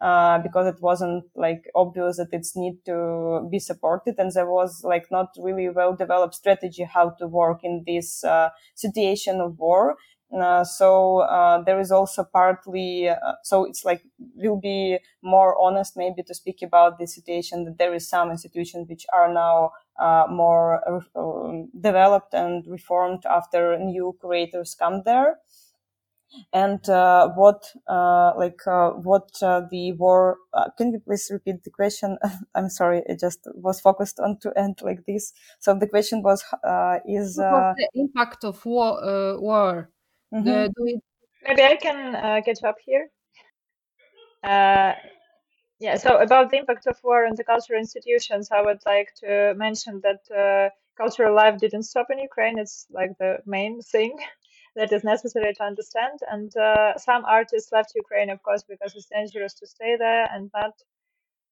uh, 0.00 0.38
because 0.38 0.66
it 0.66 0.80
wasn't 0.82 1.24
like 1.34 1.64
obvious 1.74 2.16
that 2.18 2.28
it's 2.32 2.56
need 2.56 2.84
to 2.86 3.46
be 3.50 3.58
supported. 3.58 4.16
And 4.18 4.30
there 4.32 4.50
was 4.50 4.82
like 4.84 5.06
not 5.10 5.28
really 5.38 5.68
well 5.68 5.94
developed 5.94 6.34
strategy 6.34 6.84
how 6.84 7.10
to 7.18 7.26
work 7.26 7.60
in 7.62 7.84
this 7.86 8.24
uh, 8.24 8.50
situation 8.74 9.40
of 9.40 9.58
war. 9.58 9.96
Uh, 10.34 10.64
so 10.64 11.18
uh, 11.18 11.62
there 11.62 11.78
is 11.78 11.92
also 11.92 12.24
partly 12.24 13.08
uh, 13.08 13.16
so 13.44 13.64
it's 13.64 13.84
like 13.84 14.02
we'll 14.34 14.58
be 14.60 14.98
more 15.22 15.56
honest 15.60 15.96
maybe 15.96 16.24
to 16.24 16.34
speak 16.34 16.60
about 16.60 16.98
the 16.98 17.06
situation 17.06 17.64
that 17.64 17.78
there 17.78 17.94
is 17.94 18.08
some 18.08 18.32
institutions 18.32 18.88
which 18.88 19.06
are 19.12 19.32
now 19.32 19.70
uh, 20.00 20.26
more 20.28 20.80
developed 21.80 22.34
and 22.34 22.66
reformed 22.66 23.24
after 23.26 23.78
new 23.78 24.16
creators 24.20 24.74
come 24.74 25.02
there 25.04 25.38
and 26.52 26.88
uh, 26.88 27.28
what 27.30 27.64
uh, 27.88 28.32
like 28.36 28.60
uh, 28.66 28.90
what 28.90 29.30
uh, 29.42 29.62
the 29.70 29.92
war 29.92 30.38
uh, 30.52 30.68
can 30.76 30.92
you 30.92 31.00
please 31.00 31.28
repeat 31.30 31.62
the 31.64 31.70
question? 31.70 32.18
I'm 32.54 32.68
sorry 32.68 33.02
it 33.06 33.20
just 33.20 33.40
was 33.54 33.80
focused 33.80 34.20
on 34.20 34.38
to 34.40 34.52
end 34.56 34.80
like 34.82 35.04
this. 35.06 35.32
So 35.60 35.74
the 35.74 35.86
question 35.86 36.22
was 36.22 36.44
uh, 36.64 36.98
is 37.06 37.38
what 37.38 37.76
the 37.76 37.88
impact 37.94 38.44
of 38.44 38.64
war 38.64 39.38
war? 39.40 39.90
Mm-hmm. 40.32 40.44
the, 40.44 40.72
we... 40.80 41.00
maybe 41.46 41.62
i 41.62 41.76
can 41.76 42.42
get 42.44 42.64
up 42.64 42.76
here. 42.84 43.08
Yeah 45.80 45.96
so 45.96 46.18
about 46.18 46.50
the 46.50 46.58
impact 46.58 46.86
of 46.86 46.96
war 47.02 47.26
on 47.26 47.34
the 47.36 47.44
cultural 47.44 47.78
institutions 47.78 48.48
i 48.50 48.60
would 48.62 48.80
like 48.86 49.12
to 49.22 49.54
mention 49.56 50.00
that 50.02 50.72
cultural 50.96 51.34
life 51.34 51.58
didn't 51.58 51.84
stop 51.84 52.06
in 52.10 52.18
ukraine. 52.18 52.58
It's 52.58 52.86
like 52.90 53.12
the 53.18 53.38
main 53.46 53.80
thing 53.82 54.16
that 54.76 54.92
is 54.92 55.04
necessary 55.04 55.54
to 55.54 55.62
understand. 55.62 56.20
And 56.30 56.54
uh, 56.56 56.98
some 56.98 57.24
artists 57.24 57.72
left 57.72 57.92
Ukraine, 57.94 58.30
of 58.30 58.42
course, 58.42 58.64
because 58.68 58.94
it's 58.94 59.06
dangerous 59.06 59.54
to 59.54 59.66
stay 59.66 59.96
there, 59.96 60.28
and 60.32 60.50
not 60.54 60.74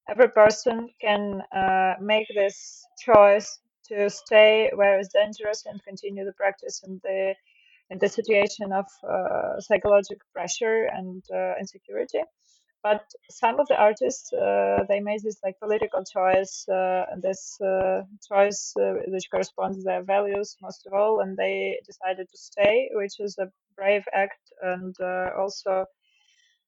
every 0.09 0.29
person 0.29 0.89
can 0.99 1.41
uh, 1.55 1.95
make 2.01 2.27
this 2.35 2.85
choice 2.99 3.59
to 3.87 4.09
stay 4.09 4.71
where 4.75 4.99
it's 4.99 5.13
dangerous 5.13 5.65
and 5.65 5.83
continue 5.83 6.25
the 6.25 6.33
practice 6.33 6.81
in 6.85 6.99
the 7.03 7.35
in 7.89 7.99
the 7.99 8.09
situation 8.09 8.71
of 8.71 8.85
uh, 9.07 9.59
psychological 9.59 10.25
pressure 10.33 10.85
and 10.85 11.21
uh, 11.33 11.53
insecurity. 11.59 12.21
But 12.83 13.03
some 13.29 13.59
of 13.61 13.67
the 13.69 13.77
artists, 13.77 14.33
uh, 14.33 14.83
they 14.89 14.99
made 14.99 15.21
this 15.23 15.39
like 15.43 15.57
political 15.59 16.03
choice, 16.03 16.67
uh, 16.67 17.05
this 17.21 17.59
uh, 17.61 18.01
choice 18.27 18.73
which 19.07 19.29
corresponds 19.31 19.77
to 19.77 19.83
their 19.83 20.03
values 20.03 20.57
most 20.61 20.85
of 20.85 20.93
all, 20.93 21.21
and 21.21 21.37
they 21.37 21.79
decided 21.85 22.27
to 22.29 22.37
stay, 22.37 22.89
which 22.93 23.19
is 23.19 23.37
a 23.39 23.47
brave 23.77 24.03
act 24.13 24.43
and 24.61 24.93
also 25.37 25.85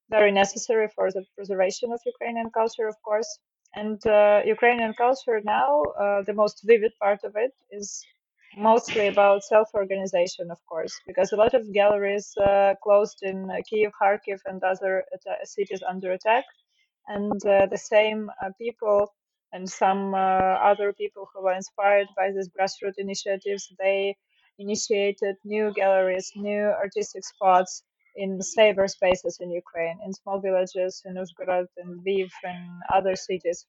very 0.10 0.32
necessary 0.32 0.88
for 0.96 1.12
the 1.12 1.24
preservation 1.36 1.92
of 1.92 2.00
Ukrainian 2.06 2.50
culture, 2.52 2.88
of 2.88 2.96
course. 3.04 3.32
And 3.76 4.00
uh, 4.08 4.42
Ukrainian 4.46 4.94
culture 4.94 5.42
now, 5.44 5.84
uh, 5.84 6.22
the 6.22 6.34
most 6.34 6.62
vivid 6.64 6.94
part 7.02 7.22
of 7.24 7.34
it 7.36 7.52
is 7.72 8.06
mostly 8.58 9.08
about 9.08 9.44
self-organization, 9.44 10.52
of 10.52 10.60
course, 10.66 11.00
because 11.08 11.32
a 11.32 11.36
lot 11.36 11.54
of 11.54 11.72
galleries 11.74 12.34
uh, 12.38 12.74
closed 12.84 13.20
in 13.22 13.50
Kiev, 13.70 13.92
Kharkiv, 14.02 14.40
and 14.46 14.64
other 14.64 15.04
cities 15.44 15.82
under 15.88 16.12
attack, 16.14 16.46
and 17.08 17.46
uh, 17.46 17.68
the 17.68 17.78
same 17.78 18.32
uh, 18.42 18.50
people 18.60 19.14
and 19.54 19.70
some 19.70 20.14
uh, 20.14 20.18
other 20.72 20.92
people 20.94 21.30
who 21.34 21.44
were 21.44 21.54
inspired 21.54 22.08
by 22.18 22.32
these 22.32 22.50
grassroots 22.50 22.98
initiatives, 22.98 23.74
they 23.80 24.16
initiated 24.60 25.36
new 25.46 25.72
galleries, 25.74 26.32
new 26.36 26.64
artistic 26.84 27.24
spots 27.24 27.84
in 28.16 28.42
safer 28.42 28.88
spaces 28.88 29.38
in 29.40 29.52
Ukraine, 29.52 29.98
in 30.06 30.14
small 30.14 30.40
villages 30.40 31.02
in 31.06 31.16
Uzhgorod 31.16 31.68
and 31.78 32.02
Lviv 32.02 32.30
and 32.44 32.82
other 32.94 33.16
cities. 33.16 33.66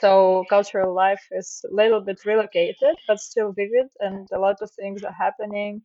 So 0.00 0.44
cultural 0.48 0.94
life 0.94 1.24
is 1.30 1.64
a 1.70 1.74
little 1.74 2.00
bit 2.00 2.24
relocated, 2.24 2.96
but 3.06 3.20
still 3.20 3.52
vivid, 3.52 3.88
and 4.00 4.28
a 4.32 4.38
lot 4.38 4.58
of 4.62 4.70
things 4.72 5.04
are 5.04 5.12
happening, 5.26 5.82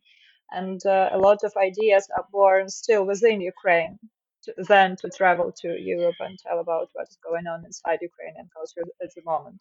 and 0.50 0.80
uh, 0.86 1.10
a 1.12 1.18
lot 1.18 1.44
of 1.44 1.52
ideas 1.56 2.08
are 2.16 2.26
born 2.32 2.68
still 2.70 3.04
within 3.04 3.40
Ukraine. 3.40 3.98
To, 4.44 4.54
then 4.68 4.96
to 5.02 5.10
travel 5.10 5.52
to 5.62 5.68
Europe 5.80 6.14
and 6.20 6.38
tell 6.38 6.60
about 6.60 6.88
what 6.94 7.08
is 7.08 7.18
going 7.28 7.46
on 7.48 7.64
inside 7.64 7.98
Ukrainian 8.02 8.48
culture 8.56 8.84
at 9.02 9.10
the 9.14 9.22
moment 9.24 9.60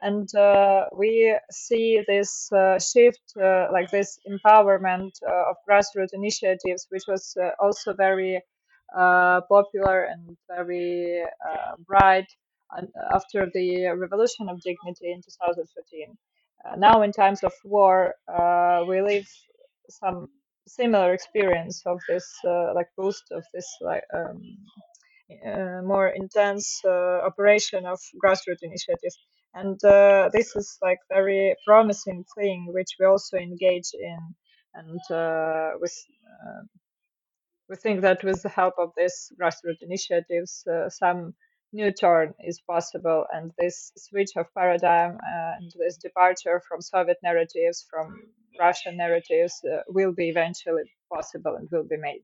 and 0.00 0.32
uh, 0.34 0.86
we 0.96 1.36
see 1.50 2.02
this 2.06 2.52
uh, 2.52 2.78
shift, 2.78 3.22
uh, 3.40 3.68
like 3.72 3.90
this 3.90 4.18
empowerment 4.28 5.12
uh, 5.26 5.50
of 5.50 5.56
grassroots 5.68 6.12
initiatives, 6.12 6.86
which 6.90 7.04
was 7.08 7.36
uh, 7.42 7.50
also 7.60 7.92
very 7.94 8.40
popular 8.94 10.04
and 10.04 10.36
very 10.48 11.24
bright 11.86 12.26
after 13.14 13.48
the 13.52 13.86
Revolution 13.96 14.48
of 14.48 14.60
Dignity 14.60 15.12
in 15.12 15.22
2013. 15.22 16.16
now, 16.78 17.02
in 17.02 17.12
times 17.12 17.42
of 17.42 17.52
war, 17.64 18.14
we 18.88 19.00
live 19.02 19.28
some 19.88 20.28
similar 20.66 21.12
experience 21.14 21.82
of 21.86 21.98
this, 22.08 22.26
like 22.74 22.88
boost 22.96 23.24
of 23.32 23.44
this, 23.54 23.66
like. 23.80 24.04
Um, 24.14 24.40
more 25.84 26.08
intense 26.08 26.80
operation 26.86 27.84
of 27.84 28.00
grassroots 28.24 28.62
initiatives 28.62 29.18
and 29.54 29.82
uh, 29.84 30.28
this 30.32 30.54
is 30.56 30.78
like 30.82 30.98
very 31.10 31.54
promising 31.66 32.24
thing 32.36 32.66
which 32.72 32.92
we 32.98 33.06
also 33.06 33.36
engage 33.36 33.90
in 33.94 34.18
and 34.74 35.00
uh, 35.10 35.70
with 35.80 35.94
uh, 36.26 36.62
we 37.68 37.76
think 37.76 38.00
that 38.02 38.22
with 38.24 38.42
the 38.42 38.48
help 38.48 38.74
of 38.78 38.90
these 38.96 39.32
grassroots 39.40 39.82
initiatives 39.82 40.64
uh, 40.66 40.88
some 40.88 41.34
new 41.72 41.92
turn 41.92 42.34
is 42.44 42.60
possible 42.60 43.26
and 43.32 43.52
this 43.58 43.92
switch 43.96 44.30
of 44.36 44.46
paradigm 44.54 45.16
uh, 45.16 45.52
and 45.58 45.72
this 45.78 45.96
departure 45.98 46.62
from 46.68 46.80
soviet 46.80 47.18
narratives 47.22 47.86
from 47.90 48.22
russian 48.60 48.96
narratives 48.96 49.62
uh, 49.72 49.82
will 49.88 50.12
be 50.12 50.28
eventually 50.28 50.84
possible 51.12 51.54
and 51.56 51.68
will 51.70 51.84
be 51.84 51.96
made 51.98 52.22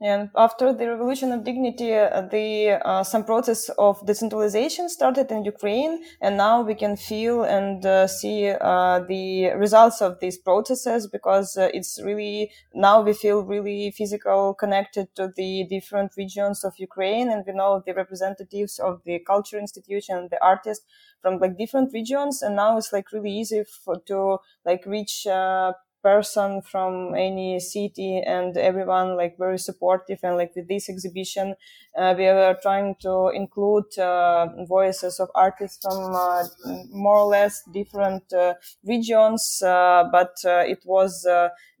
and 0.00 0.30
after 0.36 0.72
the 0.72 0.88
Revolution 0.88 1.32
of 1.32 1.42
Dignity, 1.42 1.92
uh, 1.92 2.20
the 2.20 2.80
uh, 2.86 3.02
some 3.02 3.24
process 3.24 3.68
of 3.78 4.04
decentralization 4.06 4.88
started 4.88 5.30
in 5.32 5.44
Ukraine, 5.44 6.04
and 6.20 6.36
now 6.36 6.62
we 6.62 6.76
can 6.76 6.96
feel 6.96 7.42
and 7.42 7.84
uh, 7.84 8.06
see 8.06 8.48
uh, 8.48 9.00
the 9.00 9.50
results 9.56 10.00
of 10.00 10.20
these 10.20 10.38
processes 10.38 11.08
because 11.08 11.56
uh, 11.56 11.68
it's 11.74 12.00
really 12.04 12.52
now 12.74 13.00
we 13.02 13.12
feel 13.12 13.42
really 13.42 13.90
physical 13.90 14.54
connected 14.54 15.12
to 15.16 15.32
the 15.36 15.66
different 15.68 16.12
regions 16.16 16.62
of 16.64 16.74
Ukraine, 16.78 17.28
and 17.28 17.44
we 17.44 17.52
know 17.52 17.82
the 17.84 17.92
representatives 17.92 18.78
of 18.78 19.02
the 19.04 19.18
culture 19.18 19.58
institution, 19.58 20.28
the 20.30 20.38
artists 20.44 20.86
from 21.22 21.38
like 21.38 21.58
different 21.58 21.92
regions, 21.92 22.40
and 22.40 22.54
now 22.54 22.76
it's 22.78 22.92
like 22.92 23.10
really 23.12 23.32
easy 23.32 23.64
for 23.64 23.96
to 24.06 24.38
like 24.64 24.86
reach 24.86 25.26
uh, 25.26 25.72
person 26.02 26.62
from 26.62 27.14
any 27.14 27.58
city 27.60 28.18
and 28.24 28.56
everyone 28.56 29.16
like 29.16 29.36
very 29.38 29.58
supportive 29.58 30.18
and 30.22 30.36
like 30.36 30.52
with 30.54 30.68
this 30.68 30.88
exhibition 30.88 31.54
uh, 31.96 32.14
we 32.16 32.24
were 32.24 32.56
trying 32.62 32.94
to 33.00 33.30
include 33.34 33.98
uh, 33.98 34.46
voices 34.66 35.18
of 35.20 35.28
artists 35.34 35.78
from 35.82 36.14
uh, 36.14 36.44
more 36.90 37.18
or 37.18 37.26
less 37.26 37.62
different 37.72 38.22
uh, 38.32 38.54
regions 38.84 39.62
uh, 39.64 40.04
but 40.12 40.36
uh, 40.44 40.62
it 40.66 40.80
was 40.84 41.26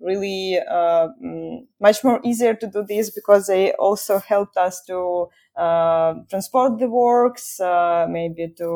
really 0.00 0.58
mm, 0.68 1.66
much 1.80 2.02
more 2.04 2.20
easier 2.24 2.54
to 2.54 2.66
do 2.66 2.84
this 2.88 3.10
because 3.10 3.46
they 3.46 3.72
also 3.72 4.18
helped 4.18 4.56
us 4.56 4.82
to 4.86 5.28
transport 6.30 6.78
the 6.78 6.88
works 6.88 7.58
maybe 8.08 8.48
to 8.56 8.66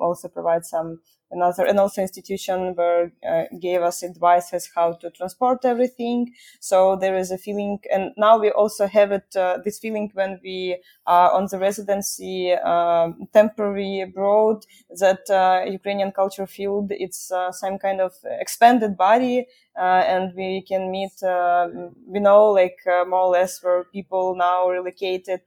also 0.00 0.28
provide 0.28 0.64
some 0.64 1.00
another 1.30 1.64
and 1.66 1.78
also 1.78 2.02
institution 2.02 2.74
where 2.74 3.12
uh, 3.28 3.44
gave 3.60 3.82
us 3.82 4.02
advice 4.02 4.52
as 4.52 4.70
how 4.74 4.92
to 4.94 5.10
transport 5.10 5.64
everything. 5.64 6.32
So 6.60 6.96
there 6.96 7.16
is 7.16 7.30
a 7.30 7.38
feeling 7.38 7.78
and 7.92 8.12
now 8.16 8.38
we 8.38 8.50
also 8.50 8.86
have 8.86 9.12
it 9.12 9.34
uh, 9.36 9.58
this 9.64 9.78
feeling 9.78 10.10
when 10.14 10.40
we 10.42 10.78
are 11.06 11.32
on 11.32 11.46
the 11.50 11.58
residency 11.58 12.52
um, 12.52 13.28
temporary 13.32 14.00
abroad 14.00 14.64
that 14.98 15.28
uh, 15.30 15.68
ukrainian 15.70 16.12
culture 16.12 16.46
field 16.46 16.88
it's 16.90 17.30
uh, 17.30 17.52
some 17.52 17.78
kind 17.78 18.00
of 18.00 18.12
expanded 18.40 18.96
body 18.96 19.46
uh, 19.78 20.02
and 20.06 20.34
we 20.34 20.62
can 20.62 20.90
meet 20.90 21.22
uh, 21.22 21.68
we 22.06 22.18
know 22.20 22.46
like 22.50 22.78
more 23.08 23.20
or 23.26 23.30
less 23.30 23.62
where 23.62 23.84
people 23.84 24.34
now 24.36 24.68
relocated 24.68 25.40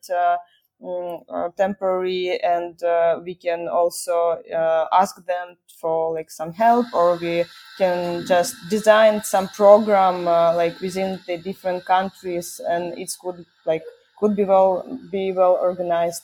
Mm, 0.82 1.26
uh, 1.28 1.50
temporary 1.58 2.40
and 2.42 2.82
uh, 2.84 3.20
we 3.22 3.36
can 3.36 3.68
also 3.68 4.40
uh, 4.48 4.88
ask 4.94 5.18
them 5.26 5.58
for 5.78 6.14
like 6.14 6.32
some 6.32 6.54
help 6.54 6.86
or 6.94 7.18
we 7.18 7.44
can 7.78 8.26
just 8.26 8.56
design 8.70 9.22
some 9.22 9.50
program 9.50 10.26
uh, 10.26 10.56
like 10.56 10.80
within 10.80 11.20
the 11.28 11.36
different 11.38 11.84
countries 11.84 12.62
and 12.66 12.98
it's 12.98 13.18
could 13.18 13.46
like 13.66 13.84
could 14.18 14.38
be 14.38 14.46
well 14.46 14.88
be 15.12 15.34
well 15.34 15.58
organized. 15.62 16.24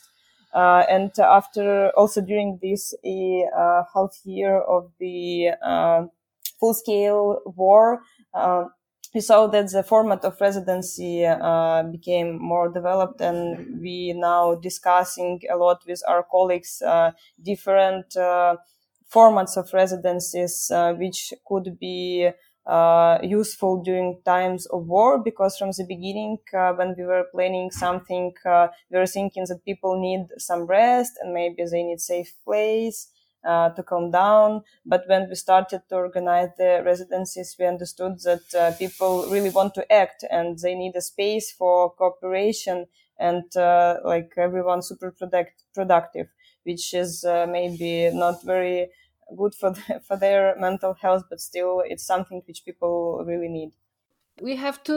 Uh, 0.54 0.84
and 0.88 1.10
after 1.18 1.90
also 1.90 2.22
during 2.22 2.58
this 2.62 2.94
uh, 3.04 3.82
half 3.92 4.16
year 4.24 4.56
of 4.60 4.90
the 4.98 5.50
full 6.58 6.74
scale 6.74 7.40
war 7.44 8.00
we 9.16 9.20
saw 9.22 9.46
that 9.48 9.70
the 9.72 9.82
format 9.82 10.24
of 10.24 10.40
residency 10.40 11.24
uh, 11.26 11.82
became 11.84 12.38
more 12.52 12.68
developed 12.68 13.20
and 13.22 13.80
we 13.80 14.12
now 14.14 14.54
discussing 14.56 15.40
a 15.52 15.56
lot 15.56 15.80
with 15.88 16.02
our 16.06 16.22
colleagues 16.22 16.82
uh, 16.82 17.10
different 17.42 18.16
uh, 18.16 18.56
formats 19.12 19.56
of 19.56 19.72
residencies 19.72 20.70
uh, 20.70 20.92
which 20.94 21.32
could 21.46 21.78
be 21.78 22.30
uh, 22.66 23.18
useful 23.22 23.82
during 23.82 24.20
times 24.24 24.66
of 24.66 24.86
war 24.86 25.22
because 25.22 25.56
from 25.56 25.70
the 25.70 25.84
beginning 25.88 26.36
uh, 26.52 26.72
when 26.72 26.94
we 26.98 27.04
were 27.04 27.24
planning 27.32 27.70
something 27.70 28.34
we 28.90 28.98
were 28.98 29.06
thinking 29.06 29.44
that 29.48 29.64
people 29.64 29.98
need 30.00 30.26
some 30.38 30.62
rest 30.66 31.12
and 31.22 31.32
maybe 31.32 31.62
they 31.70 31.82
need 31.84 32.00
safe 32.00 32.34
place 32.44 33.08
uh, 33.44 33.70
to 33.70 33.82
calm 33.82 34.10
down. 34.10 34.62
But 34.84 35.04
when 35.08 35.28
we 35.28 35.34
started 35.34 35.82
to 35.88 35.96
organize 35.96 36.50
the 36.56 36.82
residencies, 36.84 37.56
we 37.58 37.66
understood 37.66 38.20
that 38.20 38.54
uh, 38.54 38.72
people 38.76 39.26
really 39.30 39.50
want 39.50 39.74
to 39.74 39.92
act 39.92 40.24
and 40.30 40.58
they 40.58 40.74
need 40.74 40.96
a 40.96 41.00
space 41.02 41.52
for 41.52 41.90
cooperation 41.94 42.86
and 43.18 43.56
uh, 43.56 43.98
like 44.04 44.32
everyone 44.36 44.82
super 44.82 45.10
product- 45.10 45.64
productive, 45.74 46.28
which 46.64 46.92
is 46.94 47.24
uh, 47.24 47.46
maybe 47.46 48.10
not 48.12 48.42
very 48.42 48.90
good 49.36 49.54
for 49.54 49.70
the, 49.70 50.00
for 50.06 50.16
their 50.16 50.56
mental 50.58 50.94
health, 50.94 51.24
but 51.30 51.40
still 51.40 51.82
it's 51.86 52.04
something 52.04 52.42
which 52.46 52.64
people 52.64 53.22
really 53.24 53.48
need. 53.48 53.72
We 54.40 54.56
have 54.56 54.82
to 54.84 54.96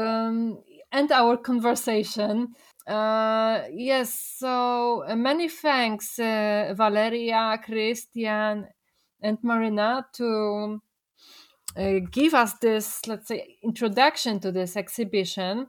um, 0.00 0.62
end 0.92 1.10
our 1.12 1.36
conversation 1.36 2.54
uh, 2.86 3.62
yes, 3.72 4.36
so 4.38 5.04
uh, 5.06 5.16
many 5.16 5.48
thanks, 5.48 6.18
uh, 6.18 6.72
Valeria, 6.76 7.58
Krystian, 7.66 8.66
and 9.20 9.38
Marina, 9.42 10.06
to 10.14 10.80
uh, 11.76 11.98
give 12.10 12.34
us 12.34 12.54
this, 12.60 13.00
let's 13.06 13.28
say, 13.28 13.56
introduction 13.62 14.40
to 14.40 14.52
this 14.52 14.76
exhibition. 14.76 15.66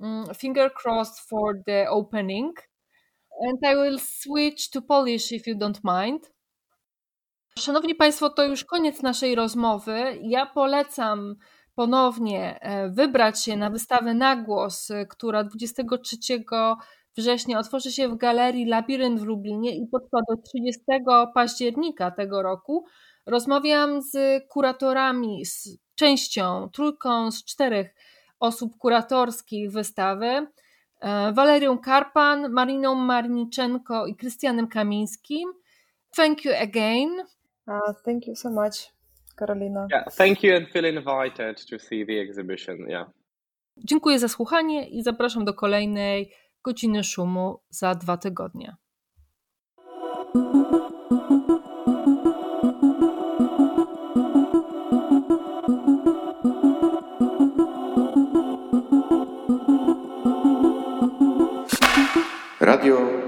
Mm, 0.00 0.36
finger 0.36 0.68
crossed 0.68 1.20
for 1.28 1.62
the 1.66 1.86
opening. 1.86 2.52
And 3.40 3.58
I 3.64 3.74
will 3.74 3.98
switch 3.98 4.70
to 4.70 4.80
Polish 4.80 5.32
if 5.32 5.46
you 5.46 5.54
don't 5.54 5.82
mind. 5.84 6.20
Szanowni 7.58 7.94
Państwo, 7.94 8.30
to 8.30 8.44
już 8.44 8.64
koniec 8.64 9.02
naszej 9.02 9.34
rozmowy. 9.34 10.18
Ja 10.22 10.46
polecam 10.46 11.36
ponownie 11.76 12.60
e, 12.60 12.88
wybrać 12.88 13.44
się 13.44 13.56
na 13.56 13.70
wystawę 13.70 14.14
na 14.14 14.36
głos, 14.36 14.88
która 15.08 15.44
23 15.44 16.16
września 17.16 17.58
otworzy 17.58 17.92
się 17.92 18.08
w 18.08 18.16
galerii 18.16 18.66
Labirynt 18.66 19.20
w 19.20 19.24
Lublinie 19.24 19.76
i 19.76 19.86
potrwa 19.86 20.18
do 20.28 20.36
30 20.36 20.82
października 21.34 22.10
tego 22.10 22.42
roku, 22.42 22.84
rozmawiam 23.26 24.02
z 24.02 24.16
kuratorami, 24.48 25.46
z 25.46 25.68
częścią, 25.94 26.68
trójką 26.72 27.30
z 27.30 27.44
czterech 27.44 27.94
osób 28.40 28.76
kuratorskich 28.78 29.70
wystawy. 29.70 30.46
E, 31.00 31.32
Walerią 31.32 31.78
Karpan, 31.78 32.50
Mariną 32.50 32.94
Marniczenko 32.94 34.06
i 34.06 34.16
Krystianem 34.16 34.68
Kamińskim. 34.68 35.52
Thank 36.16 36.44
you 36.44 36.52
again. 36.62 37.10
Uh, 37.68 37.92
thank 38.04 38.26
you 38.26 38.36
so 38.36 38.50
much, 38.50 38.92
Karolina. 39.36 39.86
Yeah, 39.90 40.04
thank 40.10 40.42
you 40.42 40.56
and 40.56 40.68
feel 40.68 40.84
invited 40.84 41.66
to 41.66 41.78
see 41.78 42.06
the 42.06 42.20
exhibition. 42.20 42.88
Yeah. 42.88 43.06
Dziękuję 43.76 44.18
za 44.18 44.28
słuchanie 44.28 44.88
i 44.88 45.02
zapraszam 45.02 45.44
do 45.44 45.54
kolejnej 45.54 46.32
godziny 46.64 47.04
szumu 47.04 47.60
za 47.70 47.94
dwa 47.94 48.16
tygodnie. 48.16 48.76
Radio. 62.60 63.25